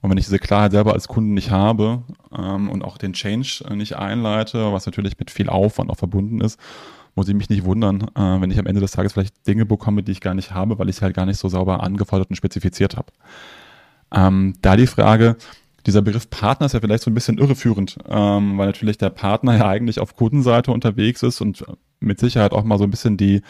[0.00, 2.02] und wenn ich diese Klarheit selber als Kunden nicht habe
[2.36, 6.60] ähm, und auch den Change nicht einleite, was natürlich mit viel Aufwand auch verbunden ist,
[7.14, 10.02] muss ich mich nicht wundern, äh, wenn ich am Ende des Tages vielleicht Dinge bekomme,
[10.02, 12.36] die ich gar nicht habe, weil ich sie halt gar nicht so sauber angefordert und
[12.36, 13.12] spezifiziert habe.
[14.12, 15.36] Ähm, da die Frage,
[15.86, 19.56] dieser Begriff Partner ist ja vielleicht so ein bisschen irreführend, ähm, weil natürlich der Partner
[19.56, 21.64] ja eigentlich auf Kundenseite unterwegs ist und
[22.00, 23.42] mit Sicherheit auch mal so ein bisschen die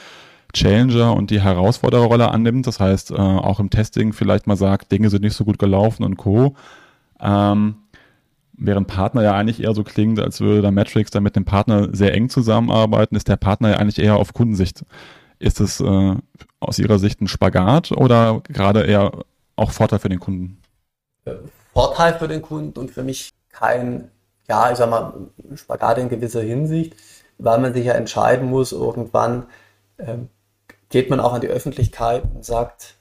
[0.52, 2.66] Challenger und die Herausfordererrolle annimmt.
[2.66, 6.04] Das heißt, äh, auch im Testing vielleicht mal sagt, Dinge sind nicht so gut gelaufen
[6.04, 6.54] und Co.
[7.20, 7.76] Ähm,
[8.52, 11.88] während Partner ja eigentlich eher so klingt, als würde der Matrix da mit dem Partner
[11.92, 14.84] sehr eng zusammenarbeiten, ist der Partner ja eigentlich eher auf Kundensicht.
[15.38, 16.14] Ist es äh,
[16.60, 19.12] aus Ihrer Sicht ein Spagat oder gerade eher
[19.56, 20.58] auch Vorteil für den Kunden?
[21.74, 24.10] Vorteil für den Kunden und für mich kein,
[24.48, 25.12] ja, ich sag mal,
[25.54, 26.94] Spagat in gewisser Hinsicht,
[27.38, 29.46] weil man sich ja entscheiden muss, irgendwann
[29.98, 30.28] ähm,
[30.88, 32.94] geht man auch an die Öffentlichkeit und sagt,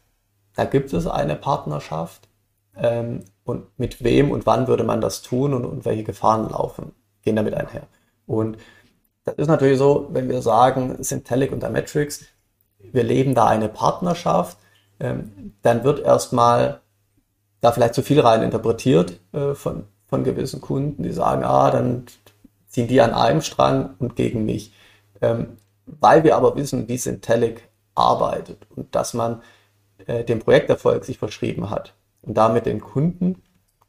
[0.56, 2.28] da gibt es eine Partnerschaft
[2.76, 6.94] ähm, und mit wem und wann würde man das tun und, und welche Gefahren laufen,
[7.22, 7.84] gehen damit einher.
[8.26, 8.58] Und
[9.26, 12.26] das ist natürlich so, wenn wir sagen, Syntelic und Matrix,
[12.80, 14.58] wir leben da eine Partnerschaft,
[15.00, 16.82] ähm, dann wird erstmal
[17.64, 22.06] da vielleicht zu viel rein interpretiert äh, von, von gewissen Kunden, die sagen, ah, dann
[22.68, 24.74] ziehen die an einem Strang und gegen mich.
[25.22, 29.42] Ähm, weil wir aber wissen, wie Syntelic arbeitet und dass man
[30.08, 33.42] äh, den Projekterfolg sich verschrieben hat und damit den Kunden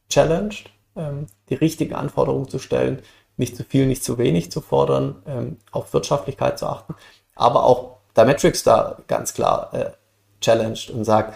[0.08, 3.02] challenged, ähm, die richtigen Anforderungen zu stellen,
[3.36, 6.94] nicht zu viel, nicht zu wenig zu fordern, ähm, auf Wirtschaftlichkeit zu achten,
[7.34, 9.90] aber auch der Metrics da ganz klar äh,
[10.40, 11.34] challenged und sagt,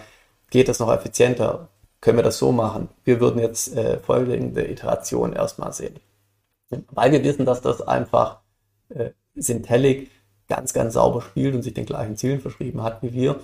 [0.51, 1.67] geht das noch effizienter?
[2.01, 2.89] Können wir das so machen?
[3.03, 5.99] Wir würden jetzt äh, folgende Iteration erstmal sehen.
[6.91, 8.39] Weil wir wissen, dass das einfach
[8.89, 10.09] äh, Syntelic
[10.47, 13.39] ganz, ganz sauber spielt und sich den gleichen Zielen verschrieben hat wie wir,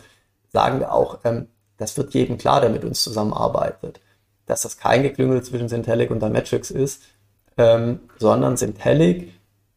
[0.52, 4.00] sagen wir auch, ähm, das wird jedem klar, der mit uns zusammenarbeitet,
[4.46, 7.04] dass das kein Geklüngel zwischen Syntelic und der Matrix ist,
[7.58, 9.34] ähm, sondern Syntelic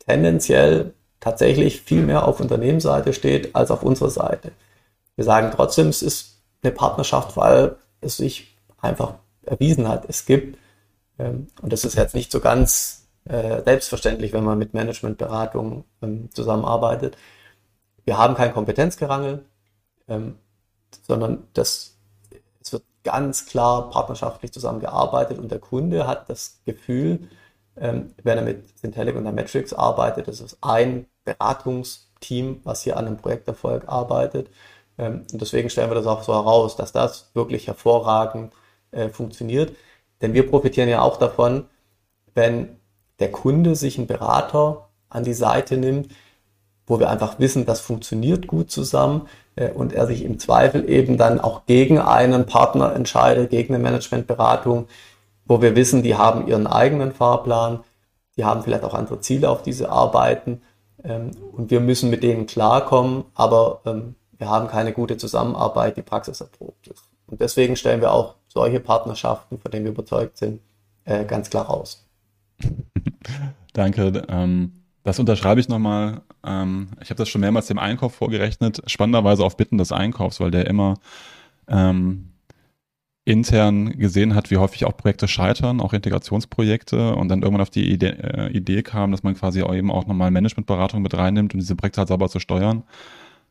[0.07, 4.53] tendenziell tatsächlich viel mehr auf Unternehmensseite steht als auf unserer Seite.
[5.17, 9.15] Wir sagen trotzdem, es ist eine Partnerschaft, weil es sich einfach
[9.45, 10.07] erwiesen hat.
[10.09, 10.59] Es gibt,
[11.19, 16.31] ähm, und das ist jetzt nicht so ganz äh, selbstverständlich, wenn man mit Managementberatung ähm,
[16.33, 17.17] zusammenarbeitet,
[18.05, 19.45] wir haben kein Kompetenzgerangel,
[20.09, 20.39] ähm,
[21.07, 21.99] sondern das,
[22.61, 27.29] es wird ganz klar partnerschaftlich zusammengearbeitet und der Kunde hat das Gefühl,
[27.77, 32.97] ähm, wenn er mit Syntelic und der Metrics arbeitet, das ist ein Beratungsteam, was hier
[32.97, 34.49] an einem Projekterfolg arbeitet.
[34.97, 38.53] Ähm, und deswegen stellen wir das auch so heraus, dass das wirklich hervorragend
[38.91, 39.73] äh, funktioniert.
[40.21, 41.67] Denn wir profitieren ja auch davon,
[42.35, 42.77] wenn
[43.21, 46.13] der Kunde sich einen Berater an die Seite nimmt,
[46.87, 51.19] wo wir einfach wissen, das funktioniert gut zusammen äh, und er sich im Zweifel eben
[51.19, 54.87] dann auch gegen einen Partner entscheidet, gegen eine Managementberatung,
[55.45, 57.81] wo wir wissen, die haben ihren eigenen Fahrplan,
[58.37, 60.63] die haben vielleicht auch andere Ziele, auf diese arbeiten
[61.05, 66.03] ähm, und wir müssen mit denen klarkommen, aber ähm, wir haben keine gute Zusammenarbeit, die
[66.03, 67.03] praxiserprobt ist.
[67.27, 70.61] Und deswegen stellen wir auch solche Partnerschaften, von denen wir überzeugt sind,
[71.05, 72.05] äh, ganz klar raus.
[73.73, 74.27] Danke.
[74.29, 74.73] Ähm,
[75.05, 76.23] das unterschreibe ich nochmal.
[76.45, 80.51] Ähm, ich habe das schon mehrmals dem Einkauf vorgerechnet, spannenderweise auf Bitten des Einkaufs, weil
[80.51, 80.95] der immer
[81.69, 82.29] ähm,
[83.25, 87.91] intern gesehen hat, wie häufig auch Projekte scheitern, auch Integrationsprojekte und dann irgendwann auf die
[87.91, 91.61] Idee, äh, Idee kam, dass man quasi auch eben auch nochmal Managementberatung mit reinnimmt, um
[91.61, 92.85] diese Projekte halt sauber zu steuern,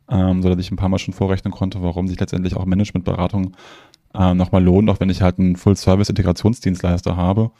[0.10, 3.56] ähm, so dass ich ein paar Mal schon vorrechnen konnte, warum sich letztendlich auch Managementberatung
[4.18, 7.52] äh, nochmal lohnt, auch wenn ich halt einen Full-Service-Integrationsdienstleister habe.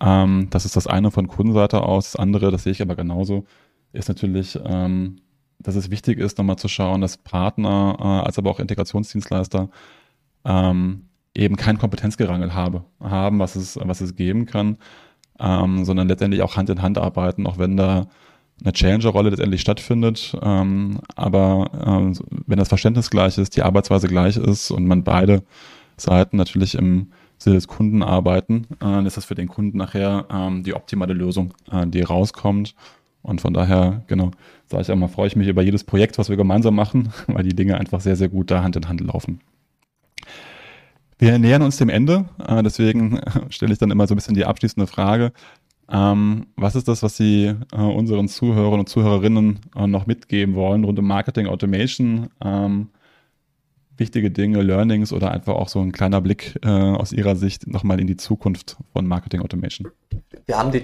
[0.00, 2.12] Ähm, das ist das eine von Kundenseite aus.
[2.12, 3.46] Das andere, das sehe ich aber genauso,
[3.92, 5.20] ist natürlich, ähm,
[5.58, 9.70] dass es wichtig ist, nochmal zu schauen, dass Partner äh, als aber auch Integrationsdienstleister
[10.44, 14.76] ähm, eben kein Kompetenzgerangel habe, haben, was es, was es geben kann,
[15.40, 18.06] ähm, sondern letztendlich auch Hand in Hand arbeiten, auch wenn da
[18.62, 20.36] eine Challenger-Rolle letztendlich stattfindet.
[20.42, 25.42] Ähm, aber äh, wenn das Verständnis gleich ist, die Arbeitsweise gleich ist und man beide
[25.96, 27.08] Seiten natürlich im
[27.38, 31.54] Sinne des Kunden arbeiten, äh, ist das für den Kunden nachher ähm, die optimale Lösung,
[31.70, 32.74] äh, die rauskommt.
[33.22, 34.30] Und von daher, genau,
[34.66, 37.42] sage ich auch mal, freue ich mich über jedes Projekt, was wir gemeinsam machen, weil
[37.42, 39.40] die Dinge einfach sehr, sehr gut da Hand in Hand laufen.
[41.18, 43.20] Wir nähern uns dem Ende, äh, deswegen
[43.50, 45.32] stelle ich dann immer so ein bisschen die abschließende Frage.
[45.88, 50.84] Ähm, was ist das, was Sie äh, unseren Zuhörern und Zuhörerinnen äh, noch mitgeben wollen
[50.84, 52.28] rund um Marketing Automation?
[52.44, 52.88] Ähm,
[53.96, 58.00] wichtige Dinge, Learnings oder einfach auch so ein kleiner Blick äh, aus Ihrer Sicht nochmal
[58.00, 59.90] in die Zukunft von Marketing Automation?
[60.46, 60.82] Wir haben die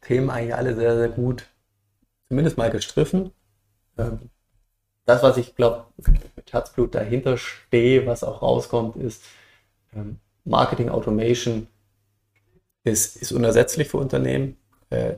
[0.00, 1.46] Themen eigentlich alle sehr, sehr gut
[2.32, 3.30] zumindest mal gestriffen.
[3.98, 4.30] Ähm,
[5.04, 5.84] das, was ich glaube,
[6.34, 9.22] mit Herzblut dahinter stehe, was auch rauskommt, ist,
[9.94, 11.66] ähm, Marketing Automation
[12.84, 14.56] ist, ist unersetzlich für Unternehmen,
[14.88, 15.16] äh,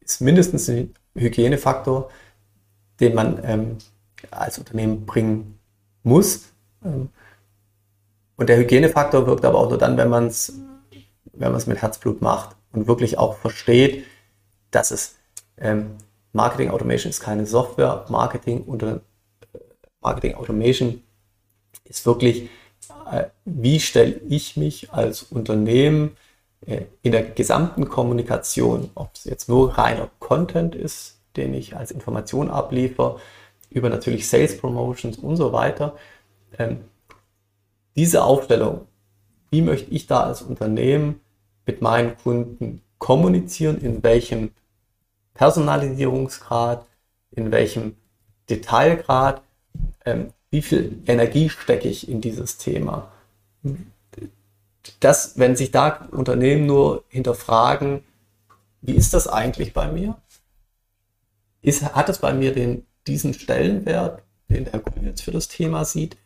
[0.00, 2.10] ist mindestens ein Hygienefaktor,
[2.98, 3.78] den man ähm,
[4.30, 5.58] als Unternehmen bringen
[6.04, 6.52] muss.
[8.36, 10.52] Und der Hygienefaktor wirkt aber auch nur dann, wenn man es
[11.36, 14.04] wenn mit Herzblut macht und wirklich auch versteht,
[14.70, 15.16] dass es
[15.58, 15.96] ähm,
[16.32, 19.00] Marketing Automation ist keine Software, Marketing unter
[20.00, 21.02] Marketing Automation
[21.84, 22.50] ist wirklich,
[23.10, 26.16] äh, wie stelle ich mich als Unternehmen
[26.66, 31.90] äh, in der gesamten Kommunikation, ob es jetzt nur reiner Content ist, den ich als
[31.90, 33.18] Information abliefere,
[33.74, 35.96] über natürlich Sales Promotions und so weiter.
[36.58, 36.78] Ähm,
[37.96, 38.86] diese Aufstellung,
[39.50, 41.20] wie möchte ich da als Unternehmen
[41.66, 44.52] mit meinen Kunden kommunizieren, in welchem
[45.34, 46.86] Personalisierungsgrad,
[47.32, 47.96] in welchem
[48.48, 49.42] Detailgrad,
[50.04, 53.10] ähm, wie viel Energie stecke ich in dieses Thema.
[55.00, 58.04] Das, wenn sich da Unternehmen nur hinterfragen,
[58.82, 60.16] wie ist das eigentlich bei mir?
[61.62, 65.84] Ist, hat es bei mir den, diesen Stellenwert, den der Kunde jetzt für das Thema
[65.84, 66.16] sieht?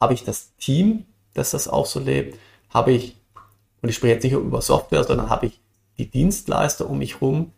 [0.00, 1.04] Habe ich das Team,
[1.34, 2.38] das das auch so lebt?
[2.70, 3.16] Habe ich,
[3.82, 5.60] und ich spreche jetzt nicht über Software, sondern habe ich
[5.98, 7.52] die Dienstleister um mich herum,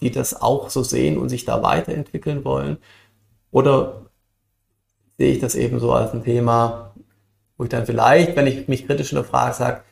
[0.00, 2.78] die das auch so sehen und sich da weiterentwickeln wollen?
[3.50, 4.06] Oder
[5.18, 6.94] sehe ich das eben so als ein Thema,
[7.56, 9.82] wo ich dann vielleicht, wenn ich mich kritisch hinterfrage, sage,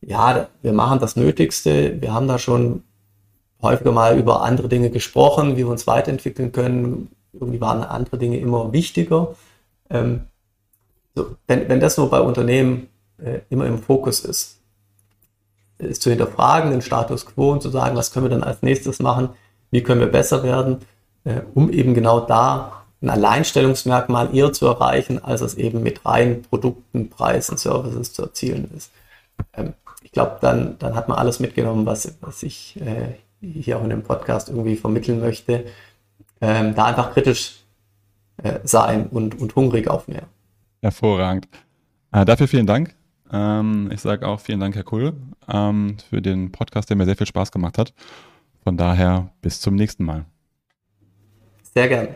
[0.00, 2.82] ja, wir machen das Nötigste, wir haben da schon
[3.60, 7.08] häufiger mal über andere Dinge gesprochen, wie wir uns weiterentwickeln können.
[7.40, 9.34] Irgendwie waren andere Dinge immer wichtiger.
[9.90, 10.22] Ähm,
[11.14, 12.88] so, wenn, wenn das so bei Unternehmen
[13.18, 14.60] äh, immer im Fokus ist,
[15.78, 19.00] ist zu hinterfragen, den Status quo und zu sagen, was können wir dann als nächstes
[19.00, 19.30] machen,
[19.70, 20.78] wie können wir besser werden,
[21.24, 26.42] äh, um eben genau da ein Alleinstellungsmerkmal eher zu erreichen, als es eben mit reinen
[26.42, 28.90] Produkten, Preisen, Services zu erzielen ist.
[29.52, 33.84] Ähm, ich glaube, dann, dann hat man alles mitgenommen, was, was ich äh, hier auch
[33.84, 35.64] in dem Podcast irgendwie vermitteln möchte.
[36.40, 37.64] Ähm, da einfach kritisch
[38.42, 40.24] äh, sein und, und hungrig auf mehr.
[40.82, 41.48] Hervorragend.
[42.12, 42.94] Äh, dafür vielen Dank.
[43.32, 45.14] Ähm, ich sage auch vielen Dank, Herr Kuhl,
[45.48, 47.92] ähm, für den Podcast, der mir sehr viel Spaß gemacht hat.
[48.62, 50.24] Von daher bis zum nächsten Mal.
[51.74, 52.14] Sehr gerne.